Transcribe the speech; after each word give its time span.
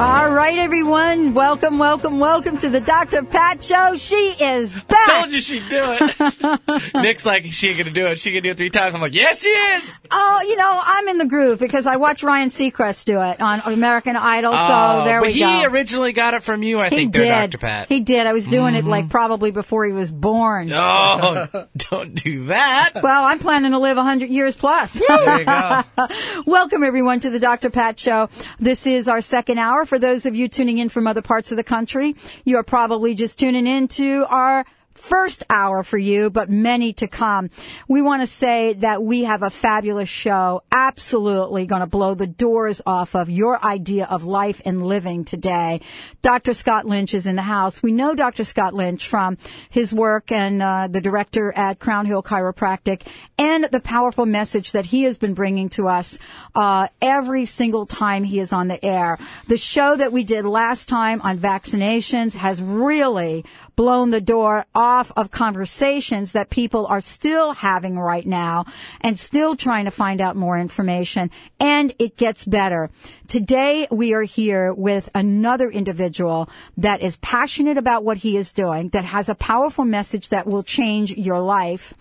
All 0.00 0.30
right, 0.30 0.58
everyone. 0.58 1.34
Welcome, 1.34 1.76
welcome, 1.76 2.20
welcome 2.20 2.56
to 2.56 2.70
the 2.70 2.80
Dr. 2.80 3.22
Pat 3.22 3.62
Show. 3.62 3.98
She 3.98 4.34
is 4.42 4.72
back. 4.72 5.06
Told 5.06 5.30
you 5.30 5.42
she'd 5.42 5.68
do 5.68 5.98
it. 6.00 6.94
Nick's 6.94 7.26
like, 7.26 7.44
she 7.44 7.68
ain't 7.68 7.76
gonna 7.76 7.90
do 7.90 8.06
it. 8.06 8.18
She 8.18 8.32
can 8.32 8.42
do 8.42 8.52
it 8.52 8.56
three 8.56 8.70
times. 8.70 8.94
I'm 8.94 9.02
like, 9.02 9.14
yes, 9.14 9.42
she 9.42 9.48
is. 9.48 10.00
Oh, 10.10 10.40
you 10.40 10.56
know, 10.56 10.80
I'm 10.82 11.06
in 11.08 11.18
the 11.18 11.26
groove 11.26 11.58
because 11.58 11.86
I 11.86 11.96
watched 11.96 12.22
Ryan 12.22 12.48
Seacrest 12.48 13.04
do 13.04 13.20
it 13.20 13.42
on 13.42 13.60
American 13.60 14.16
Idol. 14.16 14.52
So 14.52 14.58
Oh, 14.60 15.04
there 15.04 15.20
we 15.20 15.32
he 15.32 15.40
go. 15.40 15.48
He 15.48 15.66
originally 15.66 16.14
got 16.14 16.32
it 16.32 16.42
from 16.42 16.62
you, 16.62 16.80
I 16.80 16.88
he 16.88 16.96
think, 16.96 17.12
did. 17.12 17.24
there, 17.24 17.46
Dr. 17.46 17.58
Pat. 17.58 17.88
He 17.90 18.00
did. 18.00 18.26
I 18.26 18.32
was 18.32 18.46
doing 18.46 18.76
it 18.76 18.86
like 18.86 19.04
mm-hmm. 19.04 19.10
probably 19.10 19.50
before 19.50 19.84
he 19.84 19.92
was 19.92 20.10
born. 20.10 20.72
Oh, 20.72 21.66
don't 21.90 22.14
do 22.14 22.46
that. 22.46 22.92
Well, 23.02 23.24
I'm 23.24 23.38
planning 23.38 23.72
to 23.72 23.78
live 23.78 23.98
100 23.98 24.30
years 24.30 24.56
plus. 24.56 24.94
There 24.94 25.40
you 25.40 25.44
go. 25.44 25.82
Welcome 26.46 26.84
everyone 26.84 27.20
to 27.20 27.28
the 27.28 27.38
Dr. 27.38 27.68
Pat 27.68 28.00
Show. 28.00 28.30
This 28.58 28.86
is 28.86 29.06
our 29.06 29.20
second 29.20 29.58
hour. 29.58 29.84
For 29.90 29.98
those 29.98 30.24
of 30.24 30.36
you 30.36 30.46
tuning 30.46 30.78
in 30.78 30.88
from 30.88 31.08
other 31.08 31.20
parts 31.20 31.50
of 31.50 31.56
the 31.56 31.64
country, 31.64 32.14
you 32.44 32.56
are 32.58 32.62
probably 32.62 33.12
just 33.12 33.40
tuning 33.40 33.66
in 33.66 33.88
to 33.88 34.24
our 34.28 34.64
first 35.00 35.44
hour 35.50 35.82
for 35.82 35.98
you, 35.98 36.30
but 36.30 36.50
many 36.50 36.92
to 36.94 37.08
come. 37.08 37.50
We 37.88 38.02
want 38.02 38.22
to 38.22 38.26
say 38.26 38.74
that 38.74 39.02
we 39.02 39.24
have 39.24 39.42
a 39.42 39.50
fabulous 39.50 40.08
show, 40.08 40.62
absolutely 40.70 41.66
going 41.66 41.80
to 41.80 41.86
blow 41.86 42.14
the 42.14 42.26
doors 42.26 42.80
off 42.86 43.14
of 43.14 43.30
your 43.30 43.64
idea 43.64 44.06
of 44.06 44.24
life 44.24 44.60
and 44.64 44.86
living 44.86 45.24
today. 45.24 45.80
Dr. 46.22 46.54
Scott 46.54 46.86
Lynch 46.86 47.14
is 47.14 47.26
in 47.26 47.36
the 47.36 47.42
house. 47.42 47.82
We 47.82 47.92
know 47.92 48.14
Dr. 48.14 48.44
Scott 48.44 48.74
Lynch 48.74 49.08
from 49.08 49.38
his 49.70 49.92
work 49.92 50.30
and 50.32 50.62
uh, 50.62 50.88
the 50.88 51.00
director 51.00 51.52
at 51.52 51.78
Crown 51.78 52.06
Hill 52.06 52.22
Chiropractic 52.22 53.06
and 53.38 53.64
the 53.64 53.80
powerful 53.80 54.26
message 54.26 54.72
that 54.72 54.86
he 54.86 55.04
has 55.04 55.18
been 55.18 55.34
bringing 55.34 55.68
to 55.70 55.88
us 55.88 56.18
uh, 56.54 56.88
every 57.00 57.46
single 57.46 57.86
time 57.86 58.24
he 58.24 58.38
is 58.38 58.52
on 58.52 58.68
the 58.68 58.84
air. 58.84 59.18
The 59.48 59.56
show 59.56 59.96
that 59.96 60.12
we 60.12 60.24
did 60.24 60.44
last 60.44 60.88
time 60.88 61.20
on 61.22 61.38
vaccinations 61.38 62.34
has 62.34 62.62
really 62.62 63.44
blown 63.80 64.10
the 64.10 64.20
door 64.20 64.66
off 64.74 65.10
of 65.16 65.30
conversations 65.30 66.34
that 66.34 66.50
people 66.50 66.86
are 66.88 67.00
still 67.00 67.54
having 67.54 67.98
right 67.98 68.26
now 68.26 68.66
and 69.00 69.18
still 69.18 69.56
trying 69.56 69.86
to 69.86 69.90
find 69.90 70.20
out 70.20 70.36
more 70.36 70.58
information. 70.58 71.30
And 71.58 71.94
it 71.98 72.18
gets 72.18 72.44
better. 72.44 72.90
Today 73.30 73.86
we 73.92 74.12
are 74.12 74.24
here 74.24 74.74
with 74.74 75.08
another 75.14 75.70
individual 75.70 76.50
that 76.78 77.00
is 77.00 77.16
passionate 77.18 77.78
about 77.78 78.02
what 78.02 78.16
he 78.16 78.36
is 78.36 78.52
doing, 78.52 78.88
that 78.88 79.04
has 79.04 79.28
a 79.28 79.36
powerful 79.36 79.84
message 79.84 80.30
that 80.30 80.48
will 80.48 80.64
change 80.64 81.12
your 81.12 81.38
life, 81.38 81.94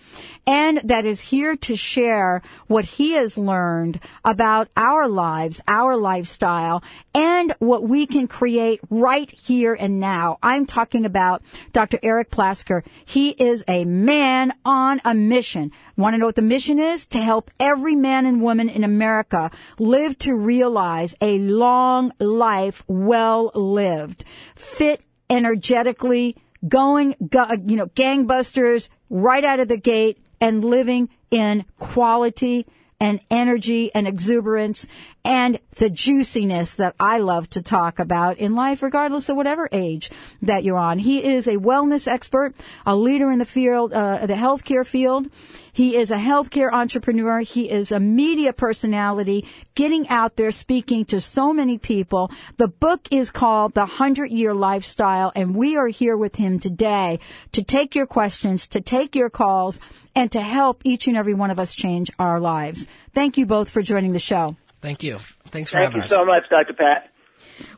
and 0.48 0.82
that 0.84 1.06
is 1.06 1.22
here 1.22 1.56
to 1.56 1.76
share 1.76 2.42
what 2.66 2.84
he 2.84 3.12
has 3.12 3.38
learned 3.38 4.00
about 4.26 4.70
our 4.76 5.08
lives, 5.08 5.62
our 5.68 5.96
lifestyle, 5.96 6.82
and 7.14 7.54
what 7.60 7.84
we 7.84 8.08
can 8.08 8.28
create 8.28 8.80
right 8.90 9.30
here 9.30 9.76
and 9.76 10.00
now. 10.00 10.40
I'm 10.42 10.66
talking 10.66 11.06
about 11.06 11.44
Dr. 11.74 12.00
Eric 12.02 12.32
Plasker. 12.32 12.84
He 13.06 13.30
is 13.30 13.64
a 13.68 13.86
man 13.86 14.52
on 14.66 15.00
a 15.06 15.14
mission. 15.14 15.72
Want 15.96 16.14
to 16.16 16.18
know 16.18 16.26
what 16.26 16.38
the 16.38 16.42
mission 16.42 16.80
is? 16.80 17.06
To 17.08 17.20
help 17.20 17.52
every 17.60 17.94
man 17.94 18.26
and 18.26 18.42
woman 18.42 18.70
in 18.70 18.84
America 18.84 19.52
live 19.78 20.18
to 20.20 20.34
realize 20.34 21.14
a 21.22 21.40
long 21.40 22.12
life 22.20 22.84
well 22.88 23.52
lived, 23.54 24.24
fit 24.56 25.02
energetically, 25.30 26.36
going, 26.68 27.16
you 27.20 27.76
know, 27.76 27.88
gangbusters 27.88 28.90
right 29.10 29.44
out 29.44 29.60
of 29.60 29.68
the 29.68 29.78
gate 29.78 30.24
and 30.42 30.64
living 30.64 31.10
in 31.32 31.66
quality 31.78 32.66
and 33.00 33.22
energy 33.30 33.94
and 33.94 34.08
exuberance 34.08 34.86
and 35.24 35.60
the 35.76 35.90
juiciness 35.90 36.76
that 36.76 36.96
I 37.00 37.18
love 37.18 37.50
to 37.52 37.62
talk 37.62 38.00
about 38.00 38.38
in 38.38 38.56
life, 38.56 38.82
regardless 38.82 39.30
of 39.30 39.36
whatever 39.36 39.70
age 39.72 40.10
that 40.42 40.64
you're 40.64 40.78
on. 40.78 41.00
He 41.00 41.24
is 41.24 41.48
a 41.48 41.58
wellness 41.58 42.08
expert, 42.08 42.56
a 42.86 42.96
leader 42.96 43.32
in 43.32 43.40
the 43.40 43.46
field, 43.46 43.94
uh, 43.94 44.26
the 44.26 44.34
healthcare 44.34 44.86
field. 44.86 45.28
He 45.72 45.96
is 45.96 46.12
a 46.12 46.18
healthcare 46.18 46.72
entrepreneur. 46.72 47.40
He 47.40 47.70
is 47.70 47.92
a 47.92 48.00
media 48.00 48.54
personality 48.54 49.46
getting 49.76 50.08
out 50.10 50.36
there 50.36 50.52
speaking 50.52 51.06
to 51.06 51.22
so 51.22 51.54
many 51.54 51.78
people. 51.78 52.32
The 52.58 52.68
book 52.68 53.08
is 53.12 53.32
called 53.32 53.74
The 53.74 53.86
Hundred 53.86 54.32
Year 54.32 54.54
Lifestyle 54.54 55.32
and 55.36 55.56
we 55.56 55.78
are 55.78 55.88
here 55.88 56.18
with 56.18 56.36
him 56.36 56.60
today 56.60 57.20
to 57.52 57.64
take 57.64 57.96
your 57.96 58.08
questions, 58.08 58.68
to 58.70 58.82
take 58.82 59.16
your 59.16 59.30
calls 59.30 59.80
and 60.20 60.30
to 60.34 60.42
help 60.42 60.82
each 60.84 61.08
and 61.08 61.16
every 61.16 61.34
one 61.34 61.50
of 61.50 61.60
us 61.60 61.74
change 61.74 62.12
our 62.20 62.42
lives. 62.42 62.88
Thank 63.14 63.38
you 63.38 63.46
both 63.46 63.70
for 63.70 63.82
joining 63.82 64.12
the 64.12 64.20
show. 64.20 64.58
Thank 64.82 65.02
you. 65.02 65.20
Thanks 65.48 65.72
for 65.72 65.78
Thank 65.78 65.94
having 65.94 66.04
you 66.04 66.10
so 66.10 66.26
much, 66.26 66.44
Dr. 66.50 66.74
Pat. 66.74 67.10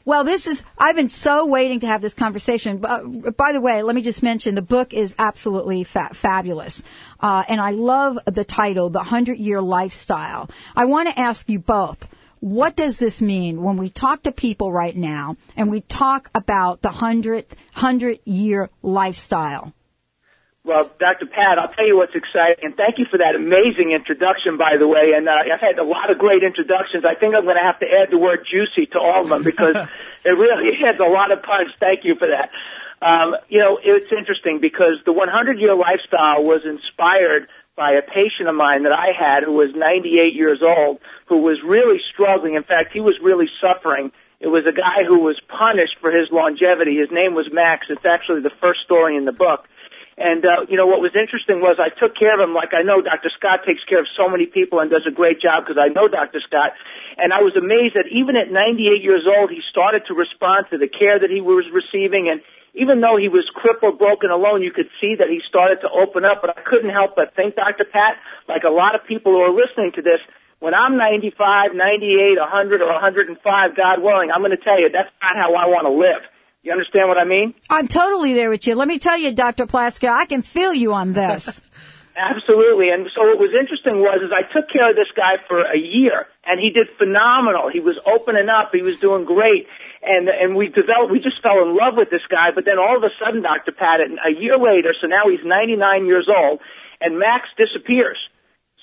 Well, 0.06 0.24
this 0.24 0.47
is, 0.47 0.63
I've 0.75 0.96
been 0.96 1.09
so 1.09 1.46
waiting 1.46 1.81
to 1.81 1.88
have 1.88 2.02
this 2.02 2.16
conversation. 2.16 2.84
Uh, 2.84 3.03
by 3.03 3.52
the 3.52 3.62
way, 3.62 3.84
let 3.84 3.96
me 3.96 4.02
just 4.02 4.24
mention 4.24 4.56
the 4.56 4.63
book 4.63 4.91
is 4.91 5.13
absolutely 5.19 5.84
fa- 5.84 6.09
fabulous. 6.13 6.81
Uh, 7.19 7.44
and 7.47 7.62
I 7.62 7.72
love 7.72 8.18
the 8.25 8.44
title, 8.44 8.90
The 8.90 9.03
Hundred 9.03 9.38
Year 9.38 9.62
Lifestyle. 9.62 10.50
I 10.75 10.85
want 10.85 11.09
to 11.09 11.19
ask 11.19 11.47
you 11.47 11.59
both, 11.59 12.08
what 12.40 12.75
does 12.75 12.97
this 12.97 13.22
mean 13.22 13.62
when 13.62 13.78
we 13.78 13.91
talk 13.91 14.23
to 14.23 14.31
people 14.31 14.72
right 14.72 14.97
now 14.97 15.38
and 15.56 15.69
we 15.69 15.81
talk 15.81 16.31
about 16.34 16.81
the 16.81 16.90
hundred, 16.90 17.46
hundred 17.72 18.19
year 18.25 18.72
lifestyle? 18.81 19.73
Well, 20.63 20.91
Dr. 20.99 21.25
Pat, 21.25 21.57
I'll 21.57 21.73
tell 21.73 21.88
you 21.88 21.97
what's 21.97 22.13
exciting, 22.13 22.61
and 22.61 22.77
thank 22.77 22.99
you 22.99 23.05
for 23.09 23.17
that 23.17 23.33
amazing 23.33 23.97
introduction, 23.97 24.57
by 24.57 24.77
the 24.77 24.88
way. 24.88 25.17
And 25.17 25.27
uh, 25.27 25.33
I've 25.33 25.59
had 25.59 25.79
a 25.79 25.83
lot 25.83 26.11
of 26.11 26.19
great 26.19 26.44
introductions. 26.44 27.03
I 27.03 27.17
think 27.17 27.33
I'm 27.33 27.49
going 27.49 27.57
to 27.57 27.66
have 27.66 27.79
to 27.79 27.89
add 27.89 28.13
the 28.13 28.22
word 28.22 28.45
juicy 28.45 28.85
to 28.94 28.99
all 28.99 29.25
of 29.25 29.29
them 29.29 29.41
because 29.41 29.73
it 30.25 30.38
really 30.38 30.77
has 30.85 30.99
a 30.99 31.09
lot 31.09 31.31
of 31.31 31.41
punch. 31.41 31.73
Thank 31.79 32.05
you 32.05 32.13
for 32.13 32.29
that. 32.29 32.53
Um, 33.01 33.33
you 33.49 33.57
know, 33.57 33.79
it's 33.81 34.13
interesting 34.13 34.61
because 34.61 35.01
the 35.05 35.13
100 35.13 35.57
year 35.57 35.73
lifestyle 35.73 36.45
was 36.45 36.61
inspired 36.61 37.49
by 37.75 37.97
a 37.97 38.05
patient 38.05 38.45
of 38.45 38.53
mine 38.53 38.83
that 38.83 38.93
I 38.93 39.17
had 39.17 39.41
who 39.41 39.53
was 39.53 39.73
98 39.73 40.35
years 40.35 40.61
old, 40.61 40.99
who 41.25 41.41
was 41.41 41.57
really 41.66 41.97
struggling. 42.13 42.53
In 42.53 42.61
fact, 42.61 42.93
he 42.93 43.01
was 43.01 43.17
really 43.23 43.49
suffering. 43.57 44.11
It 44.39 44.47
was 44.47 44.66
a 44.69 44.73
guy 44.73 45.01
who 45.07 45.22
was 45.22 45.41
punished 45.49 45.97
for 45.99 46.11
his 46.11 46.29
longevity. 46.31 46.97
His 46.97 47.09
name 47.09 47.33
was 47.33 47.49
Max. 47.51 47.88
It's 47.89 48.05
actually 48.05 48.41
the 48.41 48.53
first 48.61 48.81
story 48.85 49.17
in 49.17 49.25
the 49.25 49.31
book. 49.31 49.66
And, 50.17 50.44
uh, 50.44 50.67
you 50.67 50.75
know, 50.75 50.88
what 50.88 50.99
was 50.99 51.16
interesting 51.16 51.63
was 51.63 51.79
I 51.79 51.88
took 51.88 52.19
care 52.19 52.35
of 52.35 52.44
him 52.44 52.53
like 52.53 52.75
I 52.75 52.83
know 52.83 52.99
Dr. 52.99 53.31
Scott 53.31 53.63
takes 53.66 53.83
care 53.88 53.99
of 53.99 54.07
so 54.17 54.27
many 54.27 54.45
people 54.45 54.79
and 54.79 54.91
does 54.91 55.07
a 55.07 55.11
great 55.11 55.39
job 55.39 55.63
because 55.63 55.79
I 55.79 55.88
know 55.88 56.11
Dr. 56.11 56.44
Scott. 56.44 56.75
And 57.17 57.31
I 57.31 57.39
was 57.41 57.55
amazed 57.55 57.95
that 57.95 58.11
even 58.11 58.35
at 58.35 58.51
98 58.51 59.01
years 59.01 59.23
old, 59.23 59.49
he 59.49 59.63
started 59.72 60.03
to 60.07 60.13
respond 60.13 60.67
to 60.72 60.77
the 60.77 60.91
care 60.91 61.17
that 61.17 61.31
he 61.31 61.39
was 61.39 61.63
receiving. 61.72 62.27
And 62.27 62.44
even 62.75 62.99
though 62.99 63.16
he 63.16 63.31
was 63.31 63.47
crippled, 63.55 63.99
broken, 63.99 64.31
alone, 64.31 64.61
you 64.61 64.72
could 64.72 64.91
see 64.99 65.16
that 65.16 65.31
he 65.31 65.39
started 65.47 65.79
to 65.81 65.89
open 65.89 66.28
up. 66.28 66.43
But 66.43 66.59
I 66.59 66.61
couldn't 66.61 66.91
help 66.91 67.16
but 67.16 67.35
think, 67.35 67.55
Dr. 67.55 67.88
Pat, 67.88 68.19
like 68.51 68.63
a 68.67 68.72
lot 68.72 68.95
of 68.95 69.07
people 69.07 69.31
who 69.31 69.41
are 69.41 69.55
listening 69.55 69.95
to 69.95 70.03
this, 70.03 70.19
when 70.59 70.75
I'm 70.75 70.95
95, 70.95 71.73
98, 71.73 72.38
100, 72.38 72.81
or 72.81 72.93
105, 72.93 73.75
God 73.75 73.97
willing, 74.03 74.29
I'm 74.29 74.45
going 74.45 74.53
to 74.53 74.61
tell 74.61 74.79
you 74.79 74.91
that's 74.91 75.09
not 75.23 75.35
how 75.35 75.55
I 75.55 75.66
want 75.66 75.88
to 75.88 75.95
live. 75.95 76.22
You 76.63 76.72
understand 76.72 77.09
what 77.09 77.17
I 77.17 77.25
mean? 77.25 77.55
I'm 77.69 77.88
totally 77.88 78.33
there 78.33 78.49
with 78.49 78.67
you. 78.67 78.75
Let 78.75 78.88
me 78.88 78.99
tell 78.99 79.17
you, 79.17 79.33
Dr. 79.33 79.66
Plasker, 79.66 80.09
I 80.09 80.25
can 80.25 80.44
feel 80.44 80.73
you 80.73 80.94
on 80.94 81.13
this. 81.13 81.59
Absolutely. 82.16 82.90
And 82.90 83.08
so 83.16 83.23
what 83.23 83.40
was 83.40 83.55
interesting 83.58 83.97
was 83.97 84.22
is 84.22 84.29
I 84.29 84.46
took 84.46 84.69
care 84.69 84.91
of 84.91 84.96
this 84.96 85.09
guy 85.16 85.41
for 85.47 85.63
a 85.63 85.78
year 85.78 86.28
and 86.46 86.59
he 86.59 86.69
did 86.69 86.85
phenomenal. 86.99 87.72
He 87.72 87.79
was 87.79 87.97
opening 88.05 88.46
up. 88.46 88.69
He 88.75 88.84
was 88.84 88.99
doing 88.99 89.25
great. 89.25 89.66
And, 90.03 90.29
and 90.29 90.55
we 90.55 90.67
developed, 90.67 91.09
we 91.09 91.17
just 91.17 91.41
fell 91.41 91.63
in 91.66 91.73
love 91.73 91.97
with 91.97 92.11
this 92.11 92.25
guy. 92.29 92.52
But 92.53 92.66
then 92.66 92.78
all 92.78 92.97
of 92.97 93.02
a 93.02 93.09
sudden, 93.17 93.41
Dr. 93.41 93.72
Pat, 93.72 94.02
a 94.02 94.29
year 94.29 94.57
later, 94.59 94.93
so 94.99 95.07
now 95.07 95.29
he's 95.34 95.41
99 95.41 96.05
years 96.05 96.29
old 96.29 96.59
and 96.99 97.17
Max 97.17 97.49
disappears. 97.57 98.19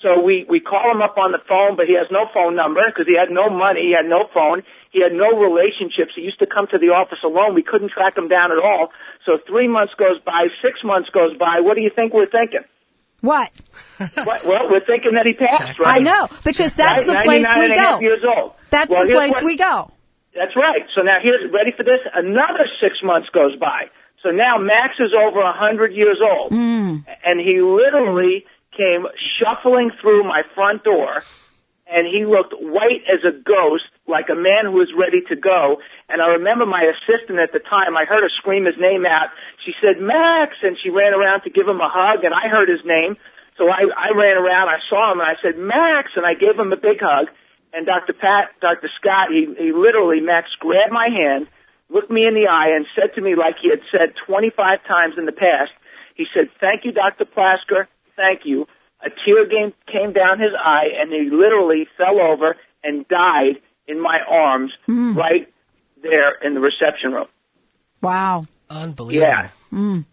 So 0.01 0.19
we, 0.19 0.45
we 0.49 0.59
call 0.59 0.91
him 0.91 1.01
up 1.01 1.17
on 1.17 1.31
the 1.31 1.43
phone, 1.47 1.75
but 1.75 1.87
he 1.87 1.95
has 1.95 2.07
no 2.11 2.27
phone 2.33 2.55
number 2.55 2.81
because 2.87 3.07
he 3.07 3.15
had 3.15 3.31
no 3.31 3.49
money. 3.49 3.91
He 3.91 3.95
had 3.95 4.07
no 4.07 4.27
phone. 4.33 4.63
He 4.91 5.01
had 5.01 5.13
no 5.13 5.37
relationships. 5.37 6.13
He 6.15 6.21
used 6.23 6.39
to 6.39 6.47
come 6.47 6.65
to 6.71 6.77
the 6.79 6.87
office 6.97 7.19
alone. 7.23 7.53
We 7.53 7.61
couldn't 7.63 7.91
track 7.91 8.17
him 8.17 8.27
down 8.27 8.51
at 8.51 8.57
all. 8.57 8.89
So 9.25 9.37
three 9.47 9.67
months 9.67 9.93
goes 9.97 10.19
by, 10.25 10.47
six 10.63 10.79
months 10.83 11.09
goes 11.09 11.37
by. 11.37 11.61
What 11.61 11.75
do 11.75 11.81
you 11.81 11.91
think 11.95 12.13
we're 12.13 12.29
thinking? 12.29 12.65
What? 13.21 13.51
What, 14.23 14.45
well, 14.45 14.69
we're 14.71 14.85
thinking 14.85 15.13
that 15.15 15.25
he 15.25 15.33
passed, 15.33 15.77
right? 15.77 15.97
I 15.97 15.99
know, 15.99 16.27
because 16.43 16.73
that's 16.73 17.05
the 17.05 17.13
place 17.13 17.45
we 17.45 17.65
and 17.65 17.73
go. 17.75 17.99
years 17.99 18.23
old. 18.25 18.53
That's 18.69 18.89
Well, 18.89 19.05
the 19.05 19.13
place 19.13 19.33
what- 19.33 19.43
we 19.43 19.57
go. 19.57 19.91
That's 20.33 20.55
right. 20.55 20.83
So 20.95 21.01
now 21.01 21.17
here's, 21.21 21.51
ready 21.51 21.71
for 21.75 21.83
this? 21.83 21.99
Another 22.13 22.65
six 22.81 22.95
months 23.03 23.27
goes 23.33 23.57
by. 23.59 23.89
So 24.23 24.29
now 24.29 24.57
Max 24.57 24.93
is 24.99 25.11
over 25.13 25.41
a 25.41 25.51
hundred 25.51 25.91
years 25.93 26.19
old. 26.21 26.51
Mm. 26.51 27.03
And 27.25 27.39
he 27.39 27.61
literally 27.61 28.45
came 28.77 29.05
shuffling 29.39 29.91
through 30.01 30.23
my 30.23 30.43
front 30.55 30.83
door 30.83 31.23
and 31.89 32.05
he 32.05 32.23
looked 32.23 32.53
white 32.53 33.01
as 33.09 33.25
a 33.25 33.33
ghost, 33.33 33.89
like 34.05 34.29
a 34.29 34.37
man 34.37 34.69
who 34.69 34.77
was 34.77 34.93
ready 34.93 35.25
to 35.25 35.35
go. 35.35 35.81
And 36.07 36.21
I 36.21 36.37
remember 36.37 36.69
my 36.69 36.85
assistant 36.85 37.41
at 37.41 37.51
the 37.51 37.59
time, 37.59 37.97
I 37.97 38.05
heard 38.05 38.21
her 38.21 38.29
scream 38.37 38.69
his 38.69 38.77
name 38.77 39.09
out. 39.09 39.33
She 39.65 39.73
said, 39.81 39.97
Max, 39.97 40.53
and 40.61 40.77
she 40.77 40.93
ran 40.93 41.17
around 41.17 41.41
to 41.43 41.49
give 41.49 41.67
him 41.67 41.81
a 41.81 41.89
hug, 41.89 42.23
and 42.23 42.33
I 42.33 42.47
heard 42.47 42.69
his 42.69 42.85
name. 42.85 43.17
So 43.57 43.67
I, 43.67 43.89
I 43.89 44.13
ran 44.13 44.37
around, 44.37 44.69
I 44.69 44.77
saw 44.87 45.11
him, 45.11 45.19
and 45.19 45.27
I 45.27 45.35
said, 45.41 45.57
Max, 45.57 46.13
and 46.15 46.25
I 46.25 46.37
gave 46.37 46.53
him 46.53 46.71
a 46.71 46.77
big 46.77 47.01
hug. 47.01 47.33
And 47.73 47.85
Dr. 47.85 48.13
Pat, 48.13 48.53
Dr. 48.61 48.89
Scott, 49.01 49.33
he, 49.33 49.49
he 49.57 49.73
literally, 49.73 50.21
Max, 50.21 50.53
grabbed 50.61 50.93
my 50.93 51.09
hand, 51.09 51.49
looked 51.89 52.09
me 52.09 52.25
in 52.25 52.37
the 52.37 52.47
eye, 52.47 52.77
and 52.77 52.85
said 52.93 53.17
to 53.17 53.21
me 53.21 53.33
like 53.33 53.57
he 53.61 53.69
had 53.69 53.81
said 53.89 54.13
25 54.25 54.53
times 54.85 55.15
in 55.17 55.25
the 55.25 55.33
past, 55.33 55.73
he 56.13 56.25
said, 56.33 56.53
thank 56.61 56.85
you, 56.85 56.91
Dr. 56.93 57.25
Plasker, 57.25 57.89
thank 58.15 58.45
you 58.45 58.67
a 59.01 59.09
tear 59.09 59.47
came, 59.47 59.73
came 59.87 60.13
down 60.13 60.39
his 60.39 60.51
eye 60.57 60.89
and 60.99 61.11
he 61.11 61.29
literally 61.31 61.87
fell 61.97 62.19
over 62.19 62.55
and 62.83 63.07
died 63.07 63.61
in 63.87 64.01
my 64.01 64.19
arms 64.27 64.71
mm. 64.87 65.15
right 65.15 65.51
there 66.01 66.35
in 66.43 66.53
the 66.53 66.59
reception 66.59 67.11
room. 67.11 67.27
Wow. 68.01 68.45
Unbelievable. 68.69 69.27
Yeah. 69.27 69.49
Mm. 69.73 70.05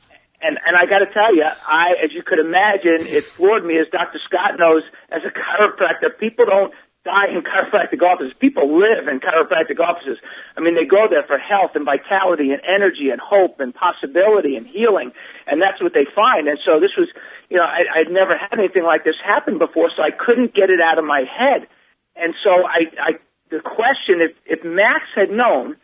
And 0.42 0.58
and 0.64 0.76
I 0.76 0.84
got 0.86 1.00
to 1.00 1.12
tell 1.12 1.34
you, 1.34 1.44
I 1.44 1.94
as 2.04 2.12
you 2.12 2.22
could 2.22 2.38
imagine, 2.38 3.06
it 3.08 3.24
floored 3.36 3.64
me 3.64 3.78
as 3.78 3.86
Dr. 3.90 4.18
Scott 4.26 4.58
knows 4.58 4.82
as 5.10 5.22
a 5.24 5.32
chiropractor, 5.32 6.18
people 6.18 6.44
don't 6.44 6.72
die 7.04 7.30
in 7.30 7.40
chiropractic 7.40 8.02
offices. 8.02 8.34
People 8.38 8.78
live 8.78 9.08
in 9.08 9.20
chiropractic 9.20 9.78
offices. 9.80 10.18
I 10.56 10.60
mean, 10.60 10.74
they 10.74 10.84
go 10.84 11.06
there 11.08 11.22
for 11.22 11.38
health 11.38 11.72
and 11.74 11.86
vitality 11.86 12.50
and 12.50 12.60
energy 12.66 13.08
and 13.10 13.20
hope 13.22 13.60
and 13.60 13.72
possibility 13.72 14.56
and 14.56 14.66
healing, 14.66 15.12
and 15.46 15.62
that's 15.62 15.80
what 15.80 15.94
they 15.94 16.06
find. 16.14 16.48
And 16.48 16.58
so 16.64 16.80
this 16.80 16.92
was, 16.98 17.08
you 17.48 17.56
know, 17.56 17.64
I, 17.64 18.00
I'd 18.00 18.10
never 18.10 18.36
had 18.36 18.58
anything 18.58 18.84
like 18.84 19.04
this 19.04 19.16
happen 19.24 19.58
before, 19.58 19.90
so 19.94 20.02
I 20.02 20.10
couldn't 20.10 20.54
get 20.54 20.70
it 20.70 20.80
out 20.80 20.98
of 20.98 21.04
my 21.04 21.22
head. 21.22 21.68
And 22.16 22.34
so 22.42 22.50
I, 22.66 22.90
I 22.98 23.10
the 23.50 23.60
question, 23.60 24.20
if, 24.20 24.32
if 24.44 24.64
Max 24.64 25.06
had 25.14 25.30
known 25.30 25.76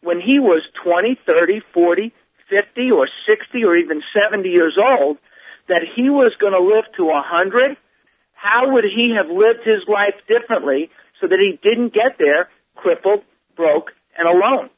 when 0.00 0.20
he 0.20 0.38
was 0.38 0.62
20, 0.82 1.18
30, 1.26 1.60
40, 1.74 2.12
50, 2.48 2.90
or 2.90 3.08
60, 3.28 3.64
or 3.64 3.76
even 3.76 4.02
70 4.16 4.48
years 4.48 4.78
old, 4.80 5.18
that 5.68 5.82
he 5.94 6.08
was 6.08 6.32
going 6.40 6.52
to 6.52 6.60
live 6.60 6.84
to 6.96 7.04
100, 7.04 7.76
how 8.32 8.72
would 8.72 8.84
he 8.84 9.14
have 9.14 9.28
lived 9.28 9.60
his 9.64 9.86
life 9.86 10.16
differently 10.26 10.90
so 11.20 11.28
that 11.28 11.38
he 11.38 11.60
didn't 11.62 11.92
get 11.92 12.16
there 12.18 12.48
crippled, 12.74 13.22
broke, 13.54 13.92
and 14.16 14.26
alone? 14.26 14.70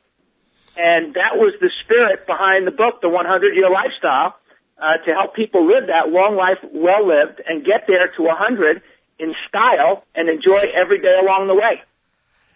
And 0.76 1.14
that 1.14 1.36
was 1.36 1.54
the 1.60 1.70
spirit 1.84 2.26
behind 2.26 2.66
the 2.66 2.70
book, 2.70 3.00
The 3.02 3.08
100 3.08 3.54
Year 3.54 3.70
Lifestyle, 3.70 4.34
uh, 4.78 4.96
to 5.04 5.12
help 5.12 5.34
people 5.34 5.66
live 5.66 5.86
that 5.88 6.08
long 6.10 6.36
life 6.36 6.58
well 6.72 7.06
lived 7.06 7.40
and 7.46 7.64
get 7.64 7.84
there 7.86 8.08
to 8.16 8.22
100 8.22 8.82
in 9.18 9.34
style 9.48 10.04
and 10.14 10.28
enjoy 10.28 10.72
every 10.74 11.00
day 11.00 11.14
along 11.20 11.46
the 11.46 11.54
way. 11.54 11.82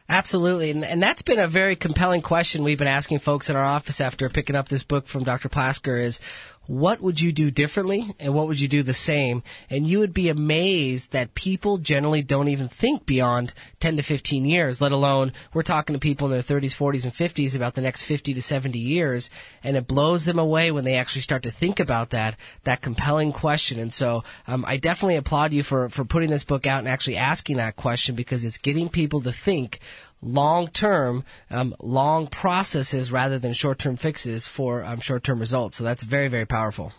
Absolutely. 0.08 0.70
And, 0.70 0.84
and 0.84 1.02
that's 1.02 1.22
been 1.22 1.38
a 1.38 1.48
very 1.48 1.74
compelling 1.74 2.22
question 2.22 2.62
we've 2.62 2.78
been 2.78 2.86
asking 2.86 3.18
folks 3.18 3.50
in 3.50 3.56
our 3.56 3.64
office 3.64 4.00
after 4.00 4.28
picking 4.28 4.54
up 4.54 4.68
this 4.68 4.84
book 4.84 5.08
from 5.08 5.24
Dr. 5.24 5.48
Plasker 5.48 6.00
is 6.00 6.20
what 6.66 7.00
would 7.00 7.20
you 7.20 7.32
do 7.32 7.50
differently 7.50 8.14
and 8.18 8.34
what 8.34 8.46
would 8.48 8.60
you 8.60 8.68
do 8.68 8.82
the 8.82 8.94
same? 8.94 9.42
And 9.70 9.86
you 9.86 9.98
would 10.00 10.14
be 10.14 10.28
amazed 10.28 11.12
that 11.12 11.34
people 11.34 11.78
generally 11.78 12.22
don't 12.22 12.48
even 12.48 12.68
think 12.68 13.06
beyond 13.06 13.54
10 13.80 13.96
to 13.96 14.02
15 14.02 14.44
years, 14.44 14.80
let 14.80 14.92
alone 14.92 15.32
we're 15.54 15.62
talking 15.62 15.94
to 15.94 16.00
people 16.00 16.26
in 16.26 16.32
their 16.32 16.42
30s, 16.42 16.76
40s, 16.76 17.04
and 17.04 17.12
50s 17.12 17.54
about 17.54 17.74
the 17.74 17.80
next 17.80 18.02
50 18.02 18.34
to 18.34 18.42
70 18.42 18.78
years. 18.78 19.30
And 19.62 19.76
it 19.76 19.86
blows 19.86 20.24
them 20.24 20.38
away 20.38 20.70
when 20.70 20.84
they 20.84 20.96
actually 20.96 21.22
start 21.22 21.42
to 21.44 21.50
think 21.50 21.80
about 21.80 22.10
that, 22.10 22.36
that 22.64 22.82
compelling 22.82 23.32
question. 23.32 23.78
And 23.78 23.92
so, 23.92 24.24
um, 24.46 24.64
I 24.66 24.76
definitely 24.76 25.16
applaud 25.16 25.52
you 25.52 25.62
for, 25.62 25.88
for 25.88 26.04
putting 26.04 26.30
this 26.30 26.44
book 26.44 26.66
out 26.66 26.80
and 26.80 26.88
actually 26.88 27.16
asking 27.16 27.56
that 27.58 27.76
question 27.76 28.14
because 28.14 28.44
it's 28.44 28.58
getting 28.58 28.88
people 28.88 29.22
to 29.22 29.32
think 29.32 29.80
long 30.22 30.68
term, 30.68 31.24
um, 31.50 31.74
long 31.80 32.26
processes 32.26 33.12
rather 33.12 33.38
than 33.38 33.52
short 33.52 33.78
term 33.78 33.96
fixes 33.96 34.46
for 34.46 34.84
um, 34.84 35.00
short 35.00 35.24
term 35.24 35.40
results. 35.40 35.76
So 35.76 35.84
that's 35.84 36.02
very, 36.02 36.28
very 36.28 36.46
powerful. 36.46 36.92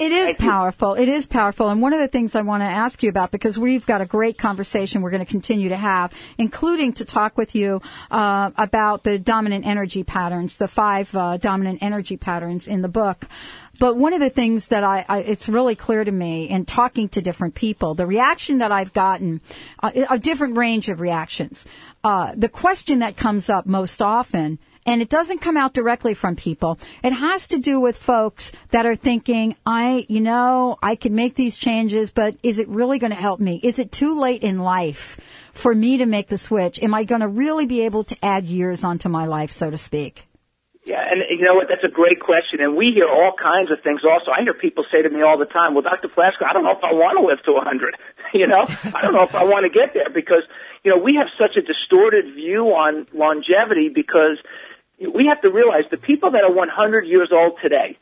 It 0.00 0.12
is 0.12 0.34
powerful. 0.36 0.94
It 0.94 1.10
is 1.10 1.26
powerful. 1.26 1.68
And 1.68 1.82
one 1.82 1.92
of 1.92 2.00
the 2.00 2.08
things 2.08 2.34
I 2.34 2.40
want 2.40 2.62
to 2.62 2.66
ask 2.66 3.02
you 3.02 3.10
about, 3.10 3.30
because 3.30 3.58
we've 3.58 3.84
got 3.84 4.00
a 4.00 4.06
great 4.06 4.38
conversation 4.38 5.02
we're 5.02 5.10
going 5.10 5.24
to 5.24 5.30
continue 5.30 5.68
to 5.68 5.76
have, 5.76 6.14
including 6.38 6.94
to 6.94 7.04
talk 7.04 7.36
with 7.36 7.54
you 7.54 7.82
uh, 8.10 8.50
about 8.56 9.04
the 9.04 9.18
dominant 9.18 9.66
energy 9.66 10.02
patterns, 10.02 10.56
the 10.56 10.68
five 10.68 11.14
uh, 11.14 11.36
dominant 11.36 11.82
energy 11.82 12.16
patterns 12.16 12.66
in 12.66 12.80
the 12.80 12.88
book. 12.88 13.26
But 13.78 13.98
one 13.98 14.14
of 14.14 14.20
the 14.20 14.30
things 14.30 14.68
that 14.68 14.84
I, 14.84 15.04
I, 15.06 15.18
it's 15.18 15.50
really 15.50 15.76
clear 15.76 16.02
to 16.02 16.10
me 16.10 16.48
in 16.48 16.64
talking 16.64 17.10
to 17.10 17.20
different 17.20 17.54
people, 17.54 17.94
the 17.94 18.06
reaction 18.06 18.58
that 18.58 18.72
I've 18.72 18.94
gotten, 18.94 19.42
uh, 19.82 19.90
a 20.08 20.18
different 20.18 20.56
range 20.56 20.88
of 20.88 21.02
reactions. 21.02 21.66
Uh, 22.02 22.32
the 22.34 22.48
question 22.48 23.00
that 23.00 23.18
comes 23.18 23.50
up 23.50 23.66
most 23.66 24.00
often 24.00 24.58
and 24.90 25.00
it 25.00 25.08
doesn't 25.08 25.38
come 25.38 25.56
out 25.56 25.72
directly 25.72 26.14
from 26.14 26.34
people. 26.34 26.76
It 27.04 27.12
has 27.12 27.46
to 27.48 27.58
do 27.58 27.78
with 27.78 27.96
folks 27.96 28.50
that 28.70 28.86
are 28.86 28.96
thinking, 28.96 29.54
I, 29.64 30.04
you 30.08 30.20
know, 30.20 30.78
I 30.82 30.96
can 30.96 31.14
make 31.14 31.36
these 31.36 31.56
changes, 31.56 32.10
but 32.10 32.34
is 32.42 32.58
it 32.58 32.68
really 32.68 32.98
going 32.98 33.12
to 33.12 33.16
help 33.16 33.38
me? 33.38 33.60
Is 33.62 33.78
it 33.78 33.92
too 33.92 34.18
late 34.18 34.42
in 34.42 34.58
life 34.58 35.20
for 35.52 35.72
me 35.72 35.98
to 35.98 36.06
make 36.06 36.26
the 36.26 36.38
switch? 36.38 36.80
Am 36.80 36.92
I 36.92 37.04
going 37.04 37.20
to 37.20 37.28
really 37.28 37.66
be 37.66 37.82
able 37.82 38.02
to 38.02 38.16
add 38.20 38.46
years 38.46 38.82
onto 38.82 39.08
my 39.08 39.26
life, 39.26 39.52
so 39.52 39.70
to 39.70 39.78
speak? 39.78 40.24
Yeah, 40.82 41.06
and 41.08 41.22
you 41.30 41.44
know 41.44 41.54
what? 41.54 41.68
That's 41.68 41.84
a 41.84 41.94
great 41.94 42.18
question, 42.18 42.58
and 42.60 42.74
we 42.74 42.90
hear 42.90 43.06
all 43.06 43.34
kinds 43.40 43.70
of 43.70 43.78
things. 43.84 44.00
Also, 44.02 44.32
I 44.32 44.42
hear 44.42 44.54
people 44.54 44.82
say 44.90 45.02
to 45.02 45.10
me 45.10 45.22
all 45.22 45.38
the 45.38 45.44
time, 45.44 45.74
"Well, 45.74 45.82
Dr. 45.82 46.08
Plasker, 46.08 46.48
I 46.48 46.52
don't 46.52 46.64
know 46.64 46.72
if 46.72 46.82
I 46.82 46.94
want 46.94 47.18
to 47.20 47.24
live 47.24 47.40
to 47.44 47.52
100. 47.52 47.96
you 48.34 48.46
know, 48.46 48.64
I 48.94 49.02
don't 49.02 49.12
know 49.12 49.22
if 49.22 49.34
I 49.34 49.44
want 49.44 49.64
to 49.64 49.70
get 49.70 49.92
there 49.94 50.08
because 50.08 50.42
you 50.82 50.90
know 50.90 50.98
we 50.98 51.14
have 51.16 51.28
such 51.38 51.56
a 51.56 51.62
distorted 51.62 52.34
view 52.34 52.68
on 52.68 53.06
longevity 53.12 53.88
because 53.88 54.38
we 55.00 55.26
have 55.26 55.40
to 55.42 55.50
realize 55.50 55.84
the 55.90 55.96
people 55.96 56.32
that 56.32 56.44
are 56.44 56.52
100 56.52 57.06
years 57.06 57.30
old 57.32 57.58
today, 57.62 57.96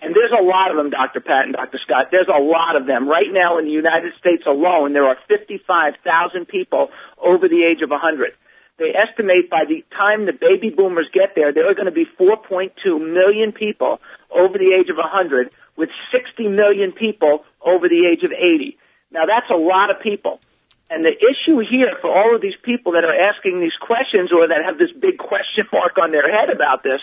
and 0.00 0.14
there's 0.14 0.32
a 0.32 0.42
lot 0.42 0.70
of 0.70 0.76
them, 0.76 0.90
Dr. 0.90 1.20
Pat 1.20 1.44
and 1.44 1.54
Dr. 1.54 1.78
Scott, 1.82 2.08
there's 2.10 2.28
a 2.28 2.40
lot 2.40 2.76
of 2.76 2.86
them. 2.86 3.08
Right 3.08 3.30
now 3.30 3.58
in 3.58 3.64
the 3.64 3.70
United 3.72 4.12
States 4.18 4.44
alone, 4.46 4.92
there 4.92 5.06
are 5.06 5.16
55,000 5.28 6.46
people 6.46 6.90
over 7.18 7.48
the 7.48 7.64
age 7.64 7.82
of 7.82 7.90
100. 7.90 8.34
They 8.78 8.92
estimate 8.94 9.48
by 9.48 9.64
the 9.66 9.84
time 9.96 10.26
the 10.26 10.32
baby 10.32 10.68
boomers 10.68 11.08
get 11.12 11.34
there, 11.34 11.52
there 11.52 11.68
are 11.68 11.74
going 11.74 11.86
to 11.86 11.92
be 11.92 12.06
4.2 12.20 12.76
million 13.00 13.52
people 13.52 14.00
over 14.30 14.58
the 14.58 14.76
age 14.78 14.90
of 14.90 14.96
100 14.96 15.50
with 15.76 15.88
60 16.12 16.48
million 16.48 16.92
people 16.92 17.44
over 17.64 17.88
the 17.88 18.06
age 18.06 18.22
of 18.22 18.32
80. 18.32 18.76
Now 19.10 19.24
that's 19.24 19.48
a 19.50 19.56
lot 19.56 19.90
of 19.90 20.00
people. 20.02 20.40
And 20.88 21.04
the 21.04 21.10
issue 21.10 21.58
here 21.58 21.98
for 22.00 22.10
all 22.14 22.36
of 22.36 22.42
these 22.42 22.56
people 22.62 22.92
that 22.92 23.02
are 23.02 23.14
asking 23.14 23.60
these 23.60 23.74
questions 23.80 24.30
or 24.32 24.46
that 24.46 24.62
have 24.64 24.78
this 24.78 24.92
big 24.94 25.18
question 25.18 25.66
mark 25.72 25.98
on 25.98 26.12
their 26.12 26.30
head 26.30 26.50
about 26.50 26.82
this 26.82 27.00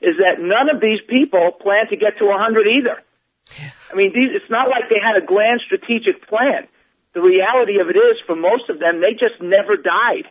is 0.00 0.16
that 0.22 0.38
none 0.38 0.68
of 0.70 0.80
these 0.80 1.00
people 1.08 1.52
plan 1.58 1.88
to 1.88 1.96
get 1.96 2.18
to 2.18 2.26
100 2.26 2.68
either. 2.68 3.02
I 3.90 3.94
mean, 3.94 4.12
these, 4.12 4.30
it's 4.34 4.50
not 4.50 4.68
like 4.68 4.90
they 4.90 5.00
had 5.00 5.16
a 5.16 5.24
grand 5.24 5.60
strategic 5.64 6.26
plan. 6.28 6.68
The 7.14 7.22
reality 7.22 7.80
of 7.80 7.88
it 7.88 7.96
is, 7.96 8.20
for 8.26 8.36
most 8.36 8.68
of 8.68 8.78
them, 8.78 9.00
they 9.00 9.12
just 9.12 9.40
never 9.40 9.76
died. 9.76 10.28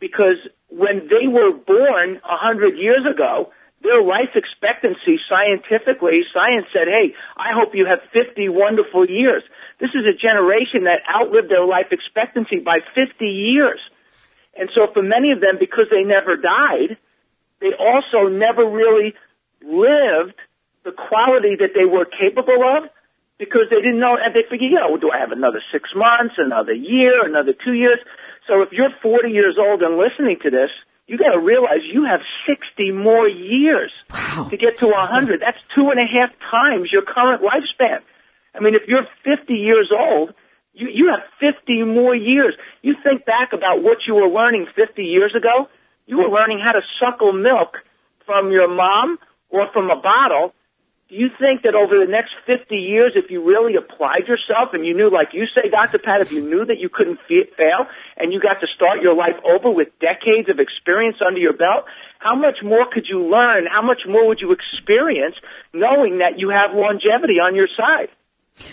Because 0.00 0.42
when 0.68 1.06
they 1.08 1.28
were 1.28 1.52
born 1.52 2.20
100 2.24 2.76
years 2.76 3.06
ago, 3.06 3.52
their 3.84 4.02
life 4.02 4.34
expectancy 4.34 5.20
scientifically, 5.28 6.24
science 6.32 6.66
said, 6.72 6.88
hey, 6.88 7.14
I 7.36 7.52
hope 7.52 7.76
you 7.76 7.86
have 7.86 8.00
50 8.12 8.48
wonderful 8.48 9.06
years. 9.06 9.44
This 9.80 9.90
is 9.90 10.06
a 10.06 10.16
generation 10.16 10.84
that 10.84 11.02
outlived 11.08 11.50
their 11.50 11.64
life 11.64 11.90
expectancy 11.90 12.60
by 12.60 12.78
50 12.94 13.24
years. 13.24 13.80
And 14.56 14.70
so 14.74 14.86
for 14.92 15.02
many 15.02 15.32
of 15.32 15.40
them, 15.40 15.56
because 15.58 15.86
they 15.90 16.02
never 16.02 16.36
died, 16.36 16.96
they 17.60 17.72
also 17.74 18.28
never 18.28 18.64
really 18.64 19.14
lived 19.62 20.38
the 20.84 20.92
quality 20.92 21.56
that 21.58 21.72
they 21.74 21.84
were 21.84 22.04
capable 22.04 22.62
of 22.62 22.90
because 23.38 23.66
they 23.70 23.80
didn't 23.82 23.98
know, 23.98 24.16
and 24.16 24.34
they 24.34 24.46
figured, 24.48 24.70
you 24.70 24.78
know, 24.78 24.96
do 24.96 25.10
I 25.10 25.18
have 25.18 25.32
another 25.32 25.60
six 25.72 25.90
months, 25.96 26.36
another 26.38 26.72
year, 26.72 27.26
another 27.26 27.52
two 27.52 27.72
years? 27.72 27.98
So 28.46 28.62
if 28.62 28.70
you're 28.70 28.94
40 29.02 29.30
years 29.30 29.56
old 29.58 29.82
and 29.82 29.98
listening 29.98 30.38
to 30.42 30.50
this, 30.50 30.70
you 31.06 31.18
got 31.18 31.32
to 31.32 31.40
realize 31.40 31.80
you 31.82 32.04
have 32.04 32.20
60 32.46 32.92
more 32.92 33.28
years 33.28 33.92
wow. 34.10 34.48
to 34.50 34.56
get 34.56 34.78
to 34.78 34.86
100. 34.86 35.40
That's 35.40 35.58
two 35.74 35.90
and 35.90 36.00
a 36.00 36.06
half 36.06 36.30
times 36.50 36.90
your 36.92 37.02
current 37.02 37.42
lifespan. 37.42 38.00
I 38.54 38.60
mean, 38.60 38.74
if 38.74 38.82
you're 38.86 39.06
50 39.24 39.52
years 39.52 39.90
old, 39.92 40.32
you, 40.72 40.88
you 40.92 41.10
have 41.10 41.22
50 41.40 41.82
more 41.84 42.14
years. 42.14 42.54
You 42.82 42.94
think 43.02 43.24
back 43.24 43.52
about 43.52 43.82
what 43.82 43.98
you 44.06 44.14
were 44.14 44.28
learning 44.28 44.66
50 44.74 45.02
years 45.02 45.34
ago. 45.34 45.68
You 46.06 46.18
were 46.18 46.28
learning 46.28 46.60
how 46.62 46.72
to 46.72 46.82
suckle 47.00 47.32
milk 47.32 47.78
from 48.26 48.50
your 48.50 48.68
mom 48.68 49.18
or 49.48 49.68
from 49.72 49.90
a 49.90 49.96
bottle. 49.96 50.52
Do 51.08 51.16
you 51.16 51.28
think 51.38 51.62
that 51.62 51.74
over 51.74 51.98
the 51.98 52.10
next 52.10 52.32
50 52.46 52.74
years, 52.74 53.12
if 53.14 53.30
you 53.30 53.44
really 53.44 53.76
applied 53.76 54.26
yourself 54.26 54.72
and 54.72 54.86
you 54.86 54.96
knew, 54.96 55.10
like 55.10 55.28
you 55.32 55.44
say, 55.54 55.68
Dr. 55.68 55.98
Pat, 55.98 56.22
if 56.22 56.32
you 56.32 56.40
knew 56.40 56.64
that 56.64 56.78
you 56.78 56.88
couldn't 56.88 57.20
fail 57.28 57.86
and 58.16 58.32
you 58.32 58.40
got 58.40 58.60
to 58.60 58.66
start 58.74 59.02
your 59.02 59.14
life 59.14 59.36
over 59.44 59.70
with 59.70 59.88
decades 60.00 60.48
of 60.48 60.58
experience 60.58 61.18
under 61.24 61.38
your 61.38 61.52
belt, 61.52 61.84
how 62.18 62.34
much 62.34 62.64
more 62.64 62.86
could 62.90 63.06
you 63.06 63.20
learn? 63.20 63.66
How 63.70 63.82
much 63.82 64.02
more 64.08 64.26
would 64.26 64.40
you 64.40 64.52
experience 64.52 65.36
knowing 65.72 66.18
that 66.18 66.38
you 66.38 66.48
have 66.48 66.74
longevity 66.74 67.36
on 67.38 67.54
your 67.54 67.68
side? 67.76 68.08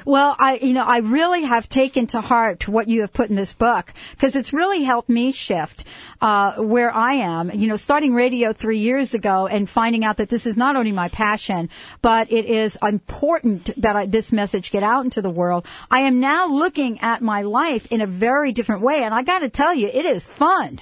Well, 0.06 0.36
I, 0.38 0.58
you 0.58 0.74
know, 0.74 0.84
I 0.84 1.00
really 1.00 1.44
have 1.44 1.68
taken 1.68 2.08
to 2.08 2.22
heart 2.22 2.68
what 2.68 2.88
you 2.88 3.02
have 3.02 3.14
put 3.14 3.30
in 3.30 3.36
this 3.36 3.54
book 3.54 3.94
because 4.12 4.36
it's 4.36 4.54
really 4.54 4.84
helped 4.84 5.10
me 5.10 5.32
shift, 5.32 5.86
uh, 6.22 6.56
where 6.58 6.94
I 6.94 7.14
am. 7.14 7.52
You 7.52 7.68
know, 7.68 7.76
starting 7.76 8.14
radio 8.14 8.54
three 8.54 8.80
years 8.80 9.14
ago 9.14 9.48
and 9.48 9.70
finding 9.70 10.06
out 10.06 10.18
that 10.18 10.30
this 10.30 10.46
is 10.46 10.56
not 10.56 10.76
only 10.76 10.92
my 10.92 11.10
passion, 11.10 11.70
but 12.02 12.32
it 12.32 12.46
is 12.46 12.78
important 12.82 13.70
that 13.82 13.96
I, 13.96 14.06
this 14.06 14.32
message 14.32 14.72
get 14.72 14.84
out 14.84 15.04
into 15.04 15.22
the 15.22 15.30
world. 15.30 15.66
I 15.90 16.02
am 16.02 16.20
now 16.20 16.48
looking 16.48 17.00
at 17.02 17.22
my 17.22 17.42
life 17.42 17.88
in 17.92 18.02
a 18.02 18.08
very 18.08 18.52
different 18.52 18.82
way. 18.82 19.04
And 19.04 19.14
I 19.14 19.24
got 19.24 19.40
to 19.40 19.50
tell 19.50 19.74
you, 19.74 19.88
it 19.88 20.06
is 20.06 20.26
fun. 20.26 20.80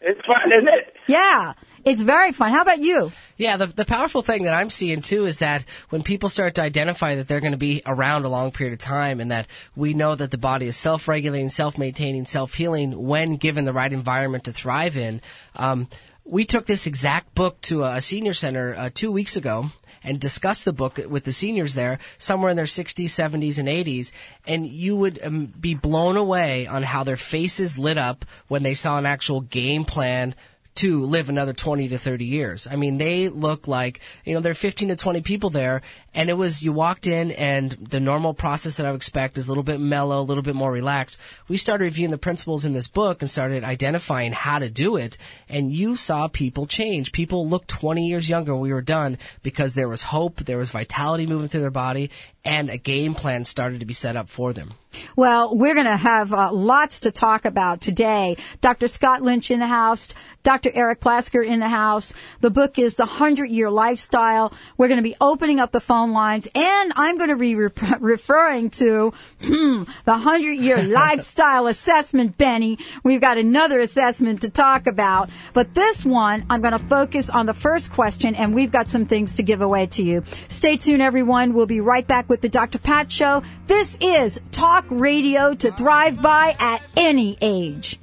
It's 0.00 0.20
fun, 0.26 0.52
isn't 0.52 0.68
it? 0.68 0.94
Yeah. 1.08 1.54
It's 1.84 2.02
very 2.02 2.32
fun. 2.32 2.52
How 2.52 2.62
about 2.62 2.78
you? 2.78 3.10
Yeah, 3.36 3.56
the, 3.56 3.66
the 3.66 3.84
powerful 3.84 4.22
thing 4.22 4.44
that 4.44 4.54
I'm 4.54 4.70
seeing 4.70 5.02
too 5.02 5.24
is 5.24 5.38
that 5.38 5.64
when 5.88 6.04
people 6.04 6.28
start 6.28 6.54
to 6.54 6.62
identify 6.62 7.16
that 7.16 7.26
they're 7.26 7.40
going 7.40 7.52
to 7.52 7.58
be 7.58 7.82
around 7.84 8.24
a 8.24 8.28
long 8.28 8.52
period 8.52 8.72
of 8.72 8.78
time 8.78 9.18
and 9.18 9.32
that 9.32 9.48
we 9.74 9.92
know 9.92 10.14
that 10.14 10.30
the 10.30 10.38
body 10.38 10.66
is 10.66 10.76
self 10.76 11.08
regulating, 11.08 11.48
self 11.48 11.76
maintaining, 11.76 12.24
self 12.24 12.54
healing 12.54 13.06
when 13.06 13.36
given 13.36 13.64
the 13.64 13.72
right 13.72 13.92
environment 13.92 14.44
to 14.44 14.52
thrive 14.52 14.96
in, 14.96 15.20
um, 15.56 15.88
we 16.24 16.44
took 16.44 16.66
this 16.66 16.86
exact 16.86 17.34
book 17.34 17.60
to 17.62 17.82
a, 17.82 18.00
senior 18.00 18.32
center 18.32 18.74
uh, 18.76 18.90
two 18.94 19.10
weeks 19.10 19.34
ago 19.36 19.66
and 20.04 20.20
discussed 20.20 20.64
the 20.64 20.72
book 20.72 21.00
with 21.08 21.24
the 21.24 21.32
seniors 21.32 21.74
there, 21.74 21.98
somewhere 22.18 22.50
in 22.50 22.56
their 22.56 22.64
60s, 22.64 23.04
70s, 23.04 23.58
and 23.58 23.68
80s, 23.68 24.10
and 24.46 24.66
you 24.66 24.96
would 24.96 25.20
um, 25.22 25.46
be 25.46 25.74
blown 25.74 26.16
away 26.16 26.66
on 26.66 26.82
how 26.82 27.04
their 27.04 27.16
faces 27.16 27.78
lit 27.78 27.98
up 27.98 28.24
when 28.48 28.62
they 28.62 28.74
saw 28.74 28.98
an 28.98 29.06
actual 29.06 29.40
game 29.40 29.84
plan 29.84 30.34
to 30.76 31.02
live 31.04 31.28
another 31.28 31.52
20 31.52 31.88
to 31.88 31.98
30 31.98 32.24
years. 32.24 32.66
I 32.70 32.76
mean, 32.76 32.98
they 32.98 33.28
look 33.28 33.68
like, 33.68 34.00
you 34.24 34.34
know, 34.34 34.40
there 34.40 34.52
are 34.52 34.54
15 34.54 34.88
to 34.88 34.96
20 34.96 35.20
people 35.20 35.50
there, 35.50 35.82
and 36.14 36.28
it 36.28 36.34
was, 36.34 36.62
you 36.62 36.72
walked 36.72 37.06
in 37.06 37.30
and 37.32 37.72
the 37.72 38.00
normal 38.00 38.34
process 38.34 38.76
that 38.76 38.86
I 38.86 38.90
would 38.90 38.96
expect 38.96 39.38
is 39.38 39.48
a 39.48 39.50
little 39.50 39.62
bit 39.62 39.80
mellow, 39.80 40.20
a 40.20 40.22
little 40.22 40.42
bit 40.42 40.54
more 40.54 40.70
relaxed. 40.70 41.18
We 41.48 41.56
started 41.56 41.84
reviewing 41.84 42.10
the 42.10 42.18
principles 42.18 42.64
in 42.64 42.72
this 42.72 42.88
book 42.88 43.22
and 43.22 43.30
started 43.30 43.64
identifying 43.64 44.32
how 44.32 44.58
to 44.58 44.68
do 44.68 44.96
it, 44.96 45.16
and 45.48 45.72
you 45.72 45.96
saw 45.96 46.28
people 46.28 46.66
change. 46.66 47.12
People 47.12 47.48
looked 47.48 47.68
20 47.68 48.06
years 48.06 48.28
younger 48.28 48.52
when 48.52 48.62
we 48.62 48.72
were 48.72 48.82
done 48.82 49.18
because 49.42 49.74
there 49.74 49.88
was 49.88 50.02
hope, 50.02 50.44
there 50.44 50.58
was 50.58 50.70
vitality 50.70 51.26
moving 51.26 51.48
through 51.48 51.60
their 51.60 51.70
body, 51.70 52.10
and 52.44 52.70
a 52.70 52.78
game 52.78 53.14
plan 53.14 53.44
started 53.44 53.80
to 53.80 53.86
be 53.86 53.94
set 53.94 54.16
up 54.16 54.28
for 54.28 54.52
them. 54.52 54.74
Well, 55.16 55.56
we're 55.56 55.74
going 55.74 55.86
to 55.86 55.96
have 55.96 56.32
uh, 56.32 56.52
lots 56.52 57.00
to 57.00 57.10
talk 57.10 57.44
about 57.44 57.80
today. 57.80 58.36
Dr. 58.60 58.88
Scott 58.88 59.22
Lynch 59.22 59.50
in 59.50 59.58
the 59.58 59.66
house, 59.66 60.08
Dr. 60.42 60.70
Eric 60.74 61.00
Plasker 61.00 61.44
in 61.44 61.60
the 61.60 61.68
house. 61.68 62.12
The 62.40 62.50
book 62.50 62.78
is 62.78 62.96
The 62.96 63.06
Hundred 63.06 63.50
Year 63.50 63.70
Lifestyle. 63.70 64.52
We're 64.76 64.88
going 64.88 64.98
to 64.98 65.02
be 65.02 65.16
opening 65.20 65.60
up 65.60 65.72
the 65.72 65.80
phone 65.80 66.01
lines, 66.10 66.48
and 66.54 66.92
I'm 66.96 67.18
going 67.18 67.30
to 67.30 67.36
be 67.36 67.54
re- 67.54 67.70
referring 68.00 68.70
to 68.70 69.12
hmm, 69.40 69.84
the 70.04 70.14
Hundred 70.14 70.54
Year 70.54 70.82
Lifestyle 70.82 71.66
Assessment, 71.66 72.36
Benny. 72.36 72.78
We've 73.04 73.20
got 73.20 73.38
another 73.38 73.80
assessment 73.80 74.42
to 74.42 74.50
talk 74.50 74.86
about, 74.86 75.30
but 75.52 75.74
this 75.74 76.04
one, 76.04 76.44
I'm 76.50 76.60
going 76.60 76.72
to 76.72 76.78
focus 76.78 77.30
on 77.30 77.46
the 77.46 77.54
first 77.54 77.92
question, 77.92 78.34
and 78.34 78.54
we've 78.54 78.72
got 78.72 78.90
some 78.90 79.06
things 79.06 79.36
to 79.36 79.42
give 79.42 79.60
away 79.60 79.86
to 79.86 80.02
you. 80.02 80.24
Stay 80.48 80.76
tuned, 80.76 81.02
everyone. 81.02 81.54
We'll 81.54 81.66
be 81.66 81.80
right 81.80 82.06
back 82.06 82.28
with 82.28 82.40
the 82.40 82.48
Dr. 82.48 82.78
Pat 82.78 83.12
Show. 83.12 83.42
This 83.66 83.96
is 84.00 84.40
Talk 84.50 84.86
Radio 84.90 85.54
to 85.54 85.70
thrive 85.72 86.20
by 86.20 86.56
at 86.58 86.82
any 86.96 87.38
age. 87.40 87.98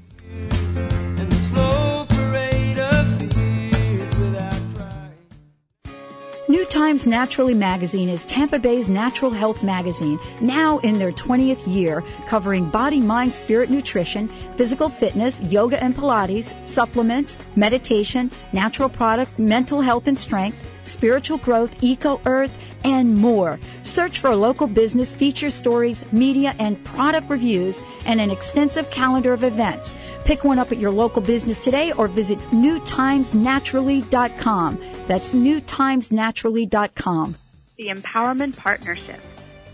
New 6.50 6.66
Times 6.66 7.06
Naturally 7.06 7.54
magazine 7.54 8.10
is 8.10 8.26
Tampa 8.26 8.58
Bay's 8.58 8.90
natural 8.90 9.30
health 9.30 9.62
magazine, 9.62 10.18
now 10.42 10.80
in 10.80 10.98
their 10.98 11.12
20th 11.12 11.72
year, 11.72 12.04
covering 12.26 12.68
body, 12.72 13.00
mind, 13.00 13.36
spirit, 13.36 13.70
nutrition, 13.70 14.28
physical 14.58 14.90
fitness, 14.90 15.40
yoga 15.42 15.80
and 15.84 15.96
Pilates, 15.96 16.52
supplements, 16.66 17.38
meditation, 17.56 18.32
natural 18.52 18.90
product, 18.90 19.38
mental 19.38 19.80
health 19.80 20.08
and 20.08 20.18
strength, 20.18 20.58
spiritual 20.86 21.38
growth, 21.38 21.84
eco 21.84 22.20
earth, 22.26 22.58
and 22.84 23.16
more. 23.16 23.60
Search 23.84 24.18
for 24.18 24.34
local 24.34 24.66
business 24.66 25.12
feature 25.12 25.52
stories, 25.52 26.04
media, 26.12 26.56
and 26.58 26.84
product 26.84 27.30
reviews, 27.30 27.80
and 28.08 28.20
an 28.20 28.32
extensive 28.32 28.90
calendar 28.90 29.34
of 29.34 29.44
events. 29.44 29.94
Pick 30.26 30.44
one 30.44 30.58
up 30.58 30.72
at 30.72 30.80
your 30.80 30.90
local 30.90 31.22
business 31.22 31.60
today 31.60 31.92
or 31.92 32.08
visit 32.08 32.40
newtimesnaturally.com. 32.50 34.82
That's 35.10 35.32
newtimesnaturally.com. 35.32 37.36
The 37.78 37.88
Empowerment 37.88 38.56
Partnership, 38.56 39.20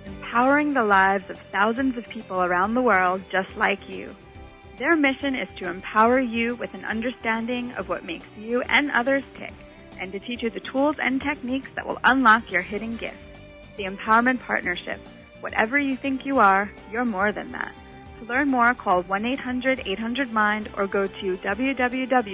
empowering 0.05 0.73
the 0.73 0.85
lives 0.85 1.29
of 1.29 1.37
thousands 1.37 1.97
of 1.97 2.07
people 2.07 2.41
around 2.41 2.73
the 2.73 2.81
world 2.81 3.21
just 3.29 3.57
like 3.57 3.89
you. 3.89 4.15
Their 4.77 4.95
mission 4.95 5.35
is 5.35 5.49
to 5.57 5.67
empower 5.67 6.21
you 6.21 6.55
with 6.55 6.73
an 6.73 6.85
understanding 6.85 7.73
of 7.73 7.89
what 7.89 8.05
makes 8.05 8.29
you 8.37 8.61
and 8.61 8.89
others 8.91 9.25
tick 9.37 9.51
and 9.99 10.13
to 10.13 10.21
teach 10.21 10.41
you 10.41 10.49
the 10.49 10.61
tools 10.61 10.95
and 11.03 11.21
techniques 11.21 11.69
that 11.73 11.85
will 11.85 11.99
unlock 12.05 12.49
your 12.49 12.61
hidden 12.61 12.95
gifts. 12.95 13.17
The 13.75 13.83
Empowerment 13.83 14.39
Partnership. 14.39 15.01
Whatever 15.41 15.77
you 15.77 15.97
think 15.97 16.25
you 16.25 16.39
are, 16.39 16.71
you're 16.93 17.03
more 17.03 17.33
than 17.33 17.51
that. 17.51 17.73
To 18.19 18.25
learn 18.25 18.49
more, 18.49 18.73
call 18.73 19.03
1-800-800-MIND 19.03 20.69
or 20.77 20.87
go 20.87 21.07
to 21.07 21.35
www.nlp.com. 21.35 22.31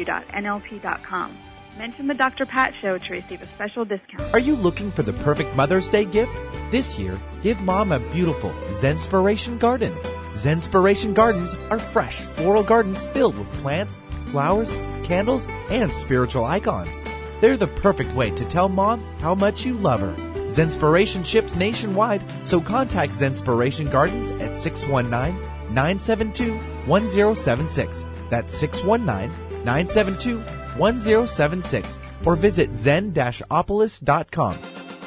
Mention 1.77 2.07
the 2.07 2.13
Dr. 2.13 2.45
Pat 2.45 2.73
Show 2.81 2.97
to 2.97 3.13
receive 3.13 3.41
a 3.41 3.45
special 3.45 3.85
discount. 3.85 4.33
Are 4.33 4.39
you 4.39 4.55
looking 4.55 4.91
for 4.91 5.03
the 5.03 5.13
perfect 5.13 5.55
Mother's 5.55 5.87
Day 5.87 6.05
gift? 6.05 6.31
This 6.69 6.99
year, 6.99 7.17
give 7.41 7.59
mom 7.61 7.91
a 7.91 7.99
beautiful 7.99 8.51
Zenspiration 8.69 9.57
garden. 9.57 9.93
Zenspiration 10.33 11.13
gardens 11.13 11.53
are 11.69 11.79
fresh 11.79 12.19
floral 12.19 12.63
gardens 12.63 13.07
filled 13.07 13.37
with 13.37 13.51
plants, 13.53 13.99
flowers, 14.27 14.71
candles, 15.03 15.47
and 15.69 15.91
spiritual 15.91 16.45
icons. 16.45 17.03
They're 17.39 17.57
the 17.57 17.67
perfect 17.67 18.13
way 18.13 18.31
to 18.31 18.45
tell 18.45 18.69
mom 18.69 19.01
how 19.19 19.33
much 19.33 19.65
you 19.65 19.73
love 19.73 20.01
her. 20.01 20.13
Zenspiration 20.47 21.25
ships 21.25 21.55
nationwide, 21.55 22.21
so 22.45 22.59
contact 22.59 23.13
Zenspiration 23.13 23.89
Gardens 23.89 24.31
at 24.31 24.57
619 24.57 25.39
972 25.73 26.53
1076. 26.85 28.05
That's 28.29 28.53
619 28.53 29.63
972 29.63 30.43
1076. 30.77 31.97
Or 32.25 32.35
visit 32.35 32.73
zen-opolis.com. 32.73 34.57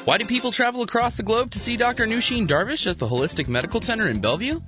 Why 0.05 0.19
do 0.19 0.25
people 0.25 0.51
travel 0.51 0.83
across 0.83 1.15
the 1.15 1.23
globe 1.23 1.49
to 1.51 1.59
see 1.59 1.77
Dr. 1.77 2.05
Nushin 2.05 2.47
Darvish 2.47 2.85
at 2.89 2.99
the 2.99 3.07
Holistic 3.07 3.47
Medical 3.47 3.81
Center 3.81 4.07
in 4.07 4.21
Bellevue? 4.21 4.61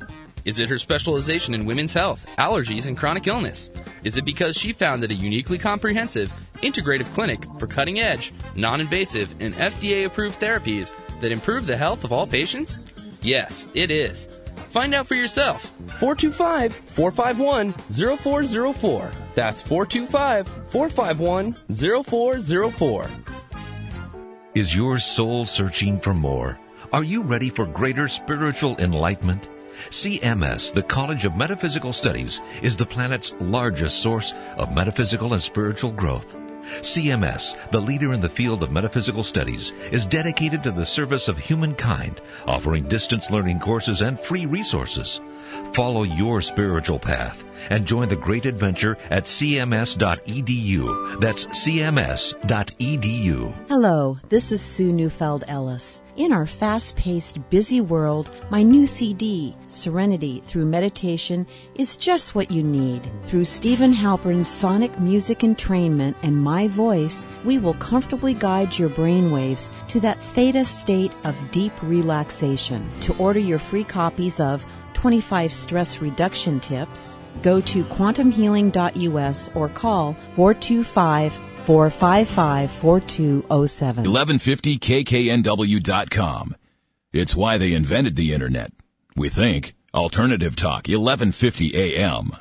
Is 0.46 0.60
it 0.60 0.70
her 0.70 0.78
specialization 0.78 1.54
in 1.54 1.66
women's 1.66 1.94
health, 1.94 2.26
allergies, 2.38 2.88
and 2.88 2.98
chronic 2.98 3.28
illness? 3.28 3.70
Is 4.04 4.18
it 4.18 4.26
because 4.26 4.58
she 4.58 4.72
founded 4.72 5.12
a 5.12 5.14
uniquely 5.14 5.58
comprehensive, 5.58 6.34
integrative 6.64 7.14
clinic 7.14 7.46
for 7.60 7.68
cutting 7.68 8.00
edge, 8.00 8.34
non 8.56 8.82
invasive, 8.82 9.36
and 9.42 9.54
FDA 9.56 10.06
approved 10.06 10.40
therapies 10.40 10.94
that 11.22 11.32
improve 11.34 11.68
the 11.68 11.78
health 11.78 12.04
of 12.04 12.12
all 12.12 12.26
patients? 12.26 12.80
Yes, 13.22 13.68
it 13.74 13.92
is. 13.92 14.30
Find 14.78 14.94
out 14.94 15.08
for 15.08 15.16
yourself. 15.16 15.74
425 15.98 16.72
451 16.72 17.74
0404. 17.74 19.12
That's 19.34 19.60
425 19.60 20.48
451 20.70 21.56
0404. 22.06 23.08
Is 24.54 24.76
your 24.76 25.00
soul 25.00 25.46
searching 25.46 26.00
for 26.00 26.14
more? 26.14 26.60
Are 26.94 27.04
you 27.04 27.24
ready 27.24 27.50
for 27.50 27.66
greater 27.66 28.08
spiritual 28.08 28.78
enlightenment? 28.78 29.50
CMS, 29.90 30.72
the 30.72 30.84
College 30.84 31.26
of 31.26 31.36
Metaphysical 31.36 31.92
Studies, 31.92 32.40
is 32.62 32.78
the 32.78 32.86
planet's 32.86 33.34
largest 33.40 34.04
source 34.04 34.36
of 34.58 34.76
metaphysical 34.76 35.34
and 35.34 35.42
spiritual 35.42 35.92
growth. 35.92 36.36
CMS, 36.82 37.56
the 37.72 37.82
leader 37.82 38.14
in 38.14 38.22
the 38.22 38.30
field 38.30 38.64
of 38.64 38.72
metaphysical 38.72 39.24
studies, 39.24 39.72
is 39.92 40.06
dedicated 40.06 40.64
to 40.64 40.72
the 40.72 40.86
service 40.86 41.28
of 41.28 41.38
humankind, 41.38 42.22
offering 42.46 42.88
distance 42.88 43.32
learning 43.32 43.60
courses 43.60 44.02
and 44.02 44.20
free 44.20 44.46
resources. 44.46 45.22
Follow 45.74 46.04
your 46.04 46.42
spiritual 46.42 47.00
path 47.00 47.44
and 47.70 47.86
join 47.86 48.10
the 48.10 48.16
great 48.16 48.46
adventure 48.46 48.98
at 49.10 49.24
cms.edu. 49.24 51.20
That's 51.20 51.46
cms.edu. 51.46 52.38
Hello, 53.68 54.18
this 54.30 54.52
is 54.52 54.62
Sue 54.62 54.92
Neufeld 54.92 55.44
Ellis. 55.48 56.04
In 56.18 56.34
our 56.34 56.48
fast 56.48 56.96
paced, 56.96 57.48
busy 57.52 57.80
world, 57.80 58.32
my 58.50 58.64
new 58.64 58.88
CD, 58.88 59.56
Serenity 59.68 60.42
Through 60.46 60.66
Meditation, 60.66 61.46
is 61.76 61.96
just 61.96 62.34
what 62.34 62.50
you 62.50 62.64
need. 62.64 63.08
Through 63.22 63.46
Steven 63.46 63.94
Halpern's 63.94 64.48
sonic 64.48 65.00
music 65.00 65.40
entrainment 65.40 66.16
and 66.24 66.36
my 66.36 66.68
voice, 66.70 67.28
we 67.46 67.60
will 67.60 67.76
comfortably 67.76 68.34
guide 68.34 68.80
your 68.80 68.90
brainwaves 68.90 69.72
to 69.90 70.00
that 70.00 70.22
theta 70.22 70.66
state 70.66 71.12
of 71.24 71.36
deep 71.52 71.74
relaxation. 71.84 72.90
To 73.02 73.16
order 73.18 73.40
your 73.40 73.60
free 73.60 73.84
copies 73.84 74.40
of 74.40 74.66
25 74.98 75.54
stress 75.54 76.02
reduction 76.02 76.60
tips, 76.60 77.20
go 77.44 77.62
to 77.62 77.84
quantumhealing.us 77.86 79.56
or 79.56 79.70
call 79.70 80.14
425 80.34 81.34
455 81.34 82.72
4207. 82.72 84.06
1150kknw.com. 84.06 86.56
It's 87.14 87.36
why 87.36 87.60
they 87.60 87.74
invented 87.74 88.16
the 88.16 88.34
internet. 88.34 88.72
We 89.16 89.30
think. 89.30 89.76
Alternative 89.94 90.56
Talk, 90.56 90.88
1150 90.88 91.76
AM. 91.76 92.32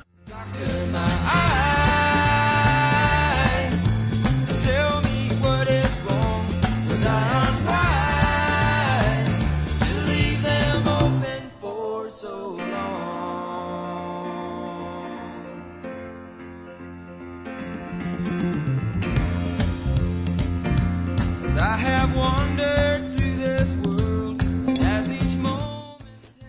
Have 21.77 22.15
wandered 22.15 22.96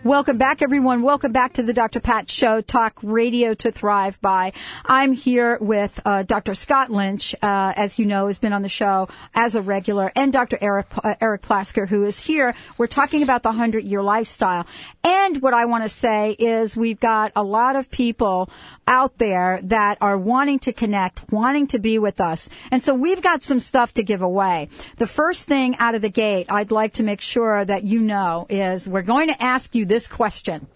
Welcome 0.09 0.39
back, 0.39 0.63
everyone. 0.63 1.03
Welcome 1.03 1.33
back 1.33 1.53
to 1.53 1.61
the 1.61 1.71
Dr. 1.71 1.99
Pat 1.99 2.31
Show, 2.31 2.61
Talk 2.61 2.97
Radio 3.03 3.53
to 3.53 3.71
Thrive 3.71 4.19
By. 4.21 4.53
I'm 4.83 5.13
here 5.13 5.59
with 5.61 5.99
uh, 6.03 6.23
Dr. 6.23 6.55
Scott 6.55 6.89
Lynch, 6.89 7.35
uh, 7.43 7.73
as 7.75 7.99
you 7.99 8.07
know, 8.07 8.25
has 8.25 8.39
been 8.39 8.51
on 8.51 8.63
the 8.63 8.69
show 8.69 9.07
as 9.35 9.53
a 9.53 9.61
regular, 9.61 10.11
and 10.15 10.33
Dr. 10.33 10.57
Eric 10.59 10.87
uh, 11.03 11.13
Eric 11.21 11.43
Plasker, 11.43 11.87
who 11.87 12.05
is 12.05 12.19
here. 12.19 12.55
We're 12.79 12.87
talking 12.87 13.21
about 13.21 13.43
the 13.43 13.51
hundred 13.51 13.85
year 13.85 14.01
lifestyle, 14.01 14.65
and 15.03 15.43
what 15.43 15.53
I 15.53 15.65
want 15.65 15.83
to 15.83 15.89
say 15.89 16.31
is 16.31 16.75
we've 16.75 16.99
got 16.99 17.31
a 17.35 17.43
lot 17.43 17.75
of 17.75 17.91
people 17.91 18.49
out 18.87 19.19
there 19.19 19.59
that 19.65 19.99
are 20.01 20.17
wanting 20.17 20.57
to 20.57 20.73
connect, 20.73 21.31
wanting 21.31 21.67
to 21.67 21.77
be 21.77 21.99
with 21.99 22.19
us, 22.19 22.49
and 22.71 22.83
so 22.83 22.95
we've 22.95 23.21
got 23.21 23.43
some 23.43 23.59
stuff 23.59 23.93
to 23.93 24.01
give 24.01 24.23
away. 24.23 24.69
The 24.97 25.05
first 25.05 25.45
thing 25.45 25.77
out 25.77 25.93
of 25.93 26.01
the 26.01 26.09
gate, 26.09 26.47
I'd 26.49 26.71
like 26.71 26.93
to 26.93 27.03
make 27.03 27.21
sure 27.21 27.63
that 27.63 27.83
you 27.83 27.99
know 27.99 28.47
is 28.49 28.89
we're 28.89 29.03
going 29.03 29.27
to 29.27 29.39
ask 29.39 29.75
you 29.75 29.85
this 29.85 29.98
question 30.07 30.67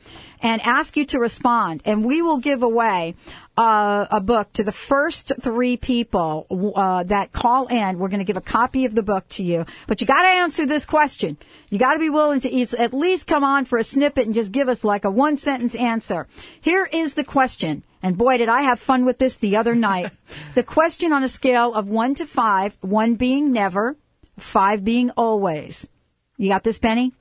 and 0.43 0.61
ask 0.61 0.97
you 0.97 1.05
to 1.05 1.19
respond, 1.19 1.81
and 1.85 2.03
we 2.03 2.21
will 2.21 2.37
give 2.37 2.63
away 2.63 3.15
uh, 3.57 4.05
a 4.11 4.19
book 4.19 4.51
to 4.53 4.63
the 4.63 4.73
first 4.73 5.31
three 5.41 5.77
people 5.77 6.45
uh, 6.75 7.03
that 7.03 7.31
call 7.31 7.67
in. 7.67 7.97
We're 7.97 8.09
going 8.09 8.19
to 8.19 8.25
give 8.25 8.37
a 8.37 8.41
copy 8.41 8.83
of 8.83 8.93
the 8.93 9.03
book 9.03 9.27
to 9.29 9.43
you, 9.43 9.65
but 9.87 10.01
you 10.01 10.07
got 10.07 10.23
to 10.23 10.27
answer 10.27 10.65
this 10.65 10.85
question. 10.85 11.37
You 11.69 11.79
got 11.79 11.93
to 11.93 11.99
be 11.99 12.09
willing 12.09 12.41
to 12.41 12.77
at 12.77 12.93
least 12.93 13.25
come 13.25 13.43
on 13.43 13.63
for 13.63 13.79
a 13.79 13.83
snippet 13.83 14.25
and 14.25 14.35
just 14.35 14.51
give 14.51 14.67
us 14.67 14.83
like 14.83 15.05
a 15.05 15.11
one 15.11 15.37
sentence 15.37 15.75
answer. 15.75 16.27
Here 16.59 16.89
is 16.91 17.13
the 17.13 17.23
question. 17.23 17.83
And 18.01 18.17
boy, 18.17 18.37
did 18.37 18.49
I 18.49 18.63
have 18.63 18.81
fun 18.81 19.05
with 19.05 19.17
this 19.17 19.37
the 19.37 19.55
other 19.55 19.75
night. 19.75 20.11
the 20.55 20.63
question 20.63 21.13
on 21.13 21.23
a 21.23 21.29
scale 21.29 21.73
of 21.73 21.87
one 21.87 22.15
to 22.15 22.25
five, 22.25 22.77
one 22.81 23.15
being 23.15 23.53
never, 23.53 23.95
five 24.37 24.83
being 24.83 25.09
always. 25.11 25.89
You 26.37 26.49
got 26.49 26.63
this, 26.63 26.79
Penny? 26.79 27.13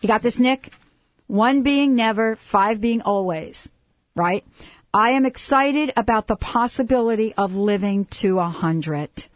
You 0.00 0.06
got 0.06 0.22
this, 0.22 0.38
Nick? 0.38 0.72
One 1.30 1.62
being 1.62 1.94
never, 1.94 2.34
five 2.34 2.80
being 2.80 3.02
always, 3.02 3.70
right? 4.16 4.44
I 4.92 5.10
am 5.10 5.24
excited 5.24 5.92
about 5.96 6.26
the 6.26 6.34
possibility 6.34 7.32
of 7.34 7.54
living 7.54 8.06
to 8.06 8.40
a 8.40 8.48
hundred. 8.48 9.28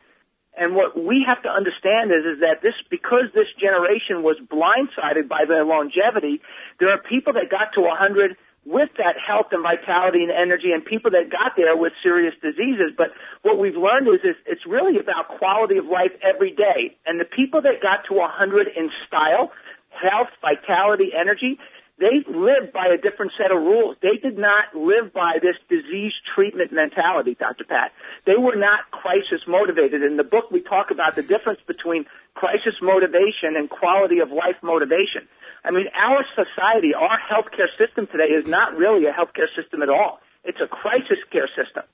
And 0.56 0.76
what 0.76 0.94
we 0.94 1.24
have 1.26 1.42
to 1.42 1.50
understand 1.50 2.12
is, 2.14 2.22
is 2.24 2.40
that 2.40 2.62
this, 2.62 2.74
because 2.88 3.26
this 3.34 3.50
generation 3.58 4.22
was 4.22 4.38
blindsided 4.46 5.26
by 5.26 5.46
their 5.48 5.64
longevity, 5.64 6.40
there 6.78 6.90
are 6.90 6.98
people 6.98 7.32
that 7.34 7.50
got 7.50 7.74
to 7.74 7.80
100 7.80 8.36
with 8.64 8.88
that 8.96 9.16
health 9.18 9.52
and 9.52 9.62
vitality 9.62 10.22
and 10.22 10.30
energy 10.30 10.72
and 10.72 10.84
people 10.84 11.10
that 11.10 11.28
got 11.28 11.52
there 11.56 11.76
with 11.76 11.92
serious 12.02 12.34
diseases. 12.40 12.94
But 12.96 13.10
what 13.42 13.58
we've 13.58 13.76
learned 13.76 14.08
is, 14.08 14.22
is 14.22 14.36
it's 14.46 14.64
really 14.64 14.96
about 14.98 15.36
quality 15.36 15.76
of 15.76 15.86
life 15.86 16.14
every 16.22 16.54
day. 16.54 16.96
And 17.04 17.20
the 17.20 17.28
people 17.28 17.60
that 17.62 17.82
got 17.82 18.06
to 18.08 18.14
100 18.14 18.68
in 18.68 18.90
style, 19.06 19.50
health, 19.90 20.30
vitality, 20.40 21.10
energy, 21.12 21.58
they 21.98 22.26
lived 22.26 22.72
by 22.72 22.90
a 22.90 22.98
different 22.98 23.32
set 23.38 23.54
of 23.54 23.62
rules. 23.62 23.96
They 24.02 24.18
did 24.18 24.36
not 24.36 24.74
live 24.74 25.12
by 25.14 25.38
this 25.40 25.54
disease 25.70 26.12
treatment 26.34 26.72
mentality, 26.72 27.36
Dr. 27.38 27.64
Pat. 27.64 27.92
They 28.26 28.34
were 28.34 28.56
not 28.56 28.90
crisis 28.90 29.46
motivated. 29.46 30.02
In 30.02 30.16
the 30.16 30.24
book, 30.26 30.50
we 30.50 30.60
talk 30.60 30.90
about 30.90 31.14
the 31.14 31.22
difference 31.22 31.60
between 31.66 32.06
crisis 32.34 32.74
motivation 32.82 33.54
and 33.54 33.70
quality 33.70 34.18
of 34.18 34.30
life 34.30 34.58
motivation. 34.62 35.28
I 35.64 35.70
mean, 35.70 35.86
our 35.94 36.26
society, 36.34 36.94
our 36.94 37.18
healthcare 37.30 37.70
system 37.78 38.08
today 38.10 38.34
is 38.34 38.46
not 38.46 38.76
really 38.76 39.06
a 39.06 39.12
healthcare 39.12 39.48
system 39.54 39.80
at 39.80 39.88
all. 39.88 40.18
It's 40.42 40.60
a 40.60 40.66
crisis 40.66 41.22
care 41.30 41.48
system. 41.48 41.84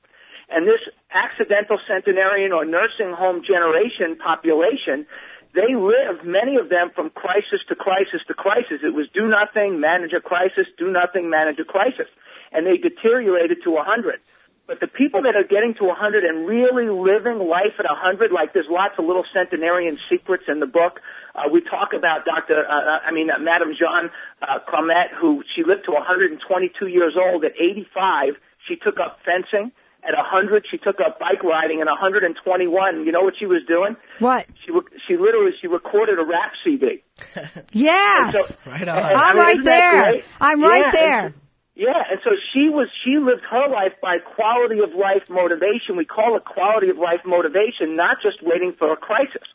And 0.50 0.66
this 0.66 0.80
accidental 1.14 1.78
centenarian 1.86 2.52
or 2.52 2.64
nursing 2.64 3.12
home 3.12 3.42
generation 3.46 4.16
population, 4.16 5.06
they 5.54 5.74
live, 5.74 6.22
many 6.24 6.56
of 6.56 6.70
them, 6.70 6.90
from 6.94 7.10
crisis 7.10 7.58
to 7.68 7.74
crisis 7.74 8.22
to 8.28 8.34
crisis. 8.34 8.86
It 8.86 8.94
was 8.94 9.08
do 9.12 9.26
nothing, 9.26 9.80
manage 9.80 10.12
a 10.12 10.20
crisis, 10.20 10.66
do 10.78 10.90
nothing, 10.90 11.28
manage 11.28 11.58
a 11.58 11.64
crisis. 11.64 12.06
And 12.52 12.66
they 12.66 12.78
deteriorated 12.78 13.58
to 13.64 13.70
100. 13.70 14.20
But 14.70 14.78
the 14.78 14.86
people 14.86 15.26
that 15.26 15.34
are 15.34 15.42
getting 15.42 15.74
to 15.82 15.84
100 15.90 16.22
and 16.22 16.46
really 16.46 16.86
living 16.86 17.42
life 17.42 17.74
at 17.82 17.90
100, 17.90 18.30
like 18.30 18.54
there's 18.54 18.70
lots 18.70 18.94
of 18.98 19.04
little 19.04 19.26
centenarian 19.34 19.98
secrets 20.06 20.44
in 20.46 20.60
the 20.60 20.70
book. 20.70 21.02
Uh, 21.34 21.50
we 21.50 21.60
talk 21.60 21.90
about 21.90 22.24
Dr. 22.24 22.62
Uh, 22.62 22.70
uh, 22.70 22.98
I 23.02 23.10
mean, 23.10 23.30
uh, 23.34 23.42
Madame 23.42 23.74
Jeanne 23.74 24.14
uh, 24.38 24.62
Cromet, 24.62 25.10
who 25.20 25.42
she 25.56 25.66
lived 25.66 25.86
to 25.86 25.90
122 25.90 26.86
years 26.86 27.18
old. 27.18 27.44
At 27.44 27.58
85, 27.58 28.38
she 28.68 28.76
took 28.76 29.00
up 29.02 29.18
fencing 29.26 29.72
at 30.02 30.14
100, 30.16 30.64
she 30.70 30.78
took 30.78 30.96
up 31.00 31.18
bike 31.18 31.42
riding, 31.44 31.80
and 31.80 31.88
121, 31.88 33.04
you 33.06 33.12
know 33.12 33.22
what 33.22 33.34
she 33.38 33.46
was 33.46 33.62
doing? 33.68 33.96
What? 34.18 34.46
She 34.64 34.72
she 35.06 35.16
literally 35.16 35.52
she 35.60 35.66
recorded 35.66 36.18
a 36.18 36.24
rap 36.24 36.52
CD. 36.64 37.02
Yes. 37.72 38.34
So- 38.34 38.54
Right 38.66 38.88
on. 38.88 38.96
and, 38.98 39.06
I 39.06 39.28
I'm 39.30 39.36
mean, 39.36 39.44
right 39.44 39.52
isn't 39.52 39.64
that 39.64 40.12
there. 40.12 40.22
I'm 40.40 40.60
Yeah, 40.60 40.66
right 40.68 40.92
there. 40.92 41.30
so- 41.30 41.40
yeah, 41.76 42.02
and 42.10 42.20
so 42.24 42.30
she 42.52 42.68
was 42.68 42.88
she 43.04 43.16
lived 43.16 43.42
her 43.50 43.68
life 43.70 43.92
by 44.02 44.18
quality 44.18 44.80
of 44.80 44.90
life 44.92 45.24
motivation. 45.30 45.96
We 45.96 46.04
call 46.04 46.36
it 46.36 46.44
quality 46.44 46.90
of 46.90 46.98
life 46.98 47.20
motivation, 47.24 47.96
not 47.96 48.18
just 48.22 48.42
waiting 48.42 48.74
for 48.78 48.92
a 48.92 48.96
crisis. 48.96 49.48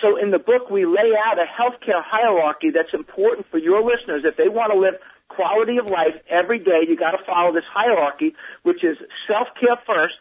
So 0.00 0.16
in 0.16 0.30
the 0.30 0.38
book 0.38 0.70
we 0.70 0.86
lay 0.86 1.12
out 1.16 1.36
a 1.38 1.44
healthcare 1.44 2.00
hierarchy 2.04 2.70
that's 2.72 2.94
important 2.94 3.46
for 3.50 3.58
your 3.58 3.82
listeners. 3.82 4.24
If 4.24 4.36
they 4.36 4.48
want 4.48 4.72
to 4.72 4.78
live 4.78 4.94
quality 5.36 5.76
of 5.76 5.86
life 5.86 6.16
every 6.28 6.58
day, 6.58 6.88
you 6.88 6.96
got 6.96 7.12
to 7.12 7.22
follow 7.24 7.52
this 7.52 7.68
hierarchy, 7.72 8.34
which 8.62 8.82
is 8.82 8.96
self-care 9.28 9.76
first, 9.86 10.16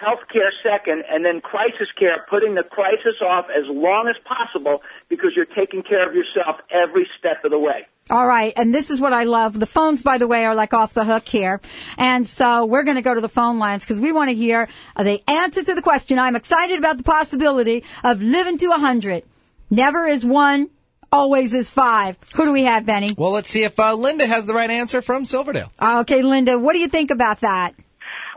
healthcare 0.00 0.50
second, 0.62 1.04
and 1.08 1.24
then 1.24 1.40
crisis 1.40 1.88
care, 1.98 2.26
putting 2.28 2.54
the 2.54 2.64
crisis 2.64 3.20
off 3.22 3.46
as 3.50 3.64
long 3.68 4.08
as 4.08 4.16
possible 4.24 4.82
because 5.08 5.30
you're 5.36 5.46
taking 5.46 5.82
care 5.82 6.08
of 6.08 6.14
yourself 6.14 6.56
every 6.70 7.06
step 7.18 7.44
of 7.44 7.50
the 7.50 7.58
way. 7.58 7.86
All 8.10 8.26
right, 8.26 8.52
and 8.56 8.74
this 8.74 8.90
is 8.90 9.00
what 9.00 9.14
I 9.14 9.24
love. 9.24 9.58
The 9.58 9.66
phones, 9.66 10.02
by 10.02 10.18
the 10.18 10.26
way, 10.26 10.44
are 10.44 10.54
like 10.54 10.74
off 10.74 10.92
the 10.92 11.04
hook 11.04 11.26
here, 11.26 11.60
and 11.96 12.28
so 12.28 12.66
we're 12.66 12.82
going 12.82 12.96
to 12.96 13.02
go 13.02 13.14
to 13.14 13.20
the 13.20 13.30
phone 13.30 13.58
lines 13.58 13.84
because 13.84 13.98
we 14.00 14.12
want 14.12 14.28
to 14.28 14.34
hear 14.34 14.68
the 14.98 15.22
answer 15.30 15.62
to 15.62 15.74
the 15.74 15.80
question. 15.80 16.18
I'm 16.18 16.36
excited 16.36 16.78
about 16.78 16.98
the 16.98 17.02
possibility 17.02 17.84
of 18.02 18.20
living 18.20 18.58
to 18.58 18.72
a 18.72 18.78
hundred. 18.78 19.22
Never 19.70 20.06
is 20.06 20.24
one, 20.24 20.68
always 21.12 21.54
is 21.54 21.70
five. 21.70 22.16
Who 22.34 22.44
do 22.44 22.52
we 22.52 22.64
have, 22.64 22.86
Benny? 22.86 23.14
Well, 23.16 23.30
let's 23.30 23.50
see 23.50 23.64
if 23.64 23.78
uh, 23.78 23.94
Linda 23.94 24.26
has 24.26 24.46
the 24.46 24.54
right 24.54 24.70
answer 24.70 25.02
from 25.02 25.24
Silverdale. 25.24 25.72
Uh, 25.78 26.00
Okay, 26.00 26.22
Linda, 26.22 26.58
what 26.58 26.72
do 26.74 26.78
you 26.80 26.88
think 26.88 27.10
about 27.10 27.40
that? 27.40 27.74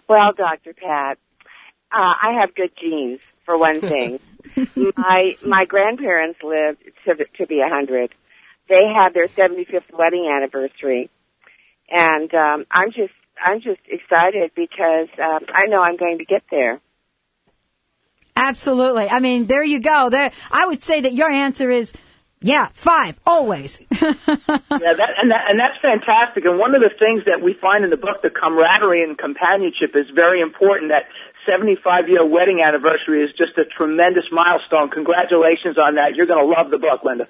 Well, 0.07 0.31
Dr. 0.35 0.73
Pat, 0.73 1.17
uh, 1.91 1.97
I 1.97 2.39
have 2.41 2.55
good 2.55 2.71
genes 2.79 3.19
for 3.45 3.57
one 3.57 3.81
thing. 3.81 4.19
my 4.97 5.35
my 5.45 5.65
grandparents 5.65 6.39
lived 6.43 6.79
to 7.05 7.15
to 7.37 7.47
be 7.47 7.59
a 7.59 7.69
hundred. 7.69 8.13
They 8.69 8.83
had 8.85 9.13
their 9.13 9.27
75th 9.27 9.97
wedding 9.97 10.29
anniversary, 10.33 11.09
and 11.89 12.33
um, 12.33 12.65
I'm 12.71 12.91
just 12.91 13.13
I'm 13.43 13.61
just 13.61 13.81
excited 13.87 14.51
because 14.55 15.07
um, 15.21 15.45
I 15.53 15.67
know 15.67 15.81
I'm 15.81 15.97
going 15.97 16.19
to 16.19 16.25
get 16.25 16.43
there. 16.49 16.79
Absolutely. 18.35 19.09
I 19.09 19.19
mean, 19.19 19.47
there 19.47 19.63
you 19.63 19.79
go. 19.79 20.09
There, 20.09 20.31
I 20.51 20.67
would 20.67 20.83
say 20.83 21.01
that 21.01 21.13
your 21.13 21.29
answer 21.29 21.71
is, 21.71 21.91
yeah, 22.41 22.69
five, 22.73 23.19
always. 23.25 23.81
yeah, 23.91 23.97
that, 23.99 25.11
and 25.17 25.31
that, 25.31 25.43
and 25.49 25.59
that's 25.59 25.79
fantastic. 25.81 26.45
And 26.45 26.59
one 26.59 26.75
of 26.75 26.81
the 26.81 26.91
things 26.99 27.23
that 27.25 27.41
we 27.43 27.55
find 27.59 27.83
in 27.83 27.89
the 27.89 27.97
book, 27.97 28.21
the 28.21 28.29
camaraderie 28.29 29.03
and 29.03 29.17
companionship, 29.17 29.95
is 29.95 30.05
very 30.13 30.41
important. 30.41 30.91
That 30.91 31.05
75 31.49 32.09
year 32.09 32.25
wedding 32.25 32.61
anniversary 32.61 33.23
is 33.23 33.31
just 33.37 33.57
a 33.57 33.65
tremendous 33.65 34.25
milestone. 34.31 34.89
Congratulations 34.89 35.77
on 35.77 35.95
that. 35.95 36.15
You're 36.15 36.27
going 36.27 36.43
to 36.43 36.49
love 36.49 36.69
the 36.69 36.77
book, 36.77 37.03
Linda. 37.03 37.25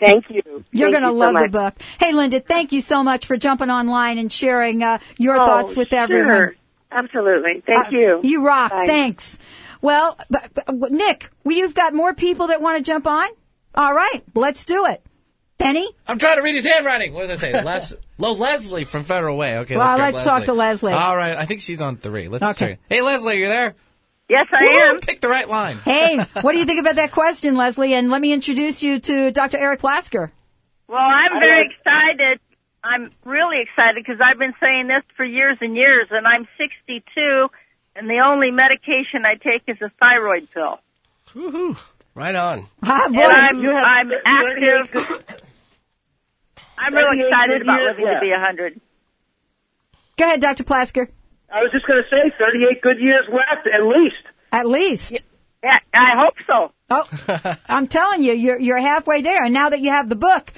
Thank 0.00 0.30
you. 0.30 0.64
You're 0.72 0.90
going 0.90 1.02
to 1.02 1.08
you 1.08 1.12
so 1.12 1.18
love 1.18 1.34
the 1.38 1.48
book. 1.48 1.74
Hey, 1.98 2.12
Linda, 2.12 2.40
thank 2.40 2.72
you 2.72 2.80
so 2.80 3.04
much 3.04 3.26
for 3.26 3.36
jumping 3.36 3.70
online 3.70 4.18
and 4.18 4.32
sharing 4.32 4.82
uh, 4.82 4.98
your 5.18 5.36
Oh, 5.40 5.44
thoughts 5.44 5.76
with 5.76 5.92
everyone. 5.92 6.54
Absolutely. 6.90 7.62
Thank 7.66 7.88
Uh, 7.88 7.90
you. 7.92 8.20
You 8.22 8.44
rock. 8.44 8.70
Bye. 8.70 8.84
Thanks. 8.86 9.38
Well, 9.82 10.18
but, 10.28 10.50
but, 10.54 10.90
Nick, 10.90 11.30
we, 11.44 11.58
you've 11.58 11.74
got 11.74 11.94
more 11.94 12.14
people 12.14 12.48
that 12.48 12.60
want 12.62 12.78
to 12.78 12.82
jump 12.82 13.06
on? 13.06 13.28
All 13.74 13.94
right, 13.94 14.22
let's 14.34 14.64
do 14.64 14.86
it. 14.86 15.02
Penny? 15.58 15.86
I'm 16.08 16.18
trying 16.18 16.36
to 16.36 16.42
read 16.42 16.54
his 16.56 16.64
handwriting. 16.64 17.12
What 17.12 17.28
does 17.28 17.42
I 17.42 17.52
say? 17.52 17.62
Les, 17.64 17.94
Lo 18.18 18.32
Leslie 18.32 18.84
from 18.84 19.04
Federal 19.04 19.36
Way. 19.36 19.58
Okay, 19.58 19.76
Well, 19.76 19.86
let's, 19.98 20.14
let's 20.14 20.16
with 20.16 20.24
talk 20.24 20.44
to 20.46 20.54
Leslie. 20.54 20.92
All 20.94 21.16
right, 21.16 21.36
I 21.36 21.44
think 21.44 21.60
she's 21.60 21.80
on 21.82 21.96
three. 21.96 22.28
Let's 22.28 22.42
Okay. 22.42 22.66
check. 22.66 22.78
Hey, 22.88 23.02
Leslie, 23.02 23.38
you 23.38 23.46
there? 23.46 23.74
Yes, 24.28 24.46
I 24.52 24.64
Woo, 24.64 24.70
am. 24.70 25.00
Pick 25.00 25.20
the 25.20 25.28
right 25.28 25.48
line. 25.48 25.76
Hey, 25.78 26.16
what 26.40 26.52
do 26.52 26.58
you 26.58 26.64
think 26.64 26.80
about 26.80 26.96
that 26.96 27.12
question, 27.12 27.56
Leslie? 27.56 27.94
And 27.94 28.10
let 28.10 28.20
me 28.20 28.32
introduce 28.32 28.82
you 28.82 29.00
to 29.00 29.32
Dr. 29.32 29.58
Eric 29.58 29.80
Plasker. 29.80 30.30
Well, 30.88 30.98
I'm 30.98 31.40
very 31.40 31.66
excited. 31.66 32.40
I'm 32.82 33.10
really 33.24 33.60
excited 33.60 34.02
because 34.02 34.20
I've 34.24 34.38
been 34.38 34.54
saying 34.60 34.86
this 34.86 35.02
for 35.16 35.24
years 35.24 35.58
and 35.60 35.76
years, 35.76 36.08
and 36.10 36.26
I'm 36.26 36.48
62, 36.58 37.48
and 37.96 38.08
the 38.08 38.20
only 38.20 38.50
medication 38.50 39.24
I 39.26 39.34
take 39.34 39.64
is 39.66 39.76
a 39.82 39.90
thyroid 40.00 40.48
pill. 40.52 40.78
Woohoo. 41.34 41.76
Right 42.14 42.34
on. 42.34 42.66
Ah, 42.82 43.04
And 43.06 43.14
boy. 43.14 43.22
I'm, 43.22 43.58
You 43.60 43.70
have 43.70 43.84
I'm 43.84 44.10
active. 44.24 45.06
I'm 46.78 46.94
really 46.94 47.20
excited 47.26 47.62
about 47.62 47.80
years 47.80 47.90
living 47.90 48.04
to 48.06 48.12
left. 48.12 48.22
be 48.22 48.30
100. 48.30 48.80
Go 50.16 50.24
ahead, 50.26 50.40
Dr. 50.40 50.64
Plasker. 50.64 51.08
I 51.52 51.62
was 51.62 51.70
just 51.72 51.86
going 51.86 52.02
to 52.02 52.08
say 52.10 52.34
38 52.38 52.80
good 52.82 52.98
years 53.00 53.26
left, 53.30 53.66
at 53.66 53.82
least. 53.84 54.16
At 54.52 54.66
least. 54.68 55.20
Yeah, 55.62 55.78
I 55.92 56.12
hope 56.16 56.34
so. 56.46 56.72
Oh, 56.90 57.54
I'm 57.68 57.86
telling 57.86 58.22
you, 58.22 58.32
you're, 58.32 58.58
you're 58.58 58.78
halfway 58.78 59.22
there. 59.22 59.44
And 59.44 59.52
now 59.52 59.68
that 59.68 59.80
you 59.80 59.90
have 59.90 60.08
the 60.08 60.16
book, 60.16 60.52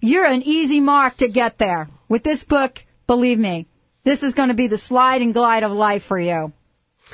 you're 0.00 0.24
an 0.26 0.42
easy 0.42 0.80
mark 0.80 1.16
to 1.18 1.28
get 1.28 1.58
there. 1.58 1.88
With 2.08 2.22
this 2.22 2.44
book, 2.44 2.84
believe 3.06 3.38
me, 3.38 3.66
this 4.04 4.22
is 4.22 4.34
going 4.34 4.48
to 4.48 4.54
be 4.54 4.66
the 4.68 4.78
slide 4.78 5.22
and 5.22 5.34
glide 5.34 5.62
of 5.64 5.72
life 5.72 6.04
for 6.04 6.18
you. 6.18 6.52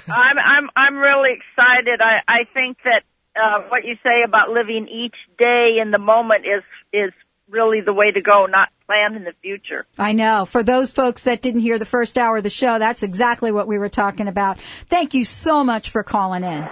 I'm 0.08 0.38
I'm 0.38 0.70
I'm 0.76 0.96
really 0.96 1.30
excited. 1.32 2.00
I 2.00 2.18
I 2.28 2.44
think 2.52 2.78
that 2.84 3.02
uh, 3.40 3.62
what 3.68 3.84
you 3.84 3.96
say 4.02 4.22
about 4.22 4.50
living 4.50 4.88
each 4.88 5.16
day 5.38 5.78
in 5.80 5.90
the 5.90 5.98
moment 5.98 6.44
is 6.46 6.62
is 6.92 7.12
really 7.48 7.80
the 7.80 7.92
way 7.92 8.12
to 8.12 8.20
go, 8.20 8.46
not 8.46 8.68
plan 8.86 9.14
in 9.14 9.24
the 9.24 9.34
future. 9.42 9.86
I 9.98 10.12
know. 10.12 10.44
For 10.44 10.62
those 10.62 10.92
folks 10.92 11.22
that 11.22 11.42
didn't 11.42 11.62
hear 11.62 11.78
the 11.78 11.84
first 11.84 12.16
hour 12.16 12.38
of 12.38 12.42
the 12.42 12.50
show, 12.50 12.78
that's 12.78 13.02
exactly 13.02 13.50
what 13.50 13.66
we 13.66 13.78
were 13.78 13.88
talking 13.88 14.28
about. 14.28 14.60
Thank 14.88 15.14
you 15.14 15.24
so 15.24 15.64
much 15.64 15.90
for 15.90 16.02
calling 16.02 16.44
in. 16.44 16.68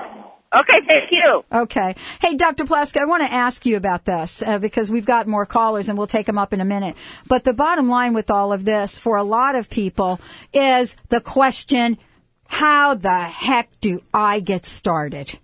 Okay, 0.55 0.81
thank 0.87 1.11
you. 1.11 1.45
Okay. 1.53 1.95
Hey, 2.23 2.35
Dr. 2.35 2.65
Plasker, 2.65 3.03
I 3.03 3.05
want 3.05 3.23
to 3.23 3.33
ask 3.33 3.67
you 3.67 3.77
about 3.77 4.07
this 4.07 4.41
uh, 4.41 4.59
because 4.59 4.91
we've 4.91 5.05
got 5.05 5.29
more 5.29 5.45
callers 5.45 5.89
and 5.89 5.99
we'll 5.99 6.07
take 6.07 6.25
them 6.25 6.39
up 6.39 6.55
in 6.55 6.63
a 6.63 6.65
minute. 6.65 6.97
But 7.27 7.45
the 7.45 7.53
bottom 7.53 7.89
line 7.89 8.15
with 8.15 8.31
all 8.31 8.53
of 8.53 8.65
this 8.65 8.99
for 8.99 9.17
a 9.17 9.23
lot 9.23 9.57
of 9.57 9.69
people 9.69 10.21
is 10.55 10.97
the 11.11 11.21
question, 11.21 11.99
how 12.47 12.95
the 12.95 13.21
heck 13.21 13.69
do 13.81 14.03
I 14.15 14.41
get 14.41 14.65
started? 14.65 15.39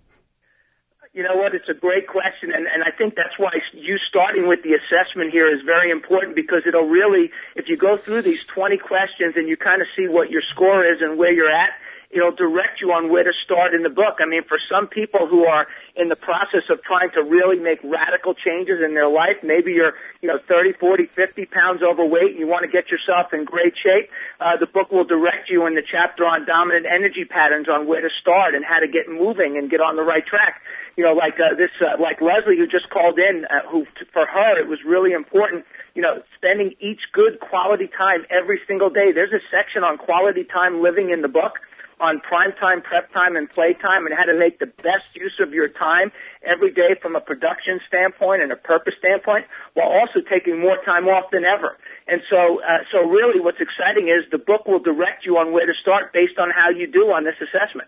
You 1.15 1.23
know 1.23 1.39
what? 1.39 1.55
It's 1.55 1.69
a 1.69 1.73
great 1.73 2.11
question, 2.11 2.51
and, 2.51 2.67
and 2.67 2.83
I 2.83 2.91
think 2.91 3.15
that's 3.15 3.39
why 3.39 3.55
you 3.71 3.95
starting 4.09 4.49
with 4.51 4.67
the 4.67 4.75
assessment 4.75 5.31
here 5.31 5.47
is 5.47 5.63
very 5.63 5.89
important 5.89 6.35
because 6.35 6.67
it'll 6.67 6.91
really, 6.91 7.31
if 7.55 7.69
you 7.69 7.77
go 7.77 7.95
through 7.95 8.23
these 8.23 8.43
20 8.51 8.75
questions 8.79 9.39
and 9.39 9.47
you 9.47 9.55
kind 9.55 9.81
of 9.81 9.87
see 9.95 10.09
what 10.09 10.29
your 10.29 10.43
score 10.51 10.83
is 10.83 10.99
and 10.99 11.17
where 11.17 11.31
you're 11.31 11.49
at, 11.49 11.71
it'll 12.11 12.35
direct 12.35 12.83
you 12.83 12.91
on 12.91 13.07
where 13.07 13.23
to 13.23 13.31
start 13.43 13.73
in 13.73 13.83
the 13.83 13.89
book. 13.89 14.19
I 14.19 14.27
mean, 14.27 14.43
for 14.43 14.59
some 14.67 14.87
people 14.87 15.23
who 15.27 15.45
are 15.47 15.67
in 15.95 16.11
the 16.11 16.19
process 16.19 16.67
of 16.69 16.83
trying 16.83 17.11
to 17.15 17.23
really 17.23 17.63
make 17.63 17.79
radical 17.83 18.35
changes 18.35 18.83
in 18.83 18.93
their 18.93 19.07
life, 19.07 19.39
maybe 19.39 19.71
you're, 19.71 19.95
you 20.19 20.27
know, 20.27 20.39
30, 20.47 20.73
40, 20.79 21.07
50 21.15 21.45
pounds 21.47 21.79
overweight 21.79 22.35
and 22.35 22.39
you 22.39 22.47
want 22.47 22.67
to 22.67 22.71
get 22.71 22.91
yourself 22.91 23.31
in 23.31 23.47
great 23.47 23.73
shape, 23.79 24.11
uh, 24.43 24.59
the 24.59 24.67
book 24.67 24.91
will 24.91 25.07
direct 25.07 25.47
you 25.47 25.65
in 25.65 25.75
the 25.75 25.83
chapter 25.83 26.27
on 26.27 26.45
dominant 26.45 26.85
energy 26.85 27.23
patterns 27.23 27.67
on 27.71 27.87
where 27.87 28.01
to 28.01 28.11
start 28.19 28.55
and 28.55 28.63
how 28.67 28.79
to 28.79 28.87
get 28.87 29.07
moving 29.07 29.55
and 29.55 29.71
get 29.71 29.79
on 29.79 29.95
the 29.95 30.03
right 30.03 30.25
track 30.27 30.59
you 30.97 31.03
know, 31.03 31.13
like 31.13 31.35
uh, 31.35 31.55
this, 31.55 31.71
uh, 31.81 32.01
like 32.01 32.21
Leslie 32.21 32.57
who 32.57 32.67
just 32.67 32.89
called 32.89 33.19
in, 33.19 33.45
uh, 33.45 33.67
who 33.69 33.85
t- 33.99 34.07
for 34.13 34.25
her 34.25 34.59
it 34.59 34.67
was 34.67 34.79
really 34.85 35.11
important. 35.11 35.65
You 35.93 36.01
know, 36.01 36.23
spending 36.35 36.75
each 36.79 37.01
good 37.13 37.39
quality 37.39 37.87
time 37.87 38.25
every 38.29 38.59
single 38.67 38.89
day. 38.89 39.11
There's 39.13 39.33
a 39.33 39.43
section 39.51 39.83
on 39.83 39.97
quality 39.97 40.43
time 40.43 40.81
living 40.81 41.09
in 41.09 41.21
the 41.21 41.27
book 41.27 41.59
on 41.99 42.19
prime 42.19 42.51
time, 42.59 42.81
prep 42.81 43.11
time, 43.13 43.35
and 43.35 43.49
play 43.49 43.73
time, 43.73 44.05
and 44.05 44.13
how 44.15 44.25
to 44.25 44.37
make 44.37 44.59
the 44.59 44.67
best 44.83 45.07
use 45.15 45.39
of 45.39 45.53
your 45.53 45.69
time 45.69 46.11
every 46.43 46.71
day 46.71 46.95
from 47.01 47.15
a 47.15 47.21
production 47.21 47.79
standpoint 47.87 48.41
and 48.41 48.51
a 48.51 48.55
purpose 48.55 48.93
standpoint, 48.99 49.45
while 49.73 49.87
also 49.87 50.19
taking 50.19 50.59
more 50.59 50.77
time 50.83 51.07
off 51.07 51.31
than 51.31 51.45
ever. 51.45 51.77
And 52.07 52.21
so, 52.29 52.59
uh, 52.61 52.83
so 52.91 53.07
really, 53.07 53.39
what's 53.39 53.61
exciting 53.61 54.09
is 54.11 54.29
the 54.31 54.37
book 54.37 54.67
will 54.67 54.79
direct 54.79 55.25
you 55.25 55.37
on 55.37 55.53
where 55.53 55.65
to 55.65 55.73
start 55.81 56.11
based 56.11 56.37
on 56.37 56.51
how 56.51 56.69
you 56.69 56.87
do 56.87 57.11
on 57.15 57.23
this 57.23 57.39
assessment. 57.39 57.87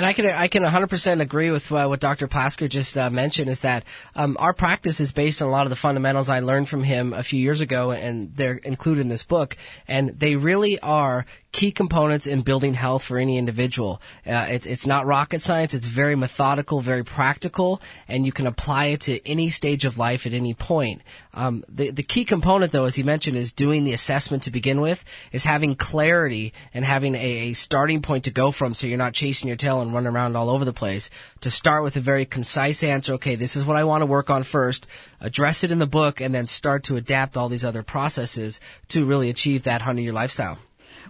And 0.00 0.06
I 0.06 0.14
can 0.14 0.24
I 0.24 0.48
can 0.48 0.62
100% 0.62 1.20
agree 1.20 1.50
with 1.50 1.70
uh, 1.70 1.84
what 1.86 2.00
Dr. 2.00 2.26
Plasker 2.26 2.70
just 2.70 2.96
uh, 2.96 3.10
mentioned 3.10 3.50
is 3.50 3.60
that 3.60 3.84
um, 4.14 4.34
our 4.40 4.54
practice 4.54 4.98
is 4.98 5.12
based 5.12 5.42
on 5.42 5.48
a 5.48 5.50
lot 5.50 5.66
of 5.66 5.70
the 5.70 5.76
fundamentals 5.76 6.30
I 6.30 6.40
learned 6.40 6.70
from 6.70 6.82
him 6.82 7.12
a 7.12 7.22
few 7.22 7.38
years 7.38 7.60
ago, 7.60 7.90
and 7.90 8.34
they're 8.34 8.54
included 8.54 9.02
in 9.02 9.10
this 9.10 9.24
book. 9.24 9.58
And 9.86 10.18
they 10.18 10.36
really 10.36 10.80
are 10.80 11.26
key 11.52 11.70
components 11.70 12.26
in 12.26 12.40
building 12.40 12.72
health 12.72 13.02
for 13.02 13.18
any 13.18 13.36
individual. 13.36 14.00
Uh, 14.26 14.46
it's 14.48 14.66
it's 14.66 14.86
not 14.86 15.04
rocket 15.04 15.42
science. 15.42 15.74
It's 15.74 15.86
very 15.86 16.16
methodical, 16.16 16.80
very 16.80 17.04
practical, 17.04 17.82
and 18.08 18.24
you 18.24 18.32
can 18.32 18.46
apply 18.46 18.86
it 18.86 19.02
to 19.02 19.28
any 19.28 19.50
stage 19.50 19.84
of 19.84 19.98
life 19.98 20.24
at 20.24 20.32
any 20.32 20.54
point. 20.54 21.02
Um, 21.32 21.64
the 21.68 21.90
the 21.90 22.02
key 22.02 22.24
component, 22.24 22.72
though, 22.72 22.84
as 22.84 22.96
he 22.96 23.02
mentioned, 23.02 23.36
is 23.36 23.52
doing 23.52 23.84
the 23.84 23.92
assessment 23.92 24.44
to 24.44 24.50
begin 24.50 24.80
with, 24.80 25.04
is 25.32 25.44
having 25.44 25.76
clarity 25.76 26.52
and 26.74 26.84
having 26.84 27.14
a, 27.14 27.18
a 27.18 27.52
starting 27.52 28.02
point 28.02 28.24
to 28.24 28.30
go 28.30 28.50
from, 28.50 28.74
so 28.74 28.86
you're 28.86 28.98
not 28.98 29.14
chasing 29.14 29.48
your 29.48 29.56
tail 29.56 29.80
and 29.80 29.94
running 29.94 30.12
around 30.12 30.36
all 30.36 30.50
over 30.50 30.64
the 30.64 30.72
place. 30.72 31.08
To 31.42 31.50
start 31.50 31.84
with 31.84 31.96
a 31.96 32.00
very 32.00 32.24
concise 32.24 32.82
answer. 32.82 33.14
Okay, 33.14 33.36
this 33.36 33.56
is 33.56 33.64
what 33.64 33.76
I 33.76 33.84
want 33.84 34.02
to 34.02 34.06
work 34.06 34.30
on 34.30 34.42
first. 34.42 34.86
Address 35.20 35.64
it 35.64 35.70
in 35.70 35.78
the 35.78 35.86
book, 35.86 36.20
and 36.20 36.34
then 36.34 36.46
start 36.46 36.84
to 36.84 36.96
adapt 36.96 37.36
all 37.36 37.48
these 37.48 37.64
other 37.64 37.82
processes 37.82 38.60
to 38.88 39.04
really 39.04 39.30
achieve 39.30 39.64
that 39.64 39.82
hundred 39.82 40.02
year 40.02 40.12
lifestyle. 40.12 40.58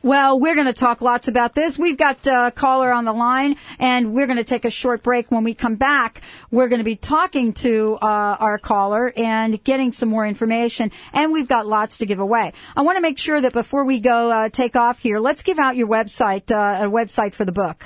Well, 0.03 0.41
we're 0.41 0.55
going 0.55 0.67
to 0.67 0.73
talk 0.73 1.03
lots 1.03 1.29
about 1.29 1.55
this. 1.55 1.79
We've 1.79 1.97
got 1.97 2.27
a 2.27 2.51
caller 2.55 2.91
on 2.91 3.05
the 3.05 3.13
line, 3.13 3.57
and 3.79 4.15
we're 4.15 4.27
going 4.27 4.39
to 4.39 4.45
take 4.45 4.65
a 4.65 4.71
short 4.71 5.03
break. 5.03 5.31
When 5.31 5.45
we 5.45 5.53
come 5.53 5.77
back, 5.77 6.23
we're 6.51 6.69
going 6.69 6.79
to 6.79 6.85
be 6.85 6.97
talking 6.97 7.53
to 7.55 7.99
uh, 8.01 8.37
our 8.41 8.57
caller 8.57 9.13
and 9.15 9.63
getting 9.63 9.93
some 9.93 10.09
more 10.09 10.27
information, 10.27 10.91
and 11.13 11.33
we've 11.33 11.49
got 11.49 11.67
lots 11.67 11.99
to 11.99 12.07
give 12.07 12.19
away. 12.19 12.55
I 12.75 12.81
want 12.81 12.97
to 12.97 13.03
make 13.03 13.19
sure 13.19 13.43
that 13.43 13.53
before 13.53 13.85
we 13.85 14.01
go 14.01 14.31
uh, 14.31 14.49
take 14.49 14.75
off 14.75 14.99
here, 15.01 15.21
let's 15.21 15.43
give 15.43 15.59
out 15.59 15.77
your 15.77 15.89
website, 15.89 16.51
uh, 16.51 16.87
a 16.87 16.91
website 16.91 17.35
for 17.35 17.45
the 17.45 17.53
book. 17.53 17.85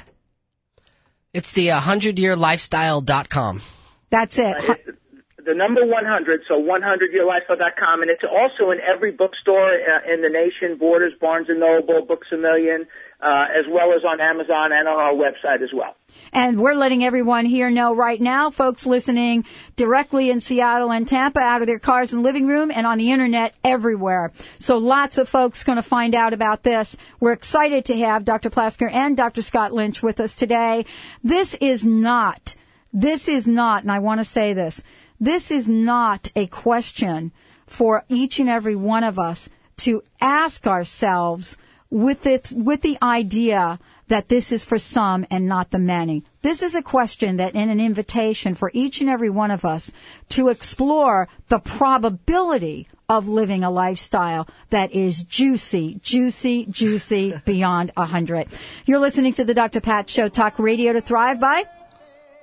It's 1.32 1.50
the 1.50 1.72
uh, 1.72 1.80
100yearlifestyle.com. 1.80 3.62
That's 4.10 4.38
it. 4.38 5.00
The 5.44 5.54
number 5.54 5.84
100, 5.84 6.42
so 6.48 6.54
100yearlifestyle.com, 6.54 8.02
and 8.02 8.10
it's 8.10 8.24
also 8.24 8.70
in 8.70 8.78
every 8.80 9.12
bookstore 9.12 9.72
uh, 9.72 10.12
in 10.12 10.22
the 10.22 10.28
nation, 10.28 10.78
Borders, 10.78 11.12
Barnes 11.20 11.48
& 11.48 11.50
Noble, 11.50 12.04
Books 12.06 12.28
A 12.32 12.36
Million, 12.36 12.86
uh, 13.20 13.46
as 13.58 13.64
well 13.68 13.92
as 13.94 14.04
on 14.04 14.20
Amazon 14.20 14.72
and 14.72 14.88
on 14.88 14.98
our 14.98 15.12
website 15.12 15.62
as 15.62 15.70
well. 15.72 15.96
And 16.32 16.60
we're 16.60 16.74
letting 16.74 17.04
everyone 17.04 17.46
here 17.46 17.70
know 17.70 17.94
right 17.94 18.20
now, 18.20 18.50
folks 18.50 18.86
listening 18.86 19.44
directly 19.76 20.30
in 20.30 20.40
Seattle 20.40 20.92
and 20.92 21.06
Tampa 21.06 21.40
out 21.40 21.60
of 21.60 21.66
their 21.66 21.78
cars 21.78 22.12
and 22.12 22.22
living 22.22 22.46
room 22.46 22.70
and 22.74 22.86
on 22.86 22.98
the 22.98 23.12
internet 23.12 23.54
everywhere. 23.64 24.32
So 24.58 24.78
lots 24.78 25.18
of 25.18 25.28
folks 25.28 25.64
going 25.64 25.76
to 25.76 25.82
find 25.82 26.14
out 26.14 26.32
about 26.32 26.62
this. 26.62 26.96
We're 27.20 27.32
excited 27.32 27.84
to 27.86 27.98
have 27.98 28.24
Dr. 28.24 28.50
Plasker 28.50 28.90
and 28.90 29.16
Dr. 29.16 29.42
Scott 29.42 29.72
Lynch 29.72 30.02
with 30.02 30.20
us 30.20 30.36
today. 30.36 30.86
This 31.22 31.54
is 31.54 31.84
not, 31.84 32.54
this 32.92 33.28
is 33.28 33.46
not, 33.46 33.82
and 33.82 33.92
I 33.92 33.98
want 34.00 34.20
to 34.20 34.24
say 34.24 34.54
this, 34.54 34.82
this 35.20 35.50
is 35.50 35.68
not 35.68 36.28
a 36.34 36.46
question 36.46 37.32
for 37.66 38.04
each 38.08 38.38
and 38.38 38.48
every 38.48 38.76
one 38.76 39.04
of 39.04 39.18
us 39.18 39.48
to 39.78 40.02
ask 40.20 40.66
ourselves 40.66 41.56
with 41.90 42.26
it, 42.26 42.52
with 42.52 42.82
the 42.82 42.98
idea 43.02 43.78
that 44.08 44.28
this 44.28 44.52
is 44.52 44.64
for 44.64 44.78
some 44.78 45.26
and 45.30 45.48
not 45.48 45.70
the 45.70 45.78
many. 45.78 46.24
This 46.42 46.62
is 46.62 46.74
a 46.74 46.82
question 46.82 47.36
that 47.36 47.54
in 47.54 47.70
an 47.70 47.80
invitation 47.80 48.54
for 48.54 48.70
each 48.74 49.00
and 49.00 49.08
every 49.08 49.30
one 49.30 49.50
of 49.50 49.64
us 49.64 49.90
to 50.30 50.48
explore 50.48 51.28
the 51.48 51.58
probability 51.58 52.86
of 53.08 53.28
living 53.28 53.64
a 53.64 53.70
lifestyle 53.70 54.48
that 54.70 54.92
is 54.92 55.22
juicy, 55.24 56.00
juicy, 56.02 56.66
juicy 56.66 57.40
beyond 57.44 57.92
a 57.96 58.04
hundred. 58.04 58.48
You're 58.86 58.98
listening 58.98 59.32
to 59.34 59.44
the 59.44 59.54
Dr. 59.54 59.80
Pat 59.80 60.10
Show, 60.10 60.28
talk 60.28 60.58
radio 60.58 60.92
to 60.92 61.00
thrive 61.00 61.40
by. 61.40 61.64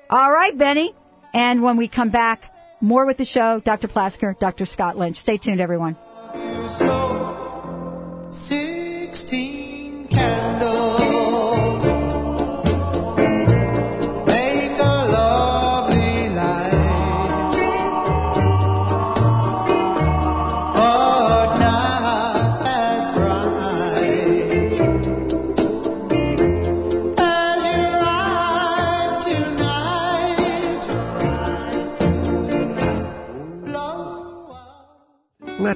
All 0.09 0.31
right, 0.31 0.57
Benny. 0.57 0.95
And 1.33 1.61
when 1.61 1.77
we 1.77 1.87
come 1.87 2.09
back, 2.09 2.50
more 2.81 3.05
with 3.05 3.17
the 3.17 3.25
show, 3.25 3.59
Dr. 3.59 3.87
Plasker, 3.87 4.37
Dr. 4.39 4.65
Scott 4.65 4.97
Lynch. 4.97 5.17
Stay 5.17 5.37
tuned, 5.37 5.61
everyone. 5.61 5.95
16 8.31 9.60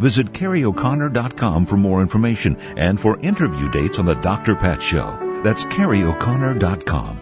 Visit 0.00 0.32
CarrieO'Connor.com 0.32 1.66
for 1.66 1.76
more 1.76 2.00
information 2.00 2.56
and 2.76 2.98
for 2.98 3.20
interview 3.20 3.70
dates 3.70 3.98
on 3.98 4.06
the 4.06 4.14
Dr. 4.14 4.56
Pat 4.56 4.82
Show. 4.82 5.18
That's 5.44 5.64
CarrieO'Connor.com. 5.66 7.20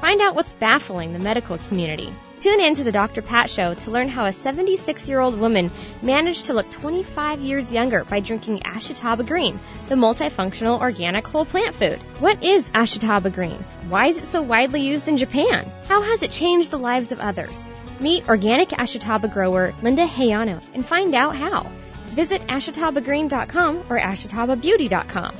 Find 0.00 0.20
out 0.20 0.34
what's 0.34 0.52
baffling 0.52 1.14
the 1.14 1.18
medical 1.18 1.56
community. 1.56 2.12
Tune 2.40 2.60
in 2.60 2.74
to 2.74 2.84
the 2.84 2.92
Dr. 2.92 3.22
Pat 3.22 3.48
Show 3.48 3.72
to 3.72 3.90
learn 3.90 4.10
how 4.10 4.26
a 4.26 4.32
76 4.32 5.08
year 5.08 5.20
old 5.20 5.40
woman 5.40 5.70
managed 6.02 6.44
to 6.44 6.52
look 6.52 6.70
25 6.70 7.40
years 7.40 7.72
younger 7.72 8.04
by 8.04 8.20
drinking 8.20 8.60
Ashitaba 8.60 9.26
Green, 9.26 9.58
the 9.86 9.94
multifunctional 9.94 10.78
organic 10.78 11.26
whole 11.26 11.46
plant 11.46 11.74
food. 11.74 11.98
What 12.20 12.42
is 12.44 12.68
Ashitaba 12.72 13.32
Green? 13.32 13.64
Why 13.88 14.08
is 14.08 14.18
it 14.18 14.24
so 14.26 14.42
widely 14.42 14.82
used 14.82 15.08
in 15.08 15.16
Japan? 15.16 15.64
How 15.88 16.02
has 16.02 16.22
it 16.22 16.30
changed 16.30 16.70
the 16.70 16.78
lives 16.78 17.12
of 17.12 17.20
others? 17.20 17.66
Meet 18.00 18.28
organic 18.28 18.70
Ashitaba 18.70 19.32
grower 19.32 19.74
Linda 19.82 20.06
Hayano 20.06 20.62
and 20.74 20.84
find 20.84 21.14
out 21.14 21.36
how. 21.36 21.66
Visit 22.14 22.46
ashitabagreen.com 22.46 23.84
or 23.90 23.98
ashitababeauty.com. 23.98 25.36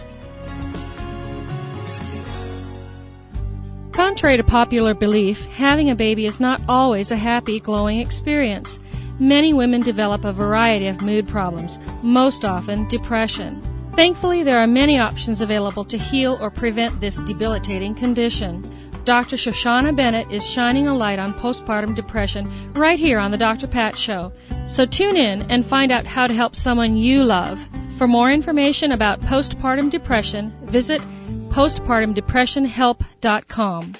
Contrary 3.92 4.36
to 4.36 4.42
popular 4.42 4.92
belief, 4.92 5.46
having 5.46 5.88
a 5.88 5.94
baby 5.94 6.26
is 6.26 6.40
not 6.40 6.60
always 6.68 7.12
a 7.12 7.16
happy, 7.16 7.60
glowing 7.60 8.00
experience. 8.00 8.80
Many 9.20 9.52
women 9.54 9.82
develop 9.82 10.24
a 10.24 10.32
variety 10.32 10.88
of 10.88 11.00
mood 11.00 11.28
problems, 11.28 11.78
most 12.02 12.44
often 12.44 12.88
depression. 12.88 13.62
Thankfully, 13.92 14.42
there 14.42 14.58
are 14.58 14.66
many 14.66 14.98
options 14.98 15.40
available 15.40 15.84
to 15.84 15.96
heal 15.96 16.36
or 16.40 16.50
prevent 16.50 17.00
this 17.00 17.18
debilitating 17.18 17.94
condition. 17.94 18.64
Dr. 19.04 19.36
Shoshana 19.36 19.94
Bennett 19.94 20.30
is 20.30 20.48
shining 20.48 20.88
a 20.88 20.94
light 20.94 21.18
on 21.18 21.34
postpartum 21.34 21.94
depression 21.94 22.50
right 22.72 22.98
here 22.98 23.18
on 23.18 23.30
the 23.30 23.36
Dr. 23.36 23.66
Pat 23.66 23.94
Show. 23.96 24.32
So 24.66 24.86
tune 24.86 25.16
in 25.16 25.42
and 25.50 25.62
find 25.64 25.92
out 25.92 26.06
how 26.06 26.26
to 26.26 26.32
help 26.32 26.56
someone 26.56 26.96
you 26.96 27.22
love. 27.22 27.68
For 27.98 28.08
more 28.08 28.30
information 28.30 28.92
about 28.92 29.20
postpartum 29.20 29.90
depression, 29.90 30.54
visit 30.62 31.02
postpartumdepressionhelp.com. 31.50 33.94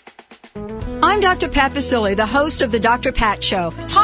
I'm 1.03 1.21
Dr. 1.21 1.49
Pat 1.49 1.73
Baccili, 1.73 2.17
the 2.17 2.27
host 2.27 2.63
of 2.63 2.73
the 2.73 2.81
Dr. 2.81 3.13
Pat 3.13 3.43
Show. 3.43 3.73
Talk 3.89 4.04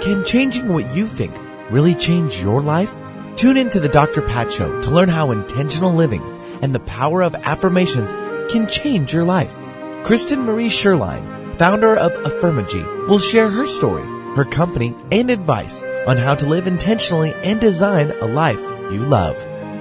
Can 0.00 0.24
changing 0.24 0.68
what 0.68 0.94
you 0.94 1.06
think 1.06 1.36
really 1.70 1.94
change 1.94 2.40
your 2.40 2.62
life? 2.62 2.94
Tune 3.36 3.56
in 3.56 3.68
to 3.70 3.80
the 3.80 3.88
Dr. 3.88 4.22
Pat 4.22 4.50
Show 4.50 4.80
to 4.80 4.90
learn 4.90 5.10
how 5.10 5.30
intentional 5.30 5.92
living 5.92 6.22
and 6.62 6.74
the 6.74 6.80
power 6.80 7.22
of 7.22 7.34
affirmations 7.34 8.10
can 8.50 8.66
change 8.66 9.12
your 9.12 9.24
life. 9.24 9.54
Kristen 10.02 10.40
Marie 10.40 10.70
Sherline, 10.70 11.54
founder 11.56 11.96
of 11.96 12.12
Affirmagy, 12.12 13.08
will 13.08 13.18
share 13.18 13.50
her 13.50 13.66
story, 13.66 14.04
her 14.36 14.46
company, 14.46 14.96
and 15.12 15.30
advice 15.30 15.84
on 16.06 16.16
how 16.16 16.34
to 16.34 16.46
live 16.46 16.66
intentionally 16.66 17.34
and 17.34 17.60
design 17.60 18.10
a 18.10 18.26
life 18.26 18.60
you 18.90 19.00
love. 19.00 19.36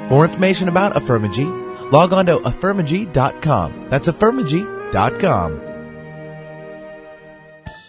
More 0.10 0.26
information 0.26 0.68
about 0.68 0.96
Affirmagy, 0.96 1.92
log 1.92 2.12
on 2.12 2.26
to 2.26 2.40
affirmagy.com. 2.40 3.90
That's 3.90 4.10
affirmagy.com. 4.10 5.69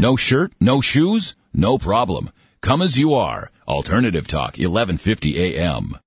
No 0.00 0.16
shirt? 0.16 0.54
No 0.58 0.80
shoes? 0.80 1.36
No 1.52 1.76
problem. 1.76 2.30
Come 2.62 2.80
as 2.80 2.96
you 2.98 3.12
are. 3.12 3.50
Alternative 3.68 4.26
Talk, 4.26 4.56
1150 4.56 5.38
AM. 5.58 5.98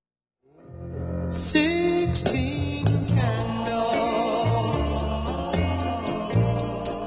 Sixteen 1.28 2.84
candles 3.14 4.90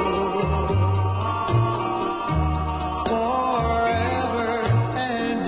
forever 3.06 4.52
and 4.96 5.48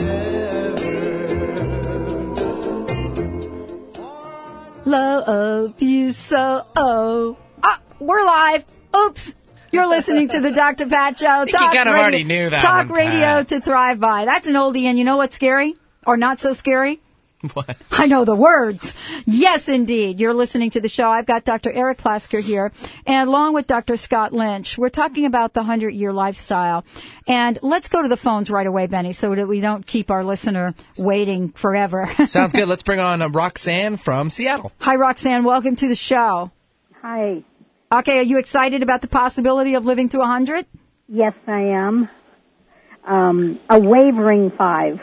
ever. 4.84 4.90
Love 4.90 5.82
you 5.82 6.12
so. 6.12 6.66
Oh, 6.76 7.38
we're 8.04 8.24
live. 8.24 8.66
Oops. 8.96 9.36
You're 9.72 9.88
listening 9.88 10.28
to 10.30 10.40
the 10.40 10.52
Dr. 10.52 10.86
Pat 10.88 11.18
Show. 11.18 11.46
think 11.46 11.52
you 11.60 11.70
kind 11.72 11.90
of 11.90 11.96
already 11.96 12.24
knew 12.24 12.50
that 12.50 12.62
Talk 12.62 12.90
one, 12.90 12.98
radio 12.98 13.20
Pat. 13.20 13.48
to 13.50 13.62
thrive 13.62 14.00
by. 14.00 14.26
That's 14.26 14.46
an 14.46 14.54
oldie, 14.54 14.84
and 14.84 15.00
you 15.00 15.06
know 15.06 15.18
what's 15.18 15.36
scary? 15.36 15.76
Or 16.06 16.18
not 16.18 16.40
so 16.40 16.54
scary? 16.54 17.00
What? 17.54 17.76
I 17.92 18.06
know 18.06 18.24
the 18.24 18.38
words. 18.38 18.96
Yes, 19.26 19.68
indeed. 19.68 20.22
You're 20.22 20.34
listening 20.34 20.70
to 20.72 20.80
the 20.80 20.88
show. 20.88 21.10
I've 21.10 21.26
got 21.26 21.44
Dr. 21.44 21.74
Eric 21.74 21.98
Plasker 21.98 22.40
here, 22.40 22.72
and 23.06 23.28
along 23.28 23.54
with 23.54 23.68
Dr. 23.68 23.98
Scott 23.98 24.32
Lynch, 24.32 24.78
we're 24.78 24.88
talking 24.88 25.26
about 25.26 25.52
the 25.52 25.60
100 25.60 25.90
year 25.90 26.14
lifestyle. 26.14 26.86
And 27.28 27.60
let's 27.62 27.90
go 27.90 28.02
to 28.02 28.08
the 28.08 28.16
phones 28.16 28.50
right 28.50 28.66
away, 28.66 28.88
Benny, 28.88 29.12
so 29.12 29.36
that 29.36 29.46
we 29.46 29.60
don't 29.60 29.86
keep 29.86 30.10
our 30.10 30.24
listener 30.24 30.74
waiting 30.98 31.50
forever. 31.50 32.10
Sounds 32.28 32.54
good. 32.54 32.70
Let's 32.70 32.84
bring 32.84 33.02
on 33.02 33.22
uh, 33.22 33.28
Roxanne 33.28 33.98
from 33.98 34.30
Seattle. 34.30 34.72
Hi, 34.80 34.96
Roxanne. 34.96 35.44
Welcome 35.44 35.76
to 35.76 35.90
the 35.90 35.96
show. 35.96 36.50
Hi. 37.02 37.44
Okay, 37.94 38.18
are 38.18 38.24
you 38.24 38.40
excited 38.40 38.82
about 38.82 39.02
the 39.02 39.08
possibility 39.08 39.76
of 39.76 39.86
living 39.86 40.10
to 40.10 40.18
100? 40.18 40.66
Yes, 41.08 41.34
I 41.46 41.60
am. 41.60 42.10
Um, 43.06 43.60
a 43.70 43.80
wavering 43.80 44.50
five. 44.50 45.00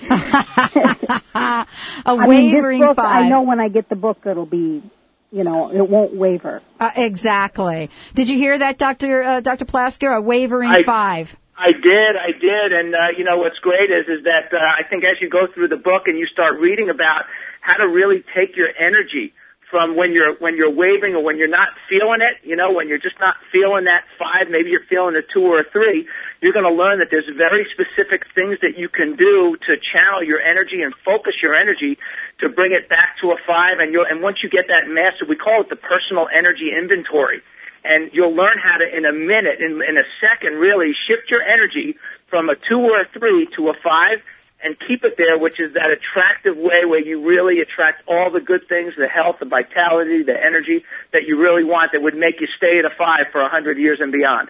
A 0.08 1.66
I 2.06 2.26
mean, 2.26 2.52
wavering 2.54 2.80
book, 2.80 2.96
five. 2.96 3.26
I 3.26 3.28
know 3.28 3.42
when 3.42 3.60
I 3.60 3.68
get 3.68 3.90
the 3.90 3.96
book, 3.96 4.18
it'll 4.24 4.46
be, 4.46 4.82
you 5.30 5.44
know, 5.44 5.70
it 5.70 5.86
won't 5.86 6.14
waver. 6.14 6.62
Uh, 6.80 6.90
exactly. 6.96 7.90
Did 8.14 8.30
you 8.30 8.38
hear 8.38 8.56
that, 8.58 8.78
Dr. 8.78 9.22
Uh, 9.22 9.40
Dr. 9.40 9.66
Plasker? 9.66 10.16
A 10.16 10.20
wavering 10.20 10.70
I- 10.70 10.82
five. 10.84 11.36
I 11.54 11.72
did, 11.72 12.16
I 12.16 12.32
did, 12.32 12.72
and 12.72 12.94
uh, 12.94 12.98
you 13.16 13.24
know 13.24 13.36
what's 13.36 13.58
great 13.58 13.90
is 13.90 14.08
is 14.08 14.24
that 14.24 14.52
uh, 14.52 14.56
I 14.58 14.88
think 14.88 15.04
as 15.04 15.20
you 15.20 15.28
go 15.28 15.46
through 15.52 15.68
the 15.68 15.76
book 15.76 16.08
and 16.08 16.18
you 16.18 16.26
start 16.26 16.58
reading 16.58 16.88
about 16.88 17.26
how 17.60 17.76
to 17.76 17.86
really 17.86 18.24
take 18.34 18.56
your 18.56 18.68
energy 18.76 19.32
from 19.72 19.96
when 19.96 20.12
you're 20.12 20.34
when 20.36 20.54
you're 20.54 20.70
waving 20.70 21.14
or 21.14 21.24
when 21.24 21.38
you're 21.38 21.48
not 21.48 21.70
feeling 21.88 22.20
it, 22.20 22.36
you 22.46 22.54
know, 22.54 22.70
when 22.70 22.88
you're 22.88 23.00
just 23.00 23.18
not 23.18 23.36
feeling 23.50 23.84
that 23.84 24.04
five, 24.18 24.50
maybe 24.50 24.68
you're 24.68 24.84
feeling 24.84 25.16
a 25.16 25.22
two 25.32 25.40
or 25.40 25.60
a 25.60 25.64
three, 25.64 26.06
you're 26.42 26.52
going 26.52 26.68
to 26.68 26.70
learn 26.70 26.98
that 26.98 27.08
there's 27.10 27.24
very 27.34 27.66
specific 27.72 28.26
things 28.34 28.58
that 28.60 28.76
you 28.76 28.90
can 28.90 29.16
do 29.16 29.56
to 29.66 29.78
channel 29.80 30.22
your 30.22 30.40
energy 30.40 30.82
and 30.82 30.92
focus 31.06 31.32
your 31.42 31.54
energy 31.54 31.96
to 32.40 32.50
bring 32.50 32.72
it 32.72 32.90
back 32.90 33.16
to 33.22 33.32
a 33.32 33.36
five. 33.46 33.78
And 33.80 33.94
you 33.94 34.04
and 34.04 34.22
once 34.22 34.42
you 34.42 34.50
get 34.50 34.68
that 34.68 34.86
mastered, 34.86 35.30
we 35.30 35.36
call 35.36 35.62
it 35.62 35.70
the 35.70 35.76
personal 35.76 36.28
energy 36.32 36.70
inventory 36.70 37.40
and 37.84 38.10
you'll 38.12 38.36
learn 38.36 38.58
how 38.62 38.76
to, 38.76 38.96
in 38.96 39.04
a 39.04 39.12
minute, 39.12 39.58
in, 39.58 39.82
in 39.82 39.96
a 39.96 40.04
second, 40.20 40.54
really 40.54 40.92
shift 41.08 41.30
your 41.30 41.42
energy 41.42 41.96
from 42.28 42.48
a 42.48 42.54
two 42.54 42.78
or 42.78 43.00
a 43.00 43.08
three 43.18 43.48
to 43.56 43.70
a 43.70 43.74
five 43.82 44.22
and 44.62 44.76
keep 44.86 45.04
it 45.04 45.16
there, 45.16 45.38
which 45.38 45.60
is 45.60 45.74
that 45.74 45.90
attractive 45.90 46.56
way 46.56 46.84
where 46.84 47.00
you 47.00 47.26
really 47.26 47.60
attract 47.60 48.02
all 48.06 48.30
the 48.30 48.40
good 48.40 48.68
things, 48.68 48.94
the 48.96 49.08
health, 49.08 49.36
the 49.40 49.46
vitality, 49.46 50.22
the 50.22 50.36
energy 50.36 50.84
that 51.12 51.22
you 51.26 51.38
really 51.38 51.64
want 51.64 51.92
that 51.92 52.02
would 52.02 52.16
make 52.16 52.40
you 52.40 52.46
stay 52.56 52.78
at 52.78 52.84
a 52.84 52.90
five 52.96 53.32
for 53.32 53.40
a 53.40 53.48
hundred 53.48 53.78
years 53.78 53.98
and 54.00 54.12
beyond. 54.12 54.48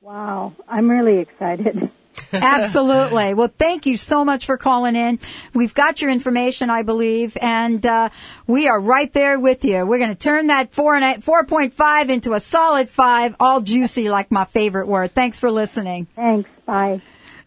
Wow, 0.00 0.54
I'm 0.68 0.90
really 0.90 1.20
excited. 1.20 1.90
Absolutely. 2.32 3.34
Well, 3.34 3.52
thank 3.58 3.86
you 3.86 3.96
so 3.96 4.24
much 4.24 4.46
for 4.46 4.56
calling 4.56 4.96
in. 4.96 5.18
We've 5.52 5.74
got 5.74 6.00
your 6.00 6.10
information, 6.10 6.70
I 6.70 6.82
believe, 6.82 7.36
and 7.40 7.84
uh, 7.84 8.10
we 8.46 8.68
are 8.68 8.78
right 8.78 9.12
there 9.12 9.38
with 9.38 9.64
you. 9.64 9.84
We're 9.84 9.98
going 9.98 10.10
to 10.10 10.14
turn 10.14 10.48
that 10.48 10.74
four 10.74 10.94
and 10.94 11.04
eight, 11.04 11.24
4.5 11.24 12.08
into 12.08 12.34
a 12.34 12.40
solid 12.40 12.88
five, 12.88 13.34
all 13.40 13.60
juicy, 13.60 14.08
like 14.08 14.30
my 14.30 14.44
favorite 14.44 14.86
word. 14.86 15.14
Thanks 15.14 15.40
for 15.40 15.50
listening. 15.50 16.06
Thanks. 16.14 16.48
Bye. 16.66 17.00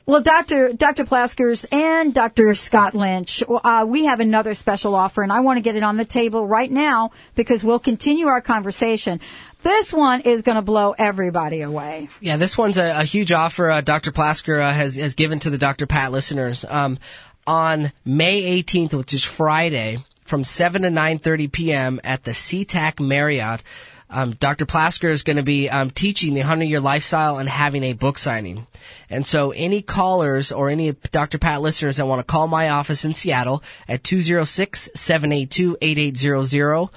Well, 0.08 0.22
Dr. 0.22 0.72
Dr. 0.72 1.04
Plaskers 1.04 1.66
and 1.70 2.14
Dr. 2.14 2.56
Scott 2.56 2.96
Lynch, 2.96 3.44
uh, 3.46 3.84
we 3.86 4.06
have 4.06 4.22
another 4.22 4.54
special 4.54 4.96
offer, 4.96 5.22
and 5.22 5.34
I 5.34 5.42
want 5.42 5.58
to 5.58 5.62
get 5.62 5.76
it 5.76 5.84
on 5.84 5.98
the 5.98 6.06
table 6.06 6.48
right 6.48 6.72
now 6.72 7.12
because 7.36 7.62
we'll 7.62 7.78
continue 7.78 8.28
our 8.28 8.40
conversation. 8.40 9.20
This 9.64 9.92
one 9.92 10.22
is 10.22 10.44
going 10.44 10.56
to 10.56 10.62
blow 10.62 10.96
everybody 10.98 11.60
away. 11.60 12.08
Yeah, 12.22 12.38
this 12.38 12.58
one's 12.58 12.78
a, 12.78 13.02
a 13.02 13.04
huge 13.04 13.34
offer 13.34 13.70
uh, 13.70 13.82
Dr. 13.82 14.14
Plasker 14.14 14.64
uh, 14.64 14.72
has, 14.72 14.96
has 14.96 15.14
given 15.14 15.40
to 15.40 15.50
the 15.50 15.58
Dr. 15.58 15.88
Pat 15.88 16.14
listeners. 16.14 16.64
Um, 16.64 17.00
on 17.46 17.92
May 18.06 18.64
18th, 18.64 18.94
which 18.94 19.14
is 19.14 19.26
Friday, 19.26 19.98
from 20.24 20.46
7 20.46 20.84
to 20.84 20.88
9.30 20.88 21.52
p.m. 21.52 22.00
at 22.06 22.24
the 22.24 22.32
SeaTac 22.32 23.06
Marriott, 23.06 23.62
um, 24.10 24.36
Dr. 24.40 24.66
Plasker 24.66 25.10
is 25.10 25.24
going 25.24 25.36
to 25.38 25.44
be 25.44 25.70
um, 25.70 25.92
teaching 25.92 26.34
the 26.34 26.42
100-year 26.42 26.80
lifestyle 26.80 27.38
and 27.38 27.48
having 27.50 27.84
a 27.84 27.94
book 27.94 28.18
signing. 28.18 28.66
And 29.10 29.28
so 29.28 29.52
any 29.52 29.82
callers 29.82 30.52
or 30.52 30.70
any 30.70 30.94
Dr. 31.12 31.40
Pat 31.40 31.62
listeners 31.62 31.98
that 31.98 32.08
want 32.08 32.20
to 32.20 32.32
call 32.32 32.48
my 32.48 32.70
office 32.70 33.04
in 33.04 33.14
Seattle 33.14 33.62
at 33.88 34.04
206-782-8800 34.04 36.90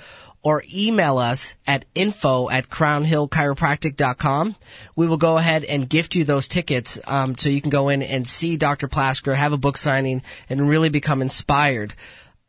or 0.42 0.64
email 0.72 1.18
us 1.18 1.54
at 1.66 1.84
info 1.94 2.48
at 2.48 2.70
crownhillchiropractic.com. 2.70 4.56
We 4.96 5.06
will 5.06 5.18
go 5.18 5.36
ahead 5.36 5.64
and 5.64 5.86
gift 5.88 6.14
you 6.14 6.24
those 6.24 6.48
tickets 6.48 6.98
um, 7.06 7.36
so 7.36 7.50
you 7.50 7.60
can 7.60 7.70
go 7.70 7.90
in 7.90 8.02
and 8.02 8.26
see 8.26 8.56
Dr. 8.56 8.88
Plasker, 8.88 9.34
have 9.34 9.52
a 9.52 9.58
book 9.58 9.76
signing, 9.76 10.22
and 10.48 10.68
really 10.68 10.88
become 10.88 11.20
inspired. 11.20 11.94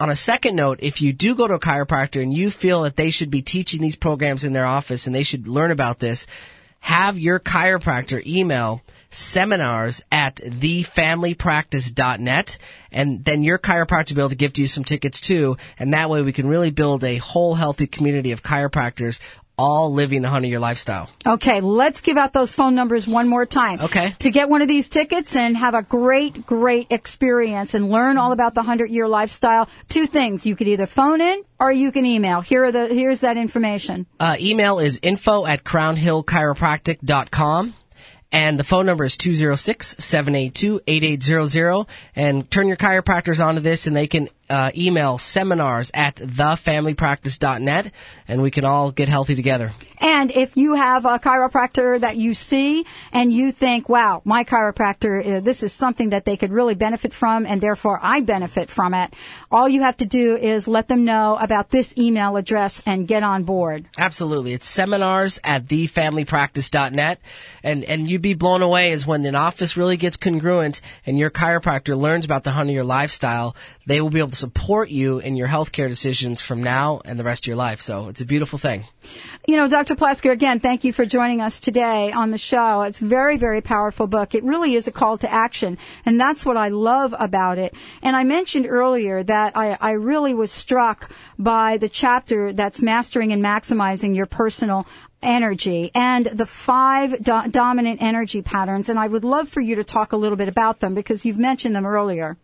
On 0.02 0.10
a 0.10 0.16
second 0.16 0.56
note, 0.56 0.80
if 0.82 1.00
you 1.00 1.14
do 1.14 1.36
go 1.36 1.48
to 1.48 1.54
a 1.54 1.60
chiropractor 1.60 2.24
and 2.24 2.34
you 2.34 2.50
feel 2.50 2.82
that 2.82 2.96
they 2.96 3.12
should 3.12 3.30
be 3.30 3.44
teaching 3.44 3.84
these 3.84 3.96
programs 3.96 4.44
in 4.44 4.52
their 4.52 4.66
office 4.66 5.06
and 5.06 5.14
they 5.14 5.22
should 5.22 5.48
learn 5.48 5.70
about 5.70 6.00
this, 6.00 6.26
have 6.80 7.20
your 7.20 7.40
chiropractor 7.40 8.26
email 8.26 8.82
seminars 9.12 10.02
at 10.12 10.38
thefamilypractice.net 10.38 12.58
and 12.92 13.24
then 13.24 13.44
your 13.44 13.60
chiropractor 13.60 14.10
will 14.10 14.16
be 14.16 14.22
able 14.22 14.30
to 14.30 14.36
gift 14.36 14.58
you 14.58 14.66
some 14.66 14.84
tickets 14.84 15.22
too. 15.22 15.56
And 15.78 15.94
that 15.94 16.10
way 16.10 16.24
we 16.24 16.34
can 16.34 16.48
really 16.48 16.72
build 16.72 17.04
a 17.04 17.18
whole 17.18 17.54
healthy 17.54 17.86
community 17.86 18.32
of 18.32 18.42
chiropractors 18.42 19.20
all 19.62 19.94
living 19.94 20.24
the 20.24 20.28
100 20.28 20.48
year 20.48 20.60
lifestyle. 20.60 21.08
Okay, 21.26 21.62
let's 21.62 22.02
give 22.02 22.18
out 22.18 22.34
those 22.34 22.52
phone 22.52 22.74
numbers 22.74 23.08
one 23.08 23.28
more 23.28 23.46
time. 23.46 23.80
Okay. 23.80 24.16
To 24.20 24.32
get 24.32 24.50
one 24.50 24.64
of 24.64 24.68
these 24.68 24.90
tickets 24.90 25.36
and 25.36 25.56
have 25.56 25.76
a 25.76 25.84
great, 25.84 26.48
great 26.48 26.88
experience 26.90 27.76
and 27.76 27.92
learn 27.92 28.18
all 28.18 28.32
about 28.32 28.56
the 28.56 28.62
100 28.62 28.90
year 28.90 29.08
lifestyle, 29.08 29.70
two 29.88 30.08
things. 30.08 30.48
You 30.48 30.56
could 30.56 30.68
either 30.68 30.88
phone 30.88 31.22
in 31.22 31.44
or 31.60 31.72
you 31.72 31.92
can 31.92 32.08
email. 32.08 32.42
Here 32.42 32.66
are 32.66 32.72
the, 32.72 32.88
here's 32.88 33.20
that 33.20 33.38
information. 33.38 34.08
Uh, 34.20 34.36
email 34.40 34.80
is 34.80 35.00
info 35.04 35.46
at 35.46 35.64
crownhillchiropractic.com. 35.64 37.76
And 38.34 38.58
the 38.58 38.64
phone 38.64 38.86
number 38.86 39.04
is 39.04 39.18
206-782-8800. 39.18 41.86
And 42.16 42.50
turn 42.50 42.70
your 42.70 42.78
chiropractors 42.78 43.46
onto 43.46 43.60
this 43.60 43.88
and 43.88 43.96
they 43.96 44.08
can 44.08 44.30
uh, 44.52 44.72
email 44.76 45.18
seminars 45.18 45.92
at 45.94 46.18
thefamilypractice.net 46.18 47.92
and 48.28 48.42
we 48.42 48.52
can 48.52 48.66
all 48.66 48.92
get 48.92 49.08
healthy 49.08 49.34
together. 49.34 49.72
And 50.02 50.32
if 50.32 50.58
you 50.58 50.74
have 50.74 51.06
a 51.06 51.20
chiropractor 51.20 52.00
that 52.00 52.18
you 52.18 52.34
see 52.34 52.86
and 53.12 53.32
you 53.32 53.52
think, 53.52 53.88
wow, 53.88 54.24
my 54.26 54.44
chiropractor, 54.44 55.38
uh, 55.38 55.40
this 55.42 55.62
is 55.62 55.72
something 55.72 56.10
that 56.10 56.26
they 56.26 56.36
could 56.38 56.52
really 56.52 56.74
benefit 56.74 57.14
from 57.14 57.46
and 57.46 57.62
therefore 57.62 58.00
I 58.02 58.22
benefit 58.22 58.70
from 58.70 58.96
it, 58.96 59.14
all 59.52 59.70
you 59.70 59.84
have 59.84 59.98
to 59.98 60.06
do 60.06 60.36
is 60.36 60.68
let 60.68 60.88
them 60.88 61.06
know 61.06 61.38
about 61.40 61.70
this 61.70 61.96
email 61.98 62.36
address 62.36 62.82
and 62.86 63.08
get 63.08 63.22
on 63.22 63.44
board. 63.44 63.88
Absolutely. 63.98 64.54
It's 64.54 64.68
seminars 64.68 65.40
at 65.44 65.68
thefamilypractice.net. 65.68 67.20
And, 67.64 67.84
and 67.86 68.10
you'd 68.10 68.24
be 68.24 68.34
blown 68.34 68.64
away 68.64 68.92
is 68.92 69.06
when 69.06 69.24
an 69.26 69.36
office 69.36 69.78
really 69.78 69.98
gets 69.98 70.18
congruent 70.18 70.82
and 71.06 71.18
your 71.18 71.30
chiropractor 71.30 71.96
learns 71.96 72.26
about 72.26 72.44
the 72.44 72.50
100 72.50 72.72
year 72.72 72.84
lifestyle, 72.84 73.56
they 73.86 74.02
will 74.02 74.10
be 74.10 74.20
able 74.20 74.32
to 74.32 74.36
support 74.42 74.90
you 74.90 75.20
in 75.20 75.36
your 75.36 75.48
healthcare 75.48 75.88
decisions 75.88 76.42
from 76.42 76.64
now 76.64 77.00
and 77.06 77.20
the 77.20 77.24
rest 77.24 77.44
of 77.44 77.48
your 77.48 77.56
life. 77.56 77.80
So 77.80 78.10
it's 78.10 78.22
a 78.22 78.26
beautiful 78.26 78.58
thing. 78.58 78.86
You 79.48 79.56
know, 79.56 79.68
Dr. 79.68 79.96
Plasker, 79.96 80.32
again, 80.32 80.60
thank 80.60 80.84
you 80.84 80.92
for 80.92 81.06
joining 81.06 81.42
us 81.42 81.60
today 81.60 82.12
on 82.12 82.32
the 82.32 82.38
show. 82.38 82.82
It's 82.82 83.02
a 83.02 83.06
very, 83.06 83.38
very 83.38 83.62
powerful 83.62 84.08
book. 84.08 84.34
It 84.34 84.44
really 84.44 84.74
is 84.76 84.88
a 84.88 84.92
call 84.92 85.18
to 85.20 85.32
action, 85.32 85.78
and 86.06 86.20
that's 86.20 86.44
what 86.44 86.58
I 86.58 86.70
love 86.70 87.14
about 87.18 87.60
it. 87.60 87.76
And 88.02 88.16
I 88.16 88.24
mentioned 88.24 88.66
earlier 88.68 89.22
that 89.24 89.56
I, 89.56 89.78
I 89.80 89.92
really 89.92 90.34
was 90.34 90.52
struck 90.52 91.12
by 91.38 91.78
the 91.78 91.90
chapter 91.90 92.52
that's 92.52 92.82
mastering 92.82 93.32
and 93.32 93.44
maximizing 93.44 94.16
your 94.16 94.26
personal 94.26 94.88
energy 95.22 95.92
and 95.94 96.26
the 96.26 96.48
five 96.48 97.12
do- 97.24 97.48
dominant 97.50 98.02
energy 98.02 98.42
patterns. 98.42 98.90
And 98.90 98.98
I 98.98 99.08
would 99.08 99.24
love 99.24 99.50
for 99.50 99.62
you 99.62 99.76
to 99.76 99.84
talk 99.84 100.14
a 100.14 100.18
little 100.18 100.38
bit 100.38 100.48
about 100.48 100.80
them 100.80 100.96
because 100.96 101.26
you've 101.26 101.38
mentioned 101.38 101.76
them 101.76 101.86
earlier. 101.86 102.38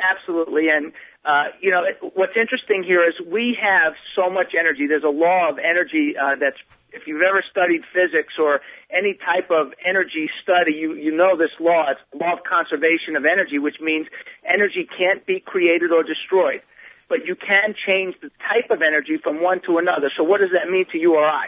Absolutely, 0.00 0.68
and 0.68 0.92
uh, 1.30 1.44
you 1.60 1.70
know, 1.70 1.82
what's 2.14 2.36
interesting 2.36 2.82
here 2.82 3.06
is 3.06 3.14
we 3.24 3.56
have 3.62 3.92
so 4.16 4.28
much 4.28 4.50
energy. 4.58 4.86
There's 4.88 5.04
a 5.04 5.16
law 5.26 5.48
of 5.48 5.58
energy 5.58 6.14
uh, 6.18 6.34
that's, 6.40 6.56
if 6.92 7.06
you've 7.06 7.22
ever 7.22 7.44
studied 7.48 7.82
physics 7.94 8.34
or 8.36 8.60
any 8.90 9.14
type 9.14 9.48
of 9.50 9.72
energy 9.86 10.28
study, 10.42 10.72
you, 10.72 10.94
you 10.94 11.12
know 11.12 11.36
this 11.36 11.54
law. 11.60 11.86
It's 11.90 12.00
the 12.10 12.18
law 12.18 12.32
of 12.32 12.40
conservation 12.42 13.14
of 13.14 13.24
energy, 13.24 13.60
which 13.60 13.78
means 13.80 14.08
energy 14.44 14.88
can't 14.98 15.24
be 15.24 15.38
created 15.38 15.92
or 15.92 16.02
destroyed. 16.02 16.62
But 17.08 17.26
you 17.26 17.36
can 17.36 17.74
change 17.86 18.16
the 18.20 18.30
type 18.50 18.70
of 18.70 18.82
energy 18.82 19.16
from 19.22 19.40
one 19.40 19.60
to 19.66 19.78
another. 19.78 20.10
So 20.16 20.24
what 20.24 20.40
does 20.40 20.50
that 20.50 20.68
mean 20.68 20.86
to 20.90 20.98
you 20.98 21.14
or 21.14 21.24
I? 21.24 21.46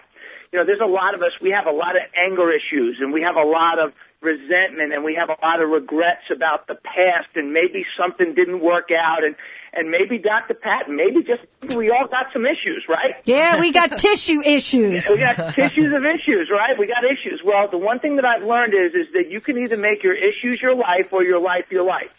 You 0.53 0.61
know, 0.61 0.65
there's 0.67 0.85
a 0.85 0.93
lot 1.01 1.15
of 1.17 1.23
us, 1.23 1.33
we 1.41 1.51
have 1.51 1.67
a 1.67 1.75
lot 1.75 1.97
of 1.97 2.03
anger 2.15 2.53
issues 2.53 2.99
and 3.01 3.13
we 3.13 3.23
have 3.23 3.37
a 3.37 3.43
lot 3.43 3.81
of 3.81 3.95
resentment 4.21 4.93
and 4.93 5.03
we 5.03 5.15
have 5.19 5.29
a 5.29 5.39
lot 5.43 5.61
of 5.61 5.71
regrets 5.71 6.31
about 6.31 6.69
the 6.69 6.77
past 6.77 7.35
and 7.35 7.53
maybe 7.53 7.85
something 7.99 8.35
didn't 8.35 8.61
work 8.61 8.91
out 8.95 9.25
and, 9.25 9.35
and 9.73 9.91
maybe 9.91 10.19
Dr. 10.19 10.55
Patton, 10.55 10.97
maybe 10.97 11.25
just, 11.25 11.43
we 11.75 11.91
all 11.91 12.07
got 12.07 12.27
some 12.33 12.45
issues, 12.45 12.85
right? 12.89 13.15
Yeah, 13.25 13.59
we 13.61 13.73
got 13.73 13.99
tissue 13.99 14.43
issues. 14.43 15.09
We 15.09 15.19
got 15.19 15.55
tissues 15.55 15.93
of 15.95 16.05
issues, 16.05 16.51
right? 16.51 16.79
We 16.79 16.87
got 16.87 17.05
issues. 17.05 17.41
Well, 17.45 17.69
the 17.71 17.79
one 17.79 17.99
thing 17.99 18.17
that 18.17 18.25
I've 18.25 18.43
learned 18.43 18.75
is, 18.75 18.93
is 18.95 19.13
that 19.15 19.31
you 19.31 19.41
can 19.41 19.57
either 19.59 19.77
make 19.79 20.03
your 20.03 20.15
issues 20.15 20.61
your 20.61 20.75
life 20.75 21.13
or 21.13 21.25
your 21.25 21.41
life 21.41 21.65
your 21.71 21.85
life. 21.85 22.13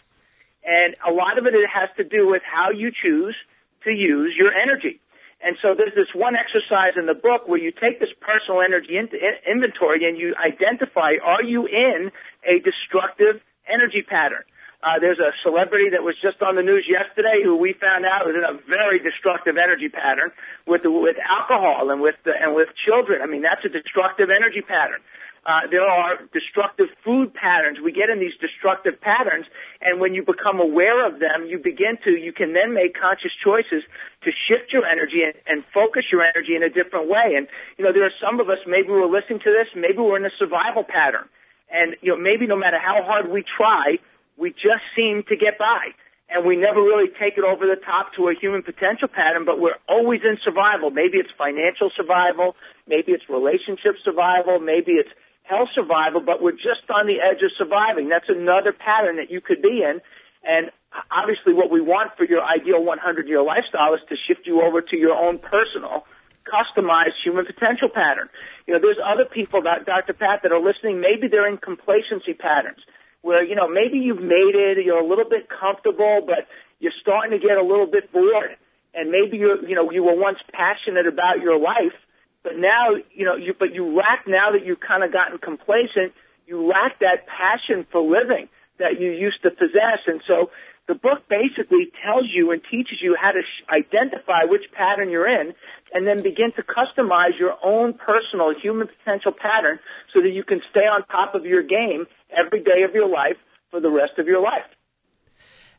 And 0.64 0.96
a 1.06 1.12
lot 1.12 1.38
of 1.38 1.46
it, 1.46 1.54
it 1.54 1.68
has 1.72 1.90
to 1.98 2.04
do 2.04 2.26
with 2.26 2.42
how 2.42 2.70
you 2.70 2.90
choose 2.90 3.36
to 3.84 3.90
use 3.90 4.34
your 4.36 4.52
energy. 4.52 5.00
And 5.44 5.56
so 5.60 5.74
there's 5.76 5.94
this 5.94 6.08
one 6.14 6.34
exercise 6.36 6.96
in 6.96 7.06
the 7.06 7.14
book 7.14 7.46
where 7.46 7.60
you 7.60 7.70
take 7.70 8.00
this 8.00 8.08
personal 8.20 8.62
energy 8.62 8.96
in- 8.96 9.12
in- 9.12 9.38
inventory 9.46 10.08
and 10.08 10.16
you 10.16 10.34
identify, 10.40 11.16
are 11.22 11.42
you 11.42 11.66
in 11.66 12.10
a 12.48 12.58
destructive 12.60 13.42
energy 13.68 14.02
pattern? 14.02 14.42
Uh, 14.84 15.00
there's 15.00 15.18
a 15.18 15.32
celebrity 15.40 15.88
that 15.96 16.04
was 16.04 16.12
just 16.20 16.44
on 16.44 16.60
the 16.60 16.62
news 16.62 16.84
yesterday 16.84 17.40
who 17.40 17.56
we 17.56 17.72
found 17.72 18.04
out 18.04 18.28
was 18.28 18.36
in 18.36 18.44
a 18.44 18.52
very 18.68 19.00
destructive 19.00 19.56
energy 19.56 19.88
pattern 19.88 20.28
with 20.68 20.84
with 20.84 21.16
alcohol 21.24 21.88
and 21.88 22.04
with 22.04 22.20
the, 22.28 22.36
and 22.36 22.52
with 22.54 22.68
children. 22.84 23.24
I 23.24 23.26
mean, 23.26 23.40
that's 23.40 23.64
a 23.64 23.72
destructive 23.72 24.28
energy 24.28 24.60
pattern. 24.60 25.00
Uh, 25.44 25.68
there 25.70 25.84
are 25.84 26.20
destructive 26.32 26.88
food 27.04 27.32
patterns. 27.32 27.76
We 27.80 27.92
get 27.92 28.08
in 28.08 28.20
these 28.20 28.36
destructive 28.40 29.00
patterns, 29.00 29.44
and 29.80 30.00
when 30.00 30.12
you 30.12 30.24
become 30.24 30.60
aware 30.60 31.04
of 31.04 31.20
them, 31.20 31.48
you 31.48 31.56
begin 31.60 31.96
to, 32.04 32.12
you 32.16 32.32
can 32.32 32.52
then 32.52 32.72
make 32.72 32.96
conscious 32.96 33.32
choices 33.44 33.84
to 34.24 34.30
shift 34.48 34.72
your 34.72 34.84
energy 34.84 35.20
and, 35.24 35.36
and 35.48 35.64
focus 35.72 36.04
your 36.12 36.24
energy 36.24 36.56
in 36.56 36.62
a 36.62 36.72
different 36.72 37.08
way. 37.08 37.36
And, 37.36 37.48
you 37.76 37.84
know, 37.84 37.92
there 37.92 38.04
are 38.04 38.16
some 38.24 38.40
of 38.40 38.48
us, 38.48 38.60
maybe 38.66 38.88
we're 38.88 39.04
listening 39.08 39.40
to 39.44 39.52
this, 39.52 39.68
maybe 39.76 40.00
we're 40.00 40.16
in 40.16 40.24
a 40.24 40.36
survival 40.40 40.84
pattern. 40.84 41.28
And, 41.68 41.96
you 42.00 42.12
know, 42.12 42.20
maybe 42.20 42.46
no 42.46 42.56
matter 42.56 42.80
how 42.80 43.04
hard 43.04 43.28
we 43.28 43.44
try, 43.44 44.00
we 44.36 44.50
just 44.50 44.84
seem 44.96 45.22
to 45.28 45.36
get 45.36 45.58
by. 45.58 45.94
And 46.28 46.44
we 46.46 46.56
never 46.56 46.80
really 46.80 47.12
take 47.20 47.36
it 47.36 47.44
over 47.44 47.66
the 47.66 47.76
top 47.76 48.14
to 48.16 48.28
a 48.28 48.34
human 48.34 48.62
potential 48.62 49.08
pattern, 49.08 49.44
but 49.44 49.60
we're 49.60 49.78
always 49.88 50.22
in 50.24 50.38
survival. 50.42 50.90
Maybe 50.90 51.18
it's 51.18 51.30
financial 51.36 51.90
survival, 51.94 52.56
maybe 52.88 53.12
it's 53.12 53.28
relationship 53.28 54.00
survival, 54.02 54.58
maybe 54.58 54.92
it's 54.92 55.10
health 55.44 55.68
survival, 55.74 56.20
but 56.24 56.42
we're 56.42 56.56
just 56.56 56.88
on 56.88 57.06
the 57.06 57.20
edge 57.20 57.44
of 57.44 57.52
surviving. 57.58 58.08
That's 58.08 58.28
another 58.28 58.72
pattern 58.72 59.16
that 59.16 59.30
you 59.30 59.40
could 59.40 59.60
be 59.60 59.84
in. 59.84 60.00
And 60.42 60.72
obviously 61.12 61.52
what 61.52 61.70
we 61.70 61.80
want 61.80 62.16
for 62.16 62.24
your 62.24 62.42
ideal 62.42 62.82
100 62.82 63.28
year 63.28 63.42
lifestyle 63.42 63.94
is 63.94 64.00
to 64.08 64.16
shift 64.16 64.46
you 64.46 64.62
over 64.62 64.80
to 64.80 64.96
your 64.96 65.14
own 65.14 65.38
personal, 65.38 66.08
customized 66.48 67.20
human 67.22 67.44
potential 67.44 67.88
pattern. 67.92 68.28
You 68.66 68.74
know, 68.74 68.80
there's 68.80 69.00
other 69.04 69.28
people, 69.28 69.60
Dr. 69.60 70.14
Pat, 70.14 70.40
that 70.42 70.52
are 70.52 70.60
listening. 70.60 71.00
Maybe 71.00 71.28
they're 71.28 71.48
in 71.48 71.58
complacency 71.58 72.32
patterns 72.32 72.80
where, 73.24 73.42
you 73.42 73.56
know, 73.56 73.66
maybe 73.66 74.04
you've 74.04 74.20
made 74.20 74.52
it, 74.52 74.76
you're 74.84 75.00
a 75.00 75.08
little 75.08 75.24
bit 75.24 75.48
comfortable, 75.48 76.20
but 76.20 76.44
you're 76.78 76.92
starting 77.00 77.32
to 77.32 77.40
get 77.40 77.56
a 77.56 77.64
little 77.64 77.88
bit 77.88 78.12
bored. 78.12 78.52
And 78.92 79.10
maybe 79.10 79.38
you're, 79.38 79.64
you 79.66 79.74
know, 79.74 79.90
you 79.90 80.04
were 80.04 80.14
once 80.14 80.38
passionate 80.52 81.06
about 81.08 81.40
your 81.40 81.58
life, 81.58 81.96
but 82.44 82.58
now, 82.58 82.92
you 83.16 83.24
know, 83.24 83.34
you, 83.34 83.54
but 83.58 83.72
you 83.72 83.96
lack 83.96 84.28
now 84.28 84.52
that 84.52 84.66
you've 84.66 84.78
kind 84.78 85.02
of 85.02 85.10
gotten 85.10 85.38
complacent, 85.38 86.12
you 86.46 86.68
lack 86.68 87.00
that 87.00 87.24
passion 87.26 87.86
for 87.90 88.04
living 88.04 88.52
that 88.78 89.00
you 89.00 89.10
used 89.10 89.40
to 89.42 89.50
possess. 89.50 90.04
And 90.06 90.20
so 90.28 90.50
the 90.86 90.94
book 90.94 91.24
basically 91.28 91.88
tells 92.04 92.28
you 92.28 92.52
and 92.52 92.60
teaches 92.70 93.00
you 93.00 93.16
how 93.18 93.32
to 93.32 93.40
sh- 93.40 93.64
identify 93.72 94.44
which 94.44 94.68
pattern 94.76 95.08
you're 95.08 95.28
in 95.28 95.54
and 95.94 96.06
then 96.06 96.22
begin 96.22 96.52
to 96.56 96.62
customize 96.62 97.38
your 97.38 97.56
own 97.64 97.94
personal 97.94 98.52
human 98.52 98.88
potential 98.88 99.32
pattern 99.32 99.80
so 100.12 100.20
that 100.20 100.30
you 100.30 100.44
can 100.44 100.60
stay 100.70 100.84
on 100.84 101.06
top 101.06 101.34
of 101.34 101.46
your 101.46 101.62
game 101.62 102.04
every 102.36 102.62
day 102.62 102.82
of 102.88 102.94
your 102.94 103.08
life 103.08 103.36
for 103.70 103.80
the 103.80 103.90
rest 103.90 104.18
of 104.18 104.26
your 104.26 104.42
life. 104.42 104.64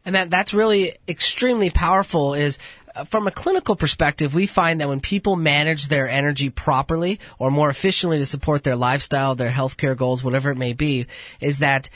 And 0.06 0.16
that 0.16 0.30
that's 0.30 0.54
really 0.54 0.94
extremely 1.08 1.72
powerful 1.72 2.36
is 2.36 2.60
uh, 2.96 3.06
from 3.06 3.28
a 3.28 3.32
clinical 3.32 3.76
perspective, 3.76 4.34
we 4.34 4.48
find 4.48 4.80
that 4.80 4.88
when 4.88 5.00
people 5.02 5.36
manage 5.36 5.88
their 5.88 6.08
energy 6.08 6.50
properly 6.50 7.20
or 7.40 7.52
more 7.52 7.70
efficiently 7.70 8.20
to 8.20 8.26
support 8.26 8.64
their 8.64 8.76
lifestyle, 8.76 9.36
their 9.36 9.52
healthcare 9.52 9.98
goals, 9.98 10.24
whatever 10.24 10.52
it 10.52 10.58
may 10.58 10.74
be, 10.74 11.08
is 11.42 11.60
that 11.60 11.90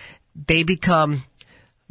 they 0.48 0.64
become 0.64 1.24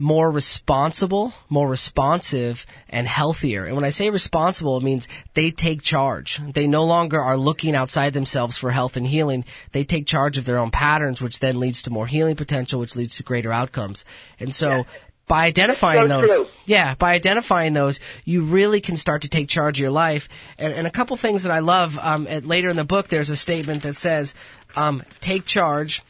more 0.01 0.30
responsible, 0.30 1.34
more 1.49 1.68
responsive, 1.68 2.64
and 2.88 3.09
healthier. 3.09 3.64
And 3.64 3.74
when 3.74 3.84
I 3.84 3.90
say 3.90 4.11
responsible, 4.11 4.76
it 4.76 4.84
means 4.84 5.09
they 5.34 5.51
take 5.51 5.82
charge. 5.82 6.40
They 6.55 6.68
no 6.68 6.84
longer 6.84 7.20
are 7.20 7.36
looking 7.36 7.74
outside 7.74 8.12
themselves 8.12 8.57
for 8.57 8.70
health 8.70 8.96
and 8.96 9.05
healing. 9.05 9.44
They 9.72 9.82
take 9.82 10.07
charge 10.07 10.38
of 10.38 10.44
their 10.44 10.59
own 10.59 10.70
patterns, 10.70 11.20
which 11.20 11.40
then 11.40 11.59
leads 11.59 11.82
to 11.82 11.90
more 11.90 12.07
healing 12.07 12.36
potential, 12.36 12.78
which 12.78 12.94
leads 12.94 13.16
to 13.16 13.24
greater 13.24 13.53
outcomes. 13.53 14.05
And 14.38 14.55
so, 14.55 14.86
by 15.26 15.46
identifying 15.46 16.09
so 16.09 16.20
those, 16.20 16.30
true. 16.30 16.46
yeah, 16.64 16.94
by 16.94 17.12
identifying 17.12 17.72
those, 17.72 17.99
you 18.24 18.42
really 18.42 18.80
can 18.80 18.96
start 18.96 19.22
to 19.22 19.28
take 19.28 19.49
charge 19.49 19.78
of 19.78 19.82
your 19.82 19.90
life. 19.90 20.28
And, 20.59 20.72
and 20.72 20.86
a 20.86 20.92
couple 20.92 21.16
things 21.16 21.42
that 21.42 21.53
I 21.53 21.59
love, 21.59 21.99
um, 21.99 22.28
at, 22.28 22.46
later 22.46 22.68
in 22.68 22.76
the 22.76 22.84
book, 22.84 23.09
there's 23.09 23.30
a 23.30 23.36
statement 23.36 23.82
that 23.82 23.96
says, 23.96 24.34
um, 24.76 25.03
take 25.20 25.44
charge. 25.44 26.03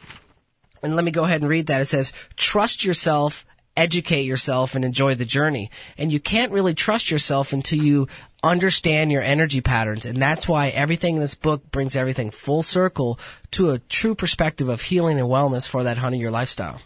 And 0.83 0.95
let 0.95 1.03
me 1.03 1.11
go 1.11 1.25
ahead 1.25 1.41
and 1.41 1.49
read 1.49 1.67
that. 1.67 1.81
It 1.81 1.85
says, 1.85 2.13
trust 2.37 2.85
yourself, 2.85 3.45
educate 3.79 4.23
yourself, 4.23 4.75
and 4.75 4.83
enjoy 4.83 5.15
the 5.15 5.25
journey. 5.25 5.71
And 5.97 6.11
you 6.11 6.19
can't 6.19 6.51
really 6.51 6.73
trust 6.73 7.09
yourself 7.09 7.53
until 7.53 7.81
you 7.81 8.07
understand 8.43 9.11
your 9.11 9.23
energy 9.23 9.61
patterns. 9.61 10.05
And 10.05 10.21
that's 10.21 10.47
why 10.47 10.67
everything 10.69 11.15
in 11.15 11.21
this 11.21 11.35
book 11.35 11.71
brings 11.71 11.95
everything 11.95 12.29
full 12.29 12.63
circle 12.63 13.19
to 13.51 13.71
a 13.71 13.79
true 13.79 14.15
perspective 14.15 14.69
of 14.69 14.81
healing 14.81 15.19
and 15.19 15.29
wellness 15.29 15.67
for 15.67 15.83
that 15.83 15.97
honey 15.97 16.19
year 16.19 16.31
lifestyle. 16.31 16.79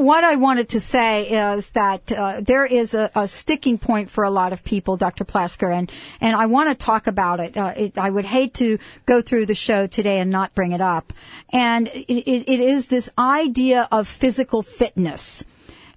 What 0.00 0.24
I 0.24 0.36
wanted 0.36 0.70
to 0.70 0.80
say 0.80 1.28
is 1.28 1.70
that 1.70 2.10
uh, 2.10 2.40
there 2.40 2.64
is 2.64 2.94
a, 2.94 3.10
a 3.14 3.28
sticking 3.28 3.76
point 3.76 4.08
for 4.08 4.24
a 4.24 4.30
lot 4.30 4.54
of 4.54 4.64
people, 4.64 4.96
Dr. 4.96 5.26
Plasker, 5.26 5.70
and 5.72 5.92
and 6.22 6.34
I 6.34 6.46
want 6.46 6.70
to 6.70 6.74
talk 6.74 7.06
about 7.06 7.38
it. 7.38 7.56
Uh, 7.56 7.74
it. 7.76 7.98
I 7.98 8.08
would 8.08 8.24
hate 8.24 8.54
to 8.54 8.78
go 9.04 9.20
through 9.20 9.46
the 9.46 9.54
show 9.54 9.86
today 9.86 10.18
and 10.18 10.30
not 10.30 10.54
bring 10.54 10.72
it 10.72 10.80
up, 10.80 11.12
and 11.50 11.88
it, 11.88 12.08
it, 12.08 12.50
it 12.50 12.60
is 12.60 12.88
this 12.88 13.10
idea 13.18 13.88
of 13.92 14.08
physical 14.08 14.62
fitness 14.62 15.44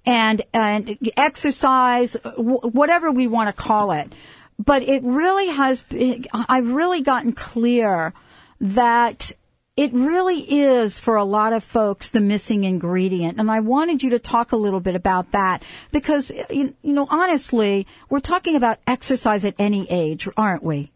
and 0.04 0.42
and 0.52 0.98
exercise, 1.16 2.12
w- 2.12 2.60
whatever 2.60 3.10
we 3.10 3.26
want 3.26 3.48
to 3.48 3.54
call 3.54 3.92
it. 3.92 4.12
But 4.58 4.82
it 4.82 5.02
really 5.02 5.48
has. 5.48 5.84
I've 6.32 6.70
really 6.70 7.00
gotten 7.00 7.32
clear 7.32 8.12
that 8.60 9.32
it 9.76 9.92
really 9.92 10.40
is 10.40 11.00
for 11.00 11.16
a 11.16 11.24
lot 11.24 11.52
of 11.52 11.64
folks 11.64 12.10
the 12.10 12.20
missing 12.20 12.64
ingredient. 12.64 13.38
And 13.38 13.50
I 13.50 13.60
wanted 13.60 14.02
you 14.02 14.10
to 14.10 14.20
talk 14.20 14.52
a 14.52 14.56
little 14.56 14.80
bit 14.80 14.94
about 14.94 15.32
that 15.32 15.64
because, 15.90 16.30
you, 16.48 16.74
know, 16.82 17.08
honestly, 17.10 17.86
we're 18.08 18.20
talking 18.20 18.54
about 18.54 18.78
exercise 18.86 19.44
at 19.44 19.54
any 19.58 19.90
age, 19.90 20.28
aren't 20.36 20.62
we? 20.62 20.92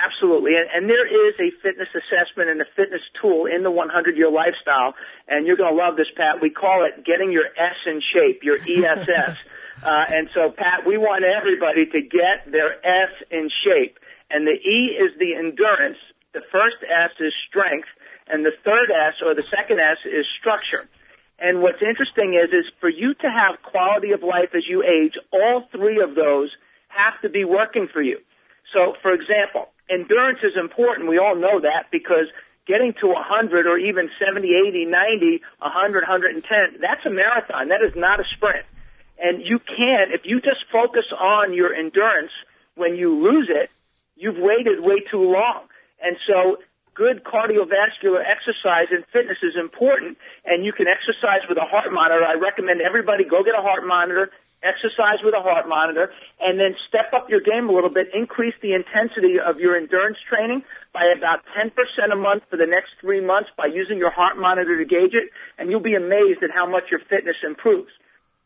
Absolutely. 0.00 0.52
And, 0.54 0.68
and 0.72 0.88
there 0.88 1.06
is 1.28 1.34
a 1.40 1.50
fitness 1.60 1.88
assessment 1.90 2.50
and 2.50 2.60
a 2.60 2.64
fitness 2.76 3.02
tool 3.20 3.46
in 3.46 3.64
the 3.64 3.70
100 3.70 4.16
year 4.16 4.30
lifestyle. 4.30 4.94
And 5.26 5.44
you're 5.44 5.56
going 5.56 5.74
to 5.74 5.76
love 5.76 5.96
this, 5.96 6.08
Pat. 6.16 6.40
We 6.40 6.50
call 6.50 6.86
it 6.86 7.04
getting 7.04 7.32
your 7.32 7.46
S 7.46 7.76
in 7.84 8.00
shape, 8.14 8.42
your 8.44 8.56
ESS. 8.56 9.36
uh, 9.82 10.04
and 10.08 10.30
so, 10.34 10.54
Pat, 10.56 10.86
we 10.86 10.96
want 10.98 11.24
everybody 11.24 11.84
to 11.86 12.00
get 12.00 12.50
their 12.50 12.78
S 12.86 13.10
in 13.30 13.50
shape. 13.64 13.98
And 14.30 14.46
the 14.46 14.54
E 14.54 14.94
is 14.94 15.18
the 15.18 15.34
endurance. 15.34 15.98
The 16.32 16.42
first 16.52 16.76
S 16.86 17.10
is 17.18 17.34
strength. 17.48 17.88
And 18.30 18.44
the 18.44 18.52
third 18.64 18.90
S 18.90 19.14
or 19.24 19.34
the 19.34 19.42
second 19.42 19.80
S 19.80 19.98
is 20.04 20.26
structure. 20.38 20.88
And 21.38 21.62
what's 21.62 21.82
interesting 21.82 22.34
is, 22.34 22.52
is 22.52 22.70
for 22.80 22.88
you 22.88 23.14
to 23.14 23.28
have 23.30 23.62
quality 23.62 24.12
of 24.12 24.22
life 24.22 24.54
as 24.54 24.62
you 24.68 24.82
age, 24.84 25.14
all 25.32 25.66
three 25.72 26.00
of 26.00 26.14
those 26.14 26.50
have 26.88 27.20
to 27.22 27.28
be 27.28 27.44
working 27.44 27.88
for 27.92 28.02
you. 28.02 28.18
So, 28.72 28.94
for 29.02 29.12
example, 29.12 29.68
endurance 29.88 30.40
is 30.42 30.52
important. 30.56 31.08
We 31.08 31.18
all 31.18 31.34
know 31.34 31.60
that 31.60 31.90
because 31.90 32.26
getting 32.66 32.92
to 33.00 33.08
100 33.08 33.66
or 33.66 33.78
even 33.78 34.10
70, 34.24 34.46
80, 34.68 34.84
90, 34.84 35.42
100, 35.58 36.02
110, 36.02 36.80
that's 36.80 37.04
a 37.06 37.10
marathon. 37.10 37.68
That 37.68 37.82
is 37.82 37.96
not 37.96 38.20
a 38.20 38.24
sprint. 38.36 38.66
And 39.18 39.42
you 39.44 39.58
can, 39.58 40.12
if 40.12 40.22
you 40.24 40.40
just 40.40 40.64
focus 40.70 41.04
on 41.18 41.52
your 41.52 41.74
endurance 41.74 42.32
when 42.74 42.96
you 42.96 43.22
lose 43.22 43.50
it, 43.50 43.70
you've 44.16 44.38
waited 44.38 44.84
way 44.84 45.00
too 45.10 45.24
long. 45.24 45.64
And 46.02 46.16
so 46.26 46.58
good 47.00 47.24
cardiovascular 47.24 48.20
exercise 48.20 48.92
and 48.92 49.08
fitness 49.08 49.40
is 49.40 49.56
important 49.56 50.20
and 50.44 50.68
you 50.68 50.72
can 50.76 50.84
exercise 50.84 51.40
with 51.48 51.56
a 51.56 51.64
heart 51.64 51.88
monitor. 51.88 52.20
I 52.20 52.36
recommend 52.36 52.84
everybody 52.84 53.24
go 53.24 53.40
get 53.40 53.56
a 53.56 53.64
heart 53.64 53.88
monitor, 53.88 54.28
exercise 54.60 55.24
with 55.24 55.32
a 55.32 55.40
heart 55.40 55.64
monitor, 55.64 56.12
and 56.44 56.60
then 56.60 56.76
step 56.84 57.16
up 57.16 57.32
your 57.32 57.40
game 57.40 57.72
a 57.72 57.72
little 57.72 57.88
bit, 57.88 58.12
increase 58.12 58.52
the 58.60 58.76
intensity 58.76 59.40
of 59.40 59.56
your 59.56 59.80
endurance 59.80 60.20
training 60.28 60.60
by 60.92 61.08
about 61.16 61.40
10% 61.56 61.72
a 61.72 62.20
month 62.20 62.44
for 62.52 62.60
the 62.60 62.68
next 62.68 62.92
three 63.00 63.24
months 63.24 63.48
by 63.56 63.64
using 63.64 63.96
your 63.96 64.12
heart 64.12 64.36
monitor 64.36 64.76
to 64.76 64.84
gauge 64.84 65.16
it, 65.16 65.32
and 65.56 65.72
you'll 65.72 65.80
be 65.80 65.96
amazed 65.96 66.44
at 66.44 66.52
how 66.52 66.68
much 66.68 66.92
your 66.92 67.00
fitness 67.08 67.40
improves. 67.40 67.88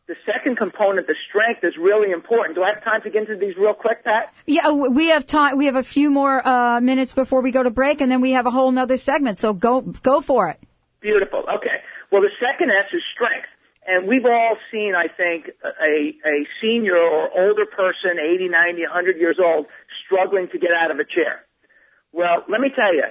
The 0.07 0.17
second 0.27 0.59
component, 0.59 1.07
the 1.07 1.15
strength, 1.29 1.65
is 1.65 1.73
really 1.81 2.11
important. 2.11 2.57
Do 2.57 2.63
I 2.63 2.75
have 2.75 2.85
time 2.85 3.01
to 3.03 3.11
get 3.11 3.23
into 3.23 3.37
these 3.37 3.57
real 3.57 3.73
quick, 3.73 4.05
Pat? 4.05 4.35
Yeah, 4.45 4.71
we 4.71 5.09
have 5.09 5.27
time. 5.27 5.57
We 5.57 5.65
have 5.65 5.77
a 5.77 5.83
few 5.83 6.11
more 6.11 6.47
uh, 6.47 6.81
minutes 6.83 7.15
before 7.15 7.41
we 7.41 7.53
go 7.53 7.63
to 7.63 7.71
break, 7.71 8.03
and 8.03 8.13
then 8.13 8.21
we 8.21 8.33
have 8.33 8.45
a 8.45 8.51
whole 8.51 8.71
nother 8.71 8.99
segment. 8.99 9.39
So 9.39 9.55
go 9.55 9.81
go 9.81 10.21
for 10.21 10.51
it. 10.51 10.61
Beautiful. 11.01 11.41
Okay. 11.57 11.81
Well, 12.13 12.21
the 12.21 12.33
second 12.39 12.71
S 12.71 12.93
is 12.93 13.03
strength. 13.15 13.49
And 13.87 14.09
we've 14.09 14.25
all 14.25 14.57
seen, 14.73 14.95
I 14.97 15.13
think, 15.13 15.53
a, 15.61 16.17
a 16.25 16.37
senior 16.63 16.97
or 16.97 17.29
older 17.37 17.67
person, 17.67 18.17
80, 18.17 18.49
90, 18.49 18.81
100 18.81 19.19
years 19.19 19.37
old, 19.37 19.67
struggling 20.07 20.49
to 20.53 20.59
get 20.59 20.71
out 20.73 20.91
of 20.91 20.99
a 20.99 21.05
chair. 21.05 21.45
Well, 22.13 22.45
let 22.49 22.63
me 22.63 22.71
tell 22.75 22.95
you, 22.95 23.05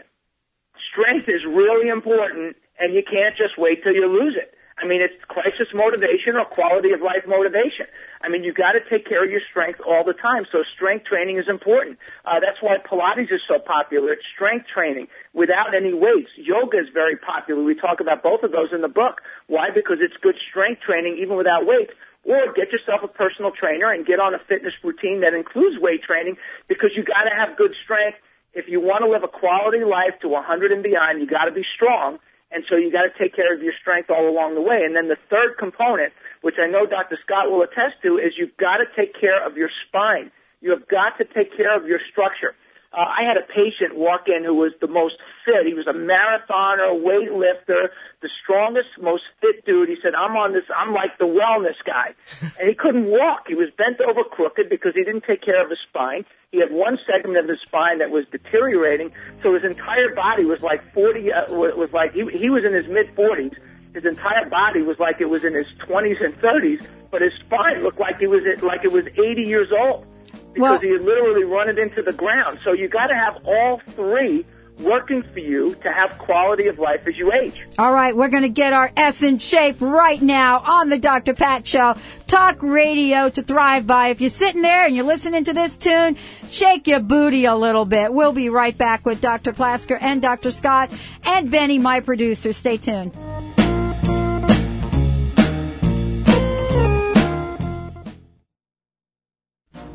strength 0.89 1.29
is 1.29 1.45
really 1.45 1.89
important 1.89 2.57
and 2.79 2.95
you 2.95 3.03
can't 3.05 3.37
just 3.37 3.53
wait 3.57 3.83
till 3.83 3.93
you 3.93 4.09
lose 4.09 4.33
it. 4.33 4.49
I 4.83 4.85
mean, 4.85 4.99
it's 4.99 5.15
crisis 5.31 5.71
motivation 5.71 6.35
or 6.35 6.43
quality 6.43 6.91
of 6.91 6.99
life 6.99 7.23
motivation. 7.23 7.87
I 8.19 8.27
mean, 8.27 8.43
you've 8.43 8.59
got 8.59 8.75
to 8.75 8.83
take 8.91 9.07
care 9.07 9.23
of 9.23 9.31
your 9.31 9.39
strength 9.47 9.79
all 9.79 10.03
the 10.03 10.11
time. 10.11 10.43
So 10.51 10.67
strength 10.75 11.07
training 11.07 11.39
is 11.39 11.47
important. 11.47 11.95
Uh, 12.27 12.43
that's 12.43 12.59
why 12.59 12.83
Pilates 12.83 13.31
is 13.31 13.39
so 13.47 13.63
popular. 13.63 14.11
It's 14.11 14.27
strength 14.35 14.67
training 14.67 15.07
without 15.31 15.71
any 15.71 15.95
weights. 15.95 16.35
Yoga 16.35 16.83
is 16.83 16.91
very 16.91 17.15
popular. 17.15 17.63
We 17.63 17.79
talk 17.79 18.03
about 18.03 18.27
both 18.27 18.43
of 18.43 18.51
those 18.51 18.75
in 18.75 18.83
the 18.83 18.91
book. 18.91 19.23
Why? 19.47 19.71
Because 19.71 20.03
it's 20.03 20.19
good 20.19 20.35
strength 20.51 20.83
training 20.83 21.15
even 21.23 21.39
without 21.39 21.63
weights. 21.63 21.95
Or 22.27 22.51
get 22.51 22.75
yourself 22.75 23.07
a 23.07 23.11
personal 23.11 23.51
trainer 23.55 23.87
and 23.87 24.05
get 24.05 24.19
on 24.19 24.35
a 24.35 24.39
fitness 24.51 24.75
routine 24.83 25.23
that 25.23 25.31
includes 25.31 25.79
weight 25.79 26.03
training 26.03 26.35
because 26.67 26.91
you 26.95 27.07
got 27.07 27.23
to 27.23 27.31
have 27.31 27.55
good 27.55 27.75
strength. 27.83 28.19
If 28.51 28.67
you 28.67 28.83
want 28.83 29.03
to 29.03 29.09
live 29.11 29.23
a 29.23 29.31
quality 29.31 29.83
life 29.83 30.19
to 30.23 30.27
100 30.27 30.71
and 30.71 30.83
beyond, 30.83 31.19
you 31.23 31.27
got 31.27 31.45
to 31.47 31.55
be 31.55 31.63
strong. 31.75 32.19
And 32.53 32.63
so 32.69 32.75
you 32.77 32.91
got 32.91 33.09
to 33.09 33.13
take 33.17 33.35
care 33.35 33.53
of 33.53 33.63
your 33.63 33.73
strength 33.81 34.09
all 34.09 34.29
along 34.29 34.53
the 34.53 34.61
way. 34.61 34.85
And 34.85 34.95
then 34.95 35.09
the 35.09 35.17
third 35.29 35.57
component, 35.57 36.13
which 36.41 36.55
I 36.61 36.69
know 36.69 36.85
Dr. 36.85 37.17
Scott 37.25 37.49
will 37.49 37.63
attest 37.63 37.97
to, 38.03 38.17
is 38.17 38.37
you've 38.37 38.55
got 38.57 38.77
to 38.77 38.85
take 38.95 39.19
care 39.19 39.41
of 39.41 39.57
your 39.57 39.69
spine. 39.87 40.31
You 40.61 40.69
have 40.71 40.87
got 40.87 41.17
to 41.17 41.25
take 41.25 41.57
care 41.57 41.75
of 41.75 41.87
your 41.87 41.99
structure. 42.11 42.53
Uh, 42.93 43.09
I 43.09 43.25
had 43.25 43.37
a 43.37 43.45
patient 43.49 43.97
walk 43.97 44.29
in 44.29 44.43
who 44.43 44.53
was 44.53 44.71
the 44.79 44.87
most 44.87 45.15
fit. 45.43 45.65
He 45.65 45.73
was 45.73 45.87
a 45.89 45.97
marathoner, 45.97 46.93
weightlifter, 47.01 47.89
the 48.21 48.29
strongest, 48.43 49.01
most 49.01 49.23
fit 49.41 49.65
dude. 49.65 49.89
He 49.89 49.97
said, 50.03 50.13
I'm 50.13 50.37
on 50.37 50.53
this, 50.53 50.63
I'm 50.69 50.93
like 50.93 51.17
the 51.17 51.25
wellness 51.25 51.79
guy. 51.85 52.13
And 52.59 52.69
he 52.69 52.75
couldn't 52.75 53.07
walk. 53.07 53.47
He 53.47 53.55
was 53.55 53.69
bent 53.77 53.99
over 53.99 54.23
crooked 54.23 54.69
because 54.69 54.93
he 54.93 55.03
didn't 55.03 55.23
take 55.25 55.41
care 55.41 55.63
of 55.63 55.69
his 55.71 55.79
spine. 55.89 56.23
He 56.51 56.59
had 56.59 56.71
one 56.71 56.99
segment 57.09 57.37
of 57.37 57.49
his 57.49 57.57
spine 57.65 57.97
that 57.97 58.11
was 58.11 58.25
deteriorating. 58.31 59.11
So 59.41 59.55
his 59.55 59.63
entire 59.63 60.13
body 60.13 60.45
was 60.45 60.61
like 60.61 60.81
40, 60.93 61.33
uh, 61.33 61.51
was 61.51 61.73
was 61.75 61.89
like, 61.93 62.13
he, 62.13 62.21
he 62.31 62.51
was 62.51 62.63
in 62.63 62.73
his 62.73 62.85
mid 62.87 63.09
40s. 63.15 63.57
His 63.95 64.05
entire 64.05 64.47
body 64.49 64.81
was 64.83 64.99
like 64.99 65.19
it 65.19 65.29
was 65.29 65.43
in 65.43 65.55
his 65.55 65.65
20s 65.89 66.23
and 66.23 66.33
30s, 66.39 66.85
but 67.09 67.21
his 67.21 67.33
spine 67.45 67.81
looked 67.81 67.99
like 67.99 68.21
it 68.21 68.27
was, 68.27 68.43
like 68.61 68.83
it 68.83 68.91
was 68.91 69.05
80 69.17 69.41
years 69.41 69.69
old 69.73 70.05
because 70.53 70.81
he 70.81 70.91
had 70.91 71.01
literally 71.01 71.43
run 71.43 71.69
it 71.69 71.77
into 71.77 72.01
the 72.01 72.13
ground. 72.13 72.59
So 72.63 72.73
you 72.73 72.87
got 72.87 73.07
to 73.07 73.15
have 73.15 73.45
all 73.45 73.81
three 73.95 74.45
working 74.79 75.23
for 75.33 75.39
you 75.39 75.75
to 75.75 75.91
have 75.91 76.17
quality 76.17 76.67
of 76.67 76.79
life 76.79 77.01
as 77.07 77.15
you 77.17 77.31
age. 77.31 77.55
All 77.77 77.91
right, 77.91 78.15
we're 78.15 78.29
going 78.29 78.43
to 78.43 78.49
get 78.49 78.73
our 78.73 78.91
S 78.97 79.21
in 79.21 79.39
shape 79.39 79.81
right 79.81 80.21
now 80.21 80.59
on 80.59 80.89
the 80.89 80.97
Dr. 80.97 81.33
Pat 81.33 81.67
Show. 81.67 81.95
Talk 82.27 82.61
radio 82.63 83.29
to 83.29 83.43
thrive 83.43 83.85
by. 83.85 84.09
If 84.09 84.21
you're 84.21 84.29
sitting 84.29 84.61
there 84.61 84.85
and 84.85 84.95
you're 84.95 85.05
listening 85.05 85.43
to 85.45 85.53
this 85.53 85.77
tune, 85.77 86.17
shake 86.49 86.87
your 86.87 87.01
booty 87.01 87.45
a 87.45 87.55
little 87.55 87.85
bit. 87.85 88.13
We'll 88.13 88.33
be 88.33 88.49
right 88.49 88.77
back 88.77 89.05
with 89.05 89.21
Dr. 89.21 89.53
Plasker 89.53 89.97
and 89.99 90.21
Dr. 90.21 90.51
Scott 90.51 90.91
and 91.23 91.51
Benny, 91.51 91.77
my 91.77 91.99
producer. 91.99 92.51
Stay 92.53 92.77
tuned. 92.77 93.15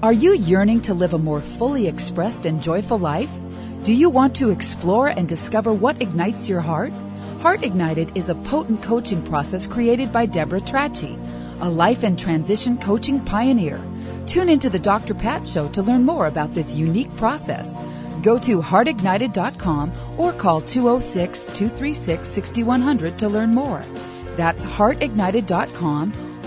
Are 0.00 0.12
you 0.12 0.36
yearning 0.36 0.80
to 0.82 0.94
live 0.94 1.12
a 1.12 1.18
more 1.18 1.40
fully 1.40 1.88
expressed 1.88 2.46
and 2.46 2.62
joyful 2.62 3.00
life? 3.00 3.30
Do 3.82 3.92
you 3.92 4.08
want 4.08 4.36
to 4.36 4.50
explore 4.50 5.08
and 5.08 5.28
discover 5.28 5.72
what 5.72 6.00
ignites 6.00 6.48
your 6.48 6.60
heart? 6.60 6.92
Heart 7.40 7.64
Ignited 7.64 8.16
is 8.16 8.28
a 8.28 8.36
potent 8.36 8.80
coaching 8.80 9.24
process 9.24 9.66
created 9.66 10.12
by 10.12 10.24
Deborah 10.24 10.60
Trachy, 10.60 11.18
a 11.60 11.68
life 11.68 12.04
and 12.04 12.16
transition 12.16 12.78
coaching 12.78 13.24
pioneer. 13.24 13.80
Tune 14.28 14.48
into 14.48 14.70
the 14.70 14.78
Dr. 14.78 15.14
Pat 15.14 15.48
Show 15.48 15.68
to 15.70 15.82
learn 15.82 16.04
more 16.04 16.28
about 16.28 16.54
this 16.54 16.76
unique 16.76 17.14
process. 17.16 17.74
Go 18.22 18.38
to 18.38 18.60
heartignited.com 18.60 19.90
or 20.16 20.32
call 20.32 20.60
206 20.60 21.46
236 21.46 22.28
6100 22.28 23.18
to 23.18 23.28
learn 23.28 23.52
more. 23.52 23.82
That's 24.36 24.64
heartignited.com 24.64 26.27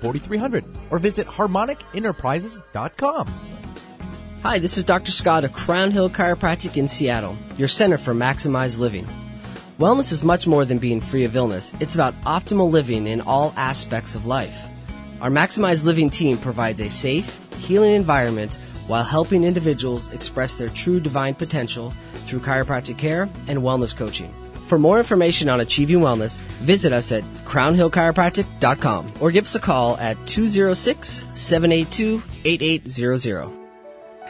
4300 0.00 0.64
or 0.90 0.98
visit 0.98 1.26
harmonicenterprises.com. 1.26 3.26
Hi, 4.42 4.58
this 4.58 4.78
is 4.78 4.84
Dr. 4.84 5.10
Scott 5.10 5.44
of 5.44 5.52
Crown 5.52 5.90
Hill 5.90 6.08
Chiropractic 6.08 6.76
in 6.76 6.88
Seattle, 6.88 7.36
your 7.56 7.68
center 7.68 7.98
for 7.98 8.14
maximized 8.14 8.78
living. 8.78 9.06
Wellness 9.78 10.12
is 10.12 10.24
much 10.24 10.46
more 10.46 10.64
than 10.64 10.78
being 10.78 11.00
free 11.00 11.24
of 11.24 11.36
illness. 11.36 11.74
It's 11.80 11.94
about 11.94 12.18
optimal 12.22 12.70
living 12.70 13.06
in 13.06 13.20
all 13.20 13.52
aspects 13.56 14.14
of 14.14 14.24
life. 14.24 14.66
Our 15.20 15.30
Maximized 15.30 15.84
Living 15.84 16.10
team 16.10 16.38
provides 16.38 16.80
a 16.80 16.88
safe, 16.88 17.40
healing 17.54 17.94
environment 17.94 18.54
while 18.86 19.02
helping 19.02 19.44
individuals 19.44 20.12
express 20.12 20.56
their 20.56 20.68
true 20.68 21.00
divine 21.00 21.34
potential 21.34 21.90
through 22.26 22.40
chiropractic 22.40 22.98
care 22.98 23.22
and 23.48 23.58
wellness 23.58 23.96
coaching. 23.96 24.32
For 24.66 24.78
more 24.78 24.98
information 24.98 25.48
on 25.48 25.60
achieving 25.60 26.00
wellness, 26.00 26.40
visit 26.62 26.92
us 26.92 27.12
at 27.12 27.22
crownhillchiropractic.com 27.44 29.12
or 29.20 29.30
give 29.30 29.44
us 29.44 29.54
a 29.54 29.60
call 29.60 29.96
at 29.98 30.16
206 30.26 31.26
782 31.32 32.22
8800. 32.44 33.65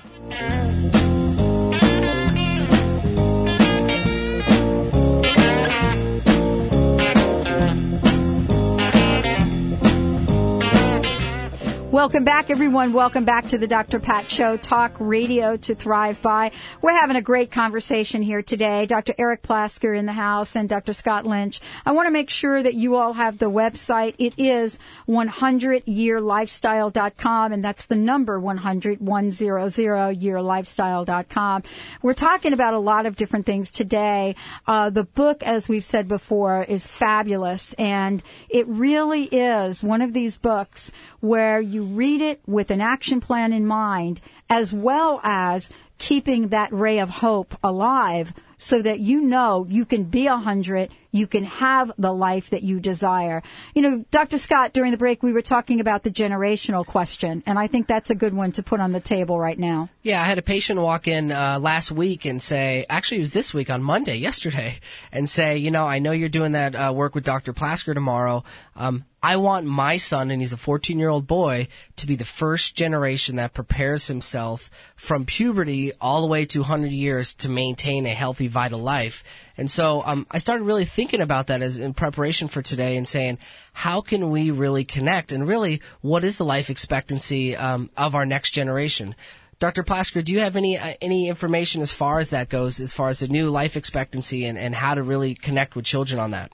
Welcome 11.99 12.23
back, 12.23 12.49
everyone. 12.49 12.93
Welcome 12.93 13.25
back 13.25 13.49
to 13.49 13.59
the 13.59 13.67
Dr. 13.67 13.99
Pat 13.99 14.31
Show, 14.31 14.57
talk 14.57 14.93
radio 15.01 15.57
to 15.57 15.75
thrive 15.75 16.23
by. 16.23 16.53
We're 16.81 16.93
having 16.93 17.17
a 17.17 17.21
great 17.21 17.51
conversation 17.51 18.23
here 18.23 18.41
today. 18.41 18.87
Dr. 18.87 19.17
Eric 19.19 19.43
Plasker 19.43 19.99
in 19.99 20.07
the 20.07 20.13
house 20.13 20.55
and 20.55 20.69
Dr. 20.69 20.93
Scott 20.93 21.27
Lynch. 21.27 21.61
I 21.85 21.91
want 21.91 22.07
to 22.07 22.13
make 22.13 22.31
sure 22.31 22.63
that 22.63 22.75
you 22.75 22.95
all 22.95 23.15
have 23.15 23.39
the 23.39 23.51
website. 23.51 24.15
It 24.17 24.35
is 24.39 24.79
100yearlifestyle.com, 25.09 27.53
and 27.53 27.65
that's 27.65 27.87
the 27.87 27.97
number 27.97 28.39
100, 28.39 29.01
100yearlifestyle.com. 29.01 31.63
We're 32.01 32.15
talking 32.15 32.53
about 32.53 32.75
a 32.75 32.79
lot 32.79 33.07
of 33.07 33.17
different 33.17 33.45
things 33.45 33.73
today. 33.73 34.37
Uh, 34.69 34.91
the 34.91 35.03
book, 35.03 35.43
as 35.43 35.69
we've 35.69 35.85
said 35.85 36.07
before, 36.07 36.63
is 36.63 36.87
fabulous, 36.87 37.73
and 37.73 38.23
it 38.49 38.69
really 38.69 39.25
is 39.25 39.83
one 39.83 40.01
of 40.01 40.13
these 40.13 40.39
books 40.39 40.93
where 41.19 41.61
you 41.61 41.88
read 41.97 42.21
it 42.21 42.41
with 42.47 42.71
an 42.71 42.81
action 42.81 43.21
plan 43.21 43.53
in 43.53 43.67
mind, 43.67 44.21
as 44.49 44.73
well 44.73 45.21
as 45.23 45.71
keeping 45.99 46.49
that 46.49 46.73
ray 46.73 46.99
of 46.99 47.11
hope 47.11 47.57
alive 47.63 48.33
so 48.59 48.83
that 48.83 49.01
you 49.01 49.21
know 49.21 49.67
you 49.69 49.85
can 49.85 50.05
be 50.05 50.27
a 50.27 50.37
hundred, 50.37 50.91
you 51.11 51.27
can 51.27 51.45
have 51.45 51.93
the 51.97 52.13
life 52.13 52.51
that 52.51 52.63
you 52.63 52.81
desire. 52.81 53.43
You 53.75 53.83
know, 53.83 54.05
Dr. 54.11 54.39
Scott, 54.39 54.73
during 54.73 54.91
the 54.91 54.99
break, 54.99 55.23
we 55.23 55.33
were 55.33 55.43
talking 55.43 55.81
about 55.81 56.03
the 56.03 56.11
generational 56.11 56.85
question, 56.85 57.43
and 57.47 57.59
I 57.59 57.69
think 57.69 57.87
that's 57.87 58.11
a 58.11 58.15
good 58.15 58.35
one 58.35 58.53
to 58.53 58.63
put 58.63 58.81
on 58.81 58.93
the 58.93 59.01
table 59.01 59.39
right 59.39 59.59
now. 59.59 59.89
Yeah, 60.03 60.21
I 60.21 60.25
had 60.25 60.39
a 60.39 60.43
patient 60.43 60.81
walk 60.81 61.09
in 61.09 61.33
uh, 61.33 61.59
last 61.61 61.91
week 61.91 62.25
and 62.25 62.43
say, 62.43 62.85
actually, 62.89 63.19
it 63.19 63.23
was 63.23 63.33
this 63.33 63.55
week 63.55 63.71
on 63.71 63.83
Monday, 63.83 64.17
yesterday, 64.29 64.81
and 65.13 65.31
say, 65.31 65.57
you 65.57 65.71
know, 65.71 65.87
I 65.87 65.99
know 65.99 66.13
you're 66.13 66.29
doing 66.29 66.53
that 66.53 66.75
uh, 66.75 66.93
work 66.95 67.15
with 67.15 67.25
Dr. 67.25 67.53
Plasker 67.53 67.95
tomorrow. 67.95 68.45
Um, 68.77 69.05
I 69.23 69.37
want 69.37 69.67
my 69.67 69.97
son, 69.97 70.31
and 70.31 70.41
he's 70.41 70.53
a 70.53 70.57
14 70.57 70.99
year 70.99 71.09
old 71.09 71.27
boy, 71.27 71.69
to 71.97 72.07
be 72.07 72.15
the 72.15 72.25
first 72.25 72.77
generation 72.77 73.37
that 73.37 73.53
prepares 73.53 74.07
himself 74.07 74.71
from 74.95 75.25
puberty 75.25 75.93
all 76.01 76.21
the 76.21 76.29
way 76.29 76.45
to 76.47 76.61
100 76.61 76.93
years 76.93 77.35
to 77.35 77.49
maintain 77.49 78.07
a 78.07 78.15
healthy, 78.15 78.48
vital 78.49 78.81
life. 78.81 79.23
And 79.57 79.71
so 79.71 80.03
um, 80.05 80.27
I 80.31 80.39
started 80.39 80.65
really 80.65 80.85
thinking 80.85 81.21
about 81.21 81.47
that 81.49 81.63
as 81.63 81.79
in 81.79 81.95
preparation 81.95 82.49
for 82.49 82.63
today 82.63 82.97
and 82.97 83.07
saying, 83.07 83.39
how 83.73 84.01
can 84.01 84.31
we 84.31 84.51
really 84.51 84.85
connect? 84.85 85.33
And 85.33 85.47
really, 85.47 85.83
what 86.01 86.25
is 86.25 86.39
the 86.39 86.45
life 86.45 86.71
expectancy 86.71 87.57
um, 87.57 87.91
of 87.97 88.15
our 88.15 88.27
next 88.27 88.51
generation? 88.51 89.15
Dr. 89.59 89.83
Plasker, 89.83 90.23
do 90.23 90.33
you 90.33 90.41
have 90.41 90.55
any 90.55 90.79
uh, 90.79 90.95
any 91.01 91.29
information 91.29 91.83
as 91.83 91.91
far 91.91 92.21
as 92.21 92.31
that 92.31 92.49
goes, 92.49 92.81
as 92.81 92.93
far 92.93 93.09
as 93.09 93.21
the 93.21 93.29
new 93.29 93.49
life 93.49 93.77
expectancy 93.77 94.45
and, 94.45 94.57
and 94.57 94.75
how 94.75 94.95
to 94.95 95.03
really 95.03 95.35
connect 95.35 95.75
with 95.75 95.85
children 95.85 96.21
on 96.21 96.31
that? 96.31 96.53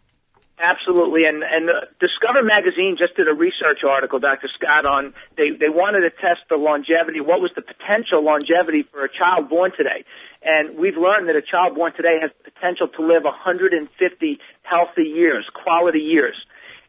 Absolutely, 0.57 1.27
and 1.27 1.43
and 1.43 1.69
uh, 1.69 1.85
Discover 2.01 2.43
magazine 2.43 2.97
just 2.99 3.17
did 3.17 3.29
a 3.29 3.35
research 3.35 3.85
article, 3.87 4.21
Dr. 4.21 4.49
Scott, 4.55 4.87
on 4.87 5.13
they 5.37 5.51
they 5.51 5.69
wanted 5.69 6.01
to 6.01 6.11
test 6.11 6.49
the 6.49 6.57
longevity. 6.57 7.21
What 7.21 7.43
was 7.43 7.51
the 7.55 7.61
potential 7.61 8.25
longevity 8.25 8.85
for 8.91 9.05
a 9.05 9.09
child 9.13 9.51
born 9.51 9.73
today? 9.77 10.05
And 10.45 10.77
we've 10.77 10.97
learned 10.97 11.29
that 11.29 11.37
a 11.37 11.43
child 11.43 11.75
born 11.75 11.93
today 11.97 12.21
has 12.21 12.31
the 12.45 12.51
potential 12.51 12.89
to 12.89 13.01
live 13.01 13.25
150 13.25 14.39
healthy 14.63 15.09
years, 15.09 15.49
quality 15.55 16.01
years. 16.01 16.37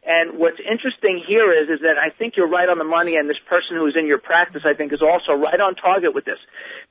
And 0.06 0.38
what's 0.38 0.62
interesting 0.62 1.18
here 1.18 1.50
is, 1.50 1.66
is 1.66 1.82
that 1.82 1.98
I 1.98 2.14
think 2.14 2.38
you're 2.38 2.46
right 2.46 2.70
on 2.70 2.78
the 2.78 2.86
money, 2.86 3.18
and 3.18 3.26
this 3.26 3.42
person 3.50 3.74
who's 3.74 3.98
in 3.98 4.06
your 4.06 4.22
practice, 4.22 4.62
I 4.62 4.70
think, 4.78 4.94
is 4.94 5.02
also 5.02 5.34
right 5.34 5.58
on 5.58 5.74
target 5.74 6.14
with 6.14 6.22
this, 6.22 6.38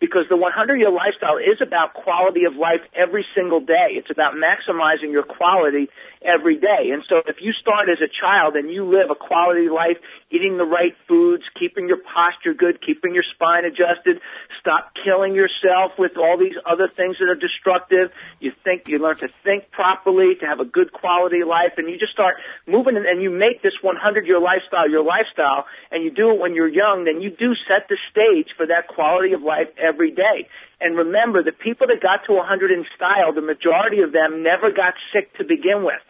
because 0.04 0.28
the 0.28 0.36
100 0.36 0.52
year 0.76 0.92
lifestyle 0.92 1.40
is 1.40 1.64
about 1.64 1.96
quality 1.96 2.44
of 2.44 2.60
life 2.60 2.84
every 2.92 3.24
single 3.32 3.64
day. 3.64 3.96
It's 3.96 4.12
about 4.12 4.36
maximizing 4.36 5.16
your 5.16 5.24
quality 5.24 5.88
every 6.20 6.60
day. 6.60 6.92
And 6.92 7.08
so 7.08 7.24
if 7.24 7.40
you 7.40 7.56
start 7.56 7.88
as 7.88 8.04
a 8.04 8.12
child 8.12 8.60
and 8.60 8.68
you 8.68 8.84
live 8.84 9.08
a 9.08 9.16
quality 9.16 9.72
life, 9.72 9.96
eating 10.28 10.58
the 10.60 10.68
right 10.68 10.92
foods, 11.08 11.48
keeping 11.56 11.88
your 11.88 12.04
posture 12.04 12.52
good, 12.52 12.84
keeping 12.84 13.16
your 13.16 13.24
spine 13.24 13.64
adjusted, 13.64 14.20
stop 14.66 14.98
killing 15.06 15.36
yourself 15.36 15.94
with 16.00 16.18
all 16.18 16.40
these 16.40 16.58
other 16.66 16.90
things 16.90 17.20
that 17.20 17.30
are 17.30 17.38
destructive. 17.38 18.10
You 18.40 18.52
think, 18.64 18.88
you 18.88 18.98
learn 18.98 19.18
to 19.18 19.30
think 19.44 19.70
properly, 19.70 20.34
to 20.42 20.46
have 20.48 20.60
a 20.60 20.66
good 20.66 20.92
quality 20.92 21.44
life, 21.46 21.78
and 21.78 21.88
you 21.88 22.00
just 22.00 22.14
start 22.14 22.38
moving 22.66 22.98
and 22.98 23.22
you 23.22 23.30
make 23.30 23.62
this 23.62 23.78
100 23.84 24.26
year 24.26 24.40
lifestyle 24.40 24.90
your 24.90 25.04
lifestyle, 25.04 25.66
and 25.92 26.04
you 26.04 26.10
do 26.10 26.32
it 26.32 26.40
when 26.40 26.56
you're 26.56 26.68
young, 26.68 27.06
then 27.06 27.22
you 27.22 27.30
do 27.30 27.54
set 27.70 27.88
the 27.90 27.98
stage 28.10 28.50
for 28.58 28.66
that 28.66 28.88
quality 28.88 29.34
of 29.34 29.44
life 29.44 29.70
every 29.78 30.10
day. 30.10 30.50
And 30.82 30.98
remember, 30.98 31.44
the 31.44 31.52
people 31.52 31.86
that 31.88 32.02
got 32.02 32.26
to 32.26 32.34
100 32.34 32.72
in 32.72 32.86
style, 32.96 33.34
the 33.34 33.46
majority 33.46 34.02
of 34.02 34.12
them 34.12 34.42
never 34.42 34.72
got 34.72 34.96
sick 35.14 35.32
to 35.38 35.44
begin 35.46 35.86
with. 35.86 36.02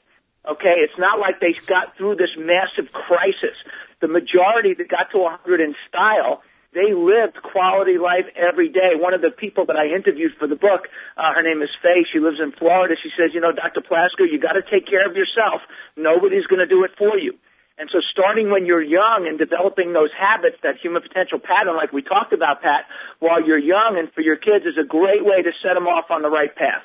Okay, 0.48 0.80
it's 0.80 0.98
not 0.98 1.20
like 1.20 1.42
they 1.42 1.54
got 1.66 1.98
through 1.98 2.16
this 2.16 2.32
massive 2.38 2.94
crisis. 2.94 3.58
The 4.00 4.08
majority 4.08 4.74
that 4.78 4.88
got 4.88 5.12
to 5.12 5.18
100 5.20 5.60
in 5.60 5.76
style, 5.90 6.42
they 6.76 6.92
lived 6.92 7.40
quality 7.40 7.98
life 7.98 8.28
every 8.36 8.68
day. 8.68 9.00
One 9.00 9.16
of 9.16 9.24
the 9.24 9.32
people 9.32 9.66
that 9.72 9.80
I 9.80 9.96
interviewed 9.96 10.36
for 10.38 10.46
the 10.46 10.60
book, 10.60 10.92
uh, 11.16 11.32
her 11.34 11.42
name 11.42 11.64
is 11.64 11.72
Faye. 11.82 12.04
She 12.12 12.20
lives 12.20 12.44
in 12.44 12.52
Florida. 12.52 13.00
She 13.00 13.10
says, 13.16 13.32
you 13.34 13.40
know, 13.40 13.56
Dr. 13.56 13.80
Plasker, 13.80 14.28
you 14.28 14.38
got 14.38 14.60
to 14.60 14.62
take 14.62 14.86
care 14.86 15.08
of 15.08 15.16
yourself. 15.16 15.64
Nobody's 15.96 16.46
going 16.52 16.60
to 16.60 16.68
do 16.68 16.84
it 16.84 16.92
for 17.00 17.18
you. 17.18 17.40
And 17.78 17.90
so 17.92 18.00
starting 18.12 18.52
when 18.52 18.66
you're 18.66 18.84
young 18.84 19.28
and 19.28 19.40
developing 19.40 19.92
those 19.92 20.12
habits, 20.12 20.56
that 20.64 20.76
human 20.84 21.02
potential 21.02 21.40
pattern 21.40 21.76
like 21.76 21.92
we 21.92 22.04
talked 22.04 22.32
about, 22.32 22.62
Pat, 22.62 22.88
while 23.20 23.44
you're 23.44 23.60
young 23.60 23.96
and 24.00 24.12
for 24.12 24.22
your 24.22 24.38
kids 24.38 24.68
is 24.68 24.80
a 24.80 24.88
great 24.88 25.24
way 25.24 25.44
to 25.44 25.52
set 25.64 25.76
them 25.76 25.88
off 25.88 26.12
on 26.12 26.22
the 26.22 26.30
right 26.30 26.54
path. 26.56 26.84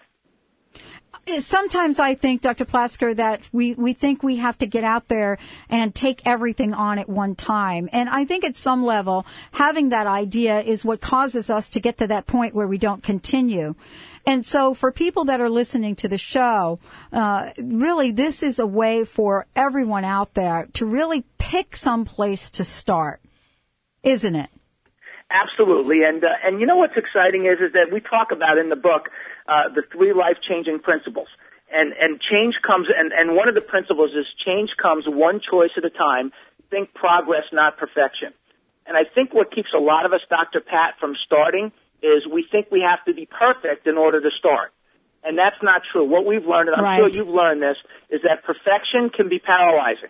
Sometimes 1.38 2.00
I 2.00 2.14
think, 2.16 2.42
Dr. 2.42 2.64
Plasker, 2.64 3.14
that 3.16 3.48
we, 3.52 3.74
we 3.74 3.92
think 3.92 4.22
we 4.22 4.36
have 4.36 4.58
to 4.58 4.66
get 4.66 4.82
out 4.82 5.06
there 5.08 5.38
and 5.68 5.94
take 5.94 6.26
everything 6.26 6.74
on 6.74 6.98
at 6.98 7.08
one 7.08 7.36
time. 7.36 7.88
And 7.92 8.08
I 8.08 8.24
think 8.24 8.42
at 8.44 8.56
some 8.56 8.84
level, 8.84 9.24
having 9.52 9.90
that 9.90 10.06
idea 10.08 10.60
is 10.60 10.84
what 10.84 11.00
causes 11.00 11.50
us 11.50 11.70
to 11.70 11.80
get 11.80 11.98
to 11.98 12.08
that 12.08 12.26
point 12.26 12.54
where 12.54 12.66
we 12.66 12.78
don't 12.78 13.02
continue. 13.02 13.74
And 14.26 14.44
so 14.44 14.74
for 14.74 14.92
people 14.92 15.26
that 15.26 15.40
are 15.40 15.48
listening 15.48 15.96
to 15.96 16.08
the 16.08 16.18
show, 16.18 16.78
uh, 17.12 17.50
really 17.58 18.10
this 18.10 18.42
is 18.42 18.58
a 18.58 18.66
way 18.66 19.04
for 19.04 19.46
everyone 19.56 20.04
out 20.04 20.34
there 20.34 20.68
to 20.74 20.86
really 20.86 21.24
pick 21.38 21.76
some 21.76 22.04
place 22.04 22.50
to 22.50 22.64
start, 22.64 23.20
isn't 24.02 24.36
it? 24.36 24.50
Absolutely, 25.32 26.02
and 26.02 26.24
uh, 26.24 26.28
and 26.44 26.60
you 26.60 26.66
know 26.66 26.76
what's 26.76 26.96
exciting 26.96 27.46
is 27.46 27.60
is 27.60 27.72
that 27.74 27.92
we 27.92 28.00
talk 28.00 28.32
about 28.32 28.58
in 28.58 28.68
the 28.68 28.74
book 28.74 29.10
uh, 29.50 29.68
the 29.74 29.82
three 29.92 30.12
life 30.14 30.38
changing 30.48 30.78
principles, 30.78 31.26
and 31.72 31.92
and 31.98 32.20
change 32.20 32.54
comes 32.64 32.86
and 32.96 33.12
and 33.12 33.34
one 33.34 33.48
of 33.48 33.56
the 33.56 33.60
principles 33.60 34.12
is 34.12 34.26
change 34.46 34.70
comes 34.80 35.04
one 35.06 35.40
choice 35.42 35.74
at 35.76 35.84
a 35.84 35.90
time. 35.90 36.30
Think 36.70 36.94
progress, 36.94 37.44
not 37.52 37.76
perfection. 37.76 38.32
And 38.86 38.96
I 38.96 39.02
think 39.14 39.34
what 39.34 39.50
keeps 39.52 39.70
a 39.74 39.78
lot 39.80 40.06
of 40.06 40.12
us, 40.12 40.20
Dr. 40.30 40.60
Pat, 40.60 40.94
from 41.00 41.14
starting 41.26 41.72
is 42.02 42.26
we 42.26 42.46
think 42.50 42.68
we 42.70 42.80
have 42.80 43.04
to 43.06 43.14
be 43.14 43.26
perfect 43.26 43.86
in 43.86 43.98
order 43.98 44.20
to 44.20 44.30
start. 44.38 44.72
And 45.22 45.36
that's 45.36 45.60
not 45.62 45.82
true. 45.92 46.04
What 46.04 46.24
we've 46.24 46.46
learned, 46.46 46.70
and 46.70 46.76
I'm 46.78 46.84
Right. 46.84 46.98
sure 46.98 47.08
you've 47.08 47.28
learned 47.34 47.60
this, 47.62 47.76
is 48.08 48.22
that 48.22 48.42
perfection 48.42 49.10
can 49.10 49.28
be 49.28 49.38
paralyzing. 49.38 50.08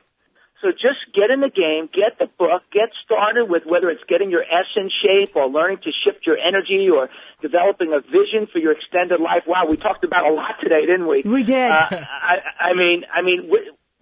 So 0.60 0.72
just 0.72 1.00
get 1.16 1.32
in 1.32 1.40
the 1.40 1.48
game, 1.48 1.88
get 1.88 2.20
the 2.20 2.28
book, 2.36 2.62
get 2.70 2.92
started 3.04 3.48
with 3.48 3.64
whether 3.64 3.88
it's 3.88 4.04
getting 4.08 4.30
your 4.30 4.42
S 4.42 4.68
in 4.76 4.90
shape 4.92 5.34
or 5.34 5.48
learning 5.48 5.78
to 5.84 5.90
shift 6.04 6.26
your 6.26 6.36
energy 6.36 6.88
or 6.92 7.08
developing 7.40 7.96
a 7.96 8.00
vision 8.04 8.46
for 8.52 8.58
your 8.58 8.72
extended 8.72 9.20
life. 9.20 9.44
Wow, 9.46 9.64
we 9.68 9.76
talked 9.76 10.04
about 10.04 10.28
a 10.28 10.32
lot 10.32 10.60
today, 10.60 10.84
didn't 10.84 11.08
we? 11.08 11.22
We 11.24 11.42
did. 11.42 11.72
Uh, 11.72 11.88
I, 11.90 12.72
I 12.72 12.74
mean, 12.76 13.04
I 13.08 13.22
mean, 13.22 13.48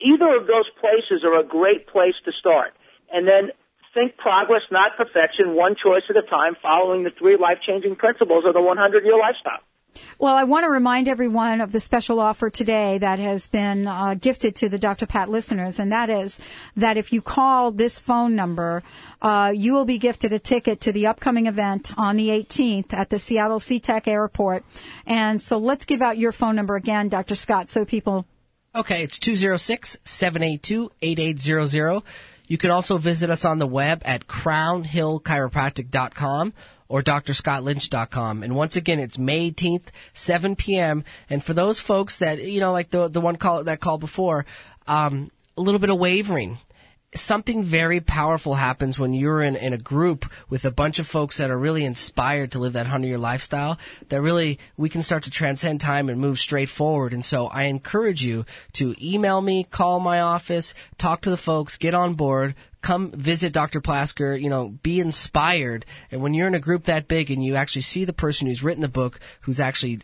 either 0.03 0.35
of 0.35 0.47
those 0.47 0.67
places 0.83 1.23
are 1.23 1.39
a 1.39 1.47
great 1.47 1.87
place 1.87 2.19
to 2.25 2.33
start. 2.33 2.75
And 3.11 3.27
then 3.27 3.55
think 3.95 4.17
progress, 4.17 4.63
not 4.71 4.97
perfection, 4.97 5.55
one 5.55 5.75
choice 5.75 6.03
at 6.11 6.17
a 6.17 6.23
time, 6.23 6.57
following 6.61 7.05
the 7.05 7.11
three 7.19 7.37
life-changing 7.37 7.97
principles 7.97 8.45
of 8.47 8.55
the 8.55 8.61
100-year 8.61 9.19
lifestyle. 9.19 9.63
Well, 10.19 10.35
I 10.35 10.45
want 10.45 10.65
to 10.65 10.71
remind 10.71 11.07
everyone 11.07 11.61
of 11.61 11.73
the 11.73 11.81
special 11.81 12.19
offer 12.19 12.51
today 12.51 12.99
that 12.99 13.19
has 13.19 13.47
been 13.47 13.87
uh, 13.87 14.15
gifted 14.15 14.57
to 14.57 14.69
the 14.69 14.79
Dr. 14.79 15.07
Pat 15.07 15.31
listeners, 15.31 15.79
and 15.79 15.93
that 15.93 16.11
is 16.11 16.41
that 16.77 16.97
if 16.97 17.13
you 17.13 17.23
call 17.23 17.71
this 17.71 17.99
phone 17.99 18.35
number, 18.35 18.83
uh, 19.23 19.53
you 19.55 19.73
will 19.73 19.85
be 19.85 19.99
gifted 19.99 20.33
a 20.33 20.39
ticket 20.39 20.81
to 20.83 20.93
the 20.93 21.07
upcoming 21.07 21.47
event 21.47 21.93
on 21.97 22.17
the 22.17 22.29
18th 22.29 22.93
at 22.93 23.11
the 23.11 23.19
Seattle 23.19 23.61
SeaTac 23.61 24.09
Airport. 24.09 24.65
And 25.07 25.41
so 25.41 25.59
let's 25.59 25.85
give 25.85 26.03
out 26.03 26.19
your 26.19 26.33
phone 26.33 26.57
number 26.57 26.77
again, 26.77 27.09
Dr. 27.09 27.35
Scott, 27.35 27.71
so 27.71 27.85
people. 27.85 28.27
Okay, 28.75 29.03
it's 29.03 29.19
206 29.19 29.97
782 30.05 30.91
8800. 31.01 32.03
You 32.49 32.59
can 32.59 32.71
also 32.71 32.99
visit 32.99 33.31
us 33.31 33.45
on 33.45 33.59
the 33.59 33.67
web 33.67 34.03
at 34.05 34.27
crownhillchiropractic.com 34.27 36.55
or 36.89 37.03
drscottlynch.com. 37.03 38.43
And 38.43 38.57
once 38.57 38.77
again, 38.77 38.99
it's 38.99 39.19
May 39.19 39.51
18th, 39.51 39.85
7 40.15 40.57
p.m. 40.57 41.05
And 41.29 41.45
for 41.45 41.55
those 41.55 41.79
folks 41.79 42.17
that, 42.17 42.43
you 42.43 42.61
know, 42.61 42.73
like 42.73 42.91
the, 42.91 43.09
the 43.09 43.21
one 43.21 43.37
call 43.37 43.65
that 43.65 43.81
called 43.81 44.01
before, 44.01 44.47
um, 44.87 45.31
a 45.57 45.61
little 45.61 45.81
bit 45.81 45.91
of 45.91 45.99
wavering. 45.99 46.59
Something 47.15 47.65
very 47.65 48.01
powerful 48.01 48.55
happens 48.55 48.99
when 48.99 49.15
you're 49.15 49.41
in, 49.41 49.57
in 49.57 49.73
a 49.73 49.79
group 49.79 50.27
with 50.51 50.67
a 50.67 50.71
bunch 50.71 50.99
of 50.99 51.07
folks 51.07 51.39
that 51.39 51.51
are 51.51 51.59
really 51.59 51.87
inspired 51.87 52.53
to 52.53 52.59
live 52.59 52.75
that 52.75 52.85
100 52.85 53.07
year 53.07 53.17
lifestyle 53.17 53.79
that 54.11 54.21
really 54.21 54.59
we 54.77 54.91
can 54.91 55.03
start 55.03 55.23
to 55.23 55.31
transcend 55.31 55.81
time 55.81 56.11
and 56.11 56.21
move 56.21 56.39
straight 56.39 56.69
forward. 56.69 57.15
And 57.15 57.25
so 57.25 57.47
I 57.47 57.65
encourage 57.65 58.23
you 58.23 58.45
to 58.75 58.95
email 59.03 59.41
me, 59.41 59.65
call 59.65 60.01
my 60.01 60.21
office, 60.21 60.75
talk 60.99 61.23
to 61.23 61.31
the 61.31 61.39
folks, 61.39 61.79
get 61.79 61.95
on 61.95 62.13
board, 62.13 62.55
come 62.83 63.11
visit 63.13 63.55
Dr. 63.55 63.81
Plasker, 63.81 64.41
you 64.41 64.51
know, 64.51 64.69
be 64.83 65.01
inspired. 65.01 65.87
And 66.11 66.21
when 66.21 66.35
you're 66.35 66.47
in 66.47 66.55
a 66.55 66.61
group 66.61 66.85
that 66.85 67.09
big 67.09 67.31
and 67.31 67.43
you 67.43 67.57
actually 67.57 67.83
see 67.83 68.05
the 68.05 68.13
person 68.13 68.47
who's 68.47 68.63
written 68.63 68.83
the 68.83 68.89
book, 68.89 69.19
who's 69.43 69.61
actually 69.61 70.01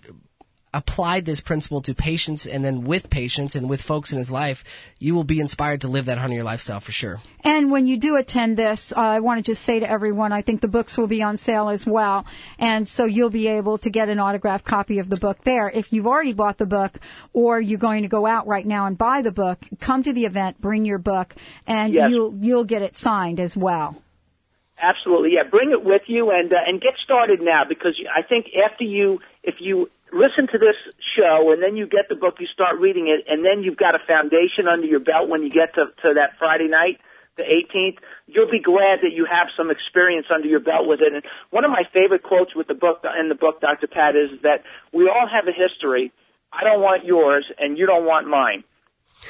applied 0.75 1.25
this 1.25 1.41
principle 1.41 1.81
to 1.83 1.95
patients 1.95 2.47
and 2.47 2.65
then 2.65 2.85
with 2.85 3.09
patients 3.09 3.55
and 3.55 3.69
with 3.71 3.81
folks 3.81 4.13
in 4.13 4.19
his 4.19 4.31
life, 4.31 4.65
you 4.99 5.15
will 5.15 5.25
be 5.25 5.41
inspired 5.41 5.81
to 5.83 5.89
live 5.89 6.07
that 6.07 6.17
100 6.17 6.35
year 6.35 6.45
lifestyle 6.45 6.81
for 6.81 6.93
sure. 6.93 7.21
And 7.43 7.71
when 7.71 7.87
you 7.87 7.97
do 7.99 8.17
attend 8.17 8.57
this, 8.57 8.93
uh, 8.93 9.01
I 9.01 9.21
want 9.21 9.39
to 9.45 9.53
just 9.53 9.63
say 9.63 9.81
to 9.81 9.89
everyone, 9.89 10.33
I 10.33 10.43
think 10.43 10.61
the 10.61 10.69
books 10.69 10.99
will 10.99 11.07
be 11.07 11.23
on 11.23 11.37
sale 11.37 11.69
as 11.69 11.87
well. 11.87 12.27
And 12.59 12.89
so 12.89 13.05
you'll 13.05 13.31
be 13.31 13.49
able 13.49 13.79
to 13.79 13.91
get 13.91 14.09
an 14.09 14.19
autographed 14.19 14.65
copy 14.65 14.99
of 14.99 15.09
the 15.09 15.17
book 15.17 15.43
there. 15.45 15.69
If 15.69 15.93
you've 15.93 16.07
already 16.07 16.33
bought 16.33 16.59
the 16.59 16.67
book 16.67 16.99
or 17.33 17.61
you're 17.61 17.79
going 17.79 18.03
to 18.03 18.09
go 18.09 18.27
out 18.27 18.47
right 18.47 18.67
now 18.67 18.87
and 18.87 18.99
buy 18.99 19.23
the 19.23 19.33
book, 19.33 19.59
come 19.81 20.03
to 20.03 20.13
the 20.13 20.25
event, 20.27 20.61
bring 20.61 20.85
your 20.85 20.99
book, 20.99 21.35
and 21.67 21.93
Yes. 21.95 22.11
you'll, 22.11 22.35
you'll 22.41 22.65
get 22.65 22.83
it 22.83 22.97
signed 22.97 23.39
as 23.41 23.57
well. 23.57 23.97
Absolutely, 24.81 25.31
yeah. 25.35 25.49
Bring 25.49 25.71
it 25.71 25.85
with 25.85 26.03
you 26.09 26.31
and 26.33 26.53
uh, 26.53 26.57
and 26.67 26.81
get 26.81 26.95
started 27.05 27.41
now 27.41 27.63
because 27.69 27.95
I 28.13 28.23
think 28.23 28.47
after 28.69 28.83
you, 28.83 29.21
if 29.45 29.57
you 29.61 29.89
listen 30.15 30.47
to 30.47 30.59
this 30.59 30.79
show 31.19 31.51
and 31.51 31.63
then 31.63 31.77
you 31.77 31.87
get 31.87 32.09
the 32.09 32.15
book, 32.15 32.39
you 32.39 32.47
start 32.47 32.79
reading 32.79 33.09
it, 33.11 33.27
and 33.29 33.45
then 33.45 33.63
you've 33.63 33.77
got 33.77 33.95
a 33.95 34.03
foundation 34.07 34.69
under 34.71 34.87
your 34.87 35.01
belt 35.01 35.29
when 35.29 35.43
you 35.43 35.51
get 35.51 35.75
to 35.75 35.91
to 36.03 36.15
that 36.15 36.39
Friday 36.39 36.69
night, 36.69 37.01
the 37.37 37.43
18th. 37.43 37.99
You'll 38.27 38.51
be 38.51 38.61
glad 38.61 39.03
that 39.03 39.13
you 39.13 39.27
have 39.27 39.49
some 39.57 39.71
experience 39.71 40.27
under 40.33 40.47
your 40.47 40.61
belt 40.61 40.87
with 40.87 41.01
it. 41.03 41.13
And 41.13 41.23
one 41.51 41.65
of 41.65 41.71
my 41.71 41.83
favorite 41.93 42.23
quotes 42.23 42.55
with 42.55 42.69
the 42.69 42.79
book 42.79 43.05
in 43.19 43.29
the 43.29 43.35
book, 43.35 43.61
Dr. 43.61 43.89
Pat, 43.89 44.15
is 44.15 44.41
that 44.43 44.63
we 44.93 45.11
all 45.11 45.27
have 45.29 45.47
a 45.49 45.53
history. 45.53 46.13
I 46.53 46.63
don't 46.63 46.81
want 46.81 47.05
yours, 47.05 47.45
and 47.59 47.77
you 47.77 47.87
don't 47.87 48.07
want 48.07 48.29
mine. 48.29 48.63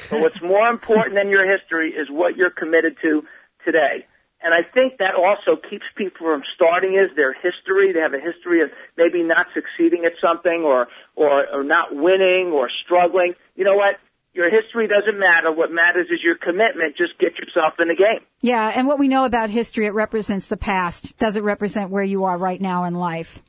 But 0.09 0.21
what's 0.21 0.41
more 0.41 0.69
important 0.69 1.15
than 1.15 1.29
your 1.29 1.49
history 1.49 1.89
is 1.89 2.07
what 2.09 2.37
you're 2.37 2.51
committed 2.51 2.97
to 3.01 3.23
today. 3.65 4.05
And 4.45 4.53
I 4.53 4.61
think 4.61 4.99
that 4.99 5.15
also 5.17 5.59
keeps 5.59 5.85
people 5.97 6.27
from 6.27 6.43
starting 6.53 6.93
is 6.93 7.09
their 7.15 7.33
history. 7.33 7.93
They 7.93 7.99
have 7.99 8.13
a 8.13 8.21
history 8.21 8.61
of 8.61 8.69
maybe 8.95 9.23
not 9.23 9.47
succeeding 9.55 10.05
at 10.05 10.11
something 10.21 10.61
or, 10.63 10.85
or, 11.15 11.47
or 11.51 11.63
not 11.63 11.87
winning 11.89 12.51
or 12.53 12.69
struggling. 12.85 13.33
You 13.55 13.65
know 13.65 13.73
what? 13.73 13.95
Your 14.33 14.51
history 14.51 14.87
doesn't 14.87 15.17
matter. 15.19 15.51
What 15.51 15.71
matters 15.71 16.09
is 16.11 16.19
your 16.23 16.35
commitment. 16.37 16.95
Just 16.95 17.17
get 17.17 17.39
yourself 17.39 17.73
in 17.79 17.87
the 17.87 17.95
game. 17.95 18.23
Yeah, 18.41 18.71
and 18.75 18.85
what 18.85 18.99
we 18.99 19.07
know 19.07 19.25
about 19.25 19.49
history, 19.49 19.87
it 19.87 19.95
represents 19.95 20.47
the 20.47 20.57
past. 20.57 21.17
Does 21.17 21.37
it 21.37 21.41
represent 21.43 21.89
where 21.89 22.03
you 22.03 22.25
are 22.25 22.37
right 22.37 22.61
now 22.61 22.83
in 22.83 22.93
life? 22.93 23.41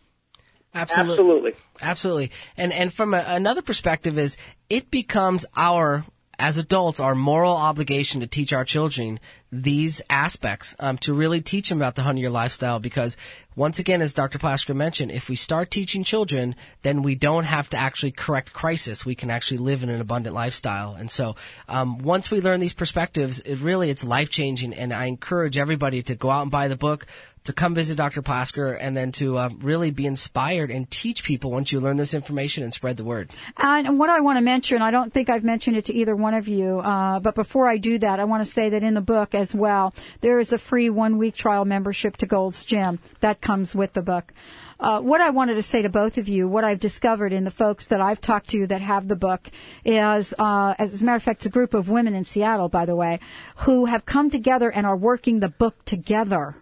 Absolutely. 0.72 1.12
Absolutely. 1.12 1.53
Absolutely. 1.82 2.30
And 2.57 2.72
and 2.72 2.92
from 2.92 3.12
a, 3.12 3.22
another 3.26 3.61
perspective 3.61 4.16
is 4.16 4.38
it 4.70 4.90
becomes 4.90 5.44
our 5.57 6.07
as 6.39 6.59
adults 6.59 7.01
our 7.01 7.14
moral 7.14 7.57
obligation 7.57 8.20
to 8.20 8.26
teach 8.26 8.53
our 8.53 8.64
children 8.64 9.18
these 9.53 10.03
aspects 10.11 10.74
um, 10.80 10.99
to 10.99 11.14
really 11.14 11.41
teach 11.41 11.68
them 11.68 11.78
about 11.78 11.95
the 11.95 12.03
year 12.16 12.28
lifestyle 12.28 12.78
because 12.78 13.16
once 13.55 13.78
again 13.78 14.03
as 14.03 14.12
dr 14.12 14.39
plasker 14.39 14.74
mentioned 14.74 15.11
if 15.11 15.28
we 15.28 15.37
start 15.37 15.70
teaching 15.70 16.05
children 16.05 16.55
then 16.82 17.03
we 17.03 17.14
don't 17.14 17.45
have 17.45 17.68
to 17.70 17.76
actually 17.76 18.12
correct 18.12 18.53
crisis. 18.53 19.05
We 19.05 19.14
can 19.14 19.30
actually 19.30 19.59
live 19.59 19.82
in 19.82 19.89
an 19.89 20.01
abundant 20.01 20.34
lifestyle. 20.34 20.95
And 20.95 21.11
so 21.11 21.37
um, 21.68 21.99
once 21.99 22.30
we 22.30 22.41
learn 22.41 22.61
these 22.61 22.72
perspectives 22.72 23.41
it 23.41 23.57
really 23.57 23.91
it's 23.91 24.05
life 24.05 24.30
changing 24.30 24.74
and 24.74 24.93
i 24.93 25.07
encourage 25.07 25.57
everybody 25.57 26.03
to 26.03 26.14
go 26.14 26.30
out 26.30 26.43
and 26.43 26.51
buy 26.51 26.68
the 26.68 26.76
book 26.76 27.07
to 27.47 27.53
come 27.53 27.74
visit 27.74 27.97
Dr. 27.97 28.22
Plasker 28.22 28.76
and 28.78 28.97
then 28.97 29.12
to 29.12 29.36
uh, 29.38 29.49
really 29.61 29.90
be 29.90 30.07
inspired 30.07 30.70
and 30.70 30.90
teach 30.90 31.24
people 31.24 31.51
once 31.51 31.72
you 31.72 31.80
learn 31.80 31.97
this 31.97 32.14
information 32.14 32.62
and 32.62 32.72
spread 32.72 32.97
the 32.97 33.05
word. 33.05 33.30
And 33.57 33.99
what 33.99 34.11
I 34.11 34.20
want 34.20 34.36
to 34.36 34.42
mention, 34.42 34.82
I 34.82 34.90
don't 34.90 35.12
think 35.12 35.28
I've 35.28 35.44
mentioned 35.44 35.76
it 35.76 35.86
to 35.86 35.94
either 35.94 36.14
one 36.14 36.34
of 36.34 36.49
you, 36.49 36.78
uh, 36.80 37.20
but 37.20 37.34
before 37.34 37.66
I 37.66 37.78
do 37.78 37.99
that, 37.99 38.20
I 38.20 38.24
want 38.24 38.44
to 38.44 38.51
say 38.51 38.68
that 38.70 38.82
in 38.82 38.94
the 38.94 39.01
book 39.01 39.34
as 39.34 39.55
well, 39.55 39.94
there 40.20 40.38
is 40.38 40.53
a 40.53 40.59
free 40.59 40.90
one 40.90 41.18
week 41.18 41.34
trial 41.34 41.64
membership 41.64 42.16
to 42.18 42.26
Gold's 42.26 42.64
Gym 42.64 42.99
that 43.20 43.40
comes 43.40 43.74
with 43.74 43.92
the 43.92 44.03
book. 44.03 44.32
Uh, 44.78 45.01
what 45.01 45.22
I 45.22 45.30
wanted 45.30 45.55
to 45.55 45.62
say 45.62 45.82
to 45.82 45.88
both 45.88 46.18
of 46.18 46.28
you, 46.28 46.47
what 46.49 46.64
I've 46.64 46.80
discovered 46.80 47.32
in 47.32 47.44
the 47.44 47.51
folks 47.51 47.86
that 47.86 48.01
I've 48.01 48.20
talked 48.20 48.51
to 48.51 48.66
that 48.66 48.82
have 48.82 49.09
the 49.09 49.16
book 49.16 49.51
is, 49.84 50.34
uh, 50.38 50.74
as 50.78 51.01
a 51.01 51.05
matter 51.05 51.16
of 51.16 51.22
fact, 51.22 51.40
it's 51.40 51.47
a 51.47 51.51
group 51.51 51.72
of 51.72 51.88
women 51.88 52.14
in 52.14 52.24
Seattle, 52.24 52.68
by 52.68 52.84
the 52.84 52.94
way, 52.94 53.20
who 53.57 53.86
have 53.86 54.05
come 54.05 54.28
together 54.28 54.70
and 54.70 54.86
are 54.86 54.97
working 54.97 55.40
the 55.40 55.49
book 55.49 55.82
together. 55.86 56.57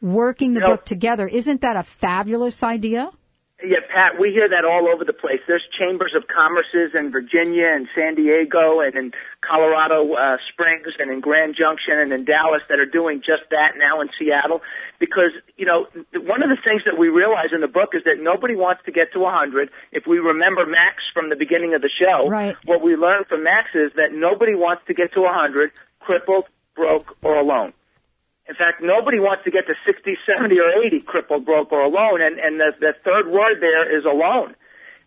Working 0.00 0.54
the 0.54 0.60
You 0.60 0.66
know- 0.66 0.72
book 0.76 0.84
together. 0.84 1.26
Isn't 1.26 1.60
that 1.62 1.76
a 1.76 1.82
fabulous 1.82 2.62
idea? 2.62 3.10
Yeah, 3.64 3.78
Pat, 3.88 4.20
we 4.20 4.32
hear 4.32 4.50
that 4.50 4.66
all 4.66 4.86
over 4.86 5.02
the 5.06 5.14
place. 5.14 5.40
There's 5.48 5.64
chambers 5.78 6.12
of 6.14 6.24
commerces 6.28 6.94
in 6.94 7.10
Virginia 7.10 7.66
and 7.72 7.88
San 7.94 8.14
Diego 8.14 8.80
and 8.80 8.94
in 8.94 9.12
Colorado 9.40 10.12
uh, 10.12 10.36
Springs 10.52 10.92
and 10.98 11.10
in 11.10 11.20
Grand 11.20 11.56
Junction 11.56 11.98
and 11.98 12.12
in 12.12 12.26
Dallas 12.26 12.60
that 12.68 12.78
are 12.78 12.84
doing 12.84 13.20
just 13.24 13.48
that 13.50 13.78
now 13.78 14.02
in 14.02 14.10
Seattle. 14.18 14.60
Because, 15.00 15.32
you 15.56 15.64
know, 15.64 15.86
one 16.12 16.42
of 16.42 16.50
the 16.50 16.58
things 16.62 16.82
that 16.84 16.98
we 16.98 17.08
realize 17.08 17.48
in 17.54 17.62
the 17.62 17.66
book 17.66 17.94
is 17.94 18.04
that 18.04 18.20
nobody 18.20 18.54
wants 18.54 18.82
to 18.84 18.92
get 18.92 19.14
to 19.14 19.20
100. 19.20 19.70
If 19.90 20.06
we 20.06 20.18
remember 20.18 20.66
Max 20.66 20.96
from 21.14 21.30
the 21.30 21.36
beginning 21.36 21.72
of 21.72 21.80
the 21.80 21.88
show, 21.90 22.28
Right. 22.28 22.56
what 22.66 22.82
we 22.82 22.94
learned 22.94 23.26
from 23.26 23.42
Max 23.42 23.68
is 23.74 23.90
that 23.96 24.12
nobody 24.12 24.54
wants 24.54 24.82
to 24.88 24.92
get 24.94 25.14
to 25.14 25.22
100 25.22 25.72
crippled, 26.00 26.44
broke, 26.74 27.16
or 27.22 27.36
alone. 27.36 27.72
In 28.48 28.54
fact, 28.54 28.78
nobody 28.80 29.18
wants 29.18 29.42
to 29.44 29.50
get 29.50 29.66
to 29.66 29.74
60, 29.84 30.16
70, 30.22 30.54
or 30.60 30.70
80 30.86 31.00
crippled, 31.00 31.44
broke, 31.44 31.72
or 31.72 31.82
alone. 31.82 32.22
And, 32.22 32.38
and 32.38 32.60
the, 32.60 32.70
the 32.78 32.92
third 33.02 33.26
word 33.26 33.58
there 33.60 33.90
is 33.90 34.04
alone. 34.04 34.54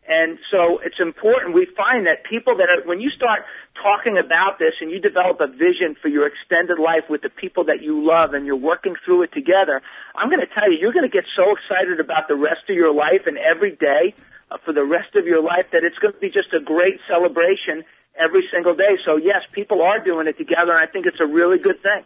And 0.10 0.40
so 0.50 0.82
it's 0.82 0.98
important. 1.00 1.54
We 1.54 1.70
find 1.78 2.10
that 2.10 2.26
people 2.26 2.58
that 2.58 2.68
are, 2.68 2.82
when 2.84 3.00
you 3.00 3.14
start 3.14 3.46
talking 3.78 4.18
about 4.18 4.58
this 4.58 4.74
and 4.82 4.90
you 4.90 5.00
develop 5.00 5.38
a 5.40 5.46
vision 5.48 5.96
for 6.02 6.10
your 6.10 6.26
extended 6.26 6.82
life 6.82 7.06
with 7.08 7.22
the 7.22 7.30
people 7.30 7.66
that 7.70 7.86
you 7.86 8.02
love 8.02 8.34
and 8.34 8.44
you're 8.44 8.60
working 8.60 8.96
through 9.06 9.30
it 9.30 9.32
together, 9.32 9.86
I'm 10.18 10.28
going 10.34 10.42
to 10.42 10.50
tell 10.50 10.66
you, 10.66 10.82
you're 10.82 10.98
going 10.98 11.08
to 11.08 11.14
get 11.14 11.30
so 11.38 11.54
excited 11.54 12.02
about 12.02 12.28
the 12.28 12.36
rest 12.36 12.66
of 12.68 12.76
your 12.76 12.92
life 12.92 13.30
and 13.30 13.38
every 13.38 13.78
day 13.78 14.18
uh, 14.50 14.58
for 14.66 14.74
the 14.74 14.84
rest 14.84 15.14
of 15.16 15.30
your 15.30 15.44
life 15.46 15.70
that 15.72 15.86
it's 15.86 16.00
going 16.02 16.18
to 16.18 16.20
be 16.20 16.34
just 16.34 16.52
a 16.58 16.60
great 16.60 16.98
celebration 17.08 17.86
every 18.18 18.50
single 18.52 18.74
day. 18.74 18.98
So 19.06 19.16
yes, 19.16 19.46
people 19.54 19.86
are 19.86 20.04
doing 20.04 20.26
it 20.26 20.42
together 20.42 20.74
and 20.74 20.82
I 20.82 20.92
think 20.92 21.06
it's 21.06 21.22
a 21.22 21.30
really 21.30 21.60
good 21.60 21.86
thing. 21.86 22.02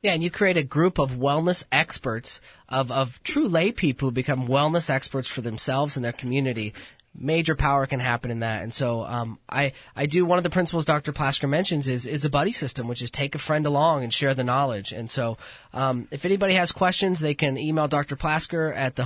Yeah, 0.00 0.12
and 0.12 0.22
you 0.22 0.30
create 0.30 0.56
a 0.56 0.62
group 0.62 0.98
of 0.98 1.10
wellness 1.10 1.64
experts, 1.72 2.40
of, 2.68 2.92
of 2.92 3.20
true 3.24 3.48
lay 3.48 3.72
people 3.72 4.08
who 4.08 4.12
become 4.12 4.46
wellness 4.46 4.88
experts 4.88 5.26
for 5.26 5.40
themselves 5.40 5.96
and 5.96 6.04
their 6.04 6.12
community. 6.12 6.72
Major 7.16 7.56
power 7.56 7.84
can 7.86 7.98
happen 7.98 8.30
in 8.30 8.40
that. 8.40 8.62
And 8.62 8.72
so, 8.72 9.02
um, 9.02 9.40
I, 9.48 9.72
I 9.96 10.06
do, 10.06 10.24
one 10.24 10.38
of 10.38 10.44
the 10.44 10.50
principles 10.50 10.84
Dr. 10.84 11.12
Plasker 11.12 11.48
mentions 11.48 11.88
is, 11.88 12.06
is 12.06 12.24
a 12.24 12.30
buddy 12.30 12.52
system, 12.52 12.86
which 12.86 13.02
is 13.02 13.10
take 13.10 13.34
a 13.34 13.40
friend 13.40 13.66
along 13.66 14.04
and 14.04 14.14
share 14.14 14.34
the 14.34 14.44
knowledge. 14.44 14.92
And 14.92 15.10
so, 15.10 15.36
um, 15.72 16.08
if 16.10 16.24
anybody 16.24 16.54
has 16.54 16.72
questions, 16.72 17.20
they 17.20 17.34
can 17.34 17.58
email 17.58 17.88
Dr. 17.88 18.16
Plasker 18.16 18.74
at 18.74 18.96
the 18.96 19.04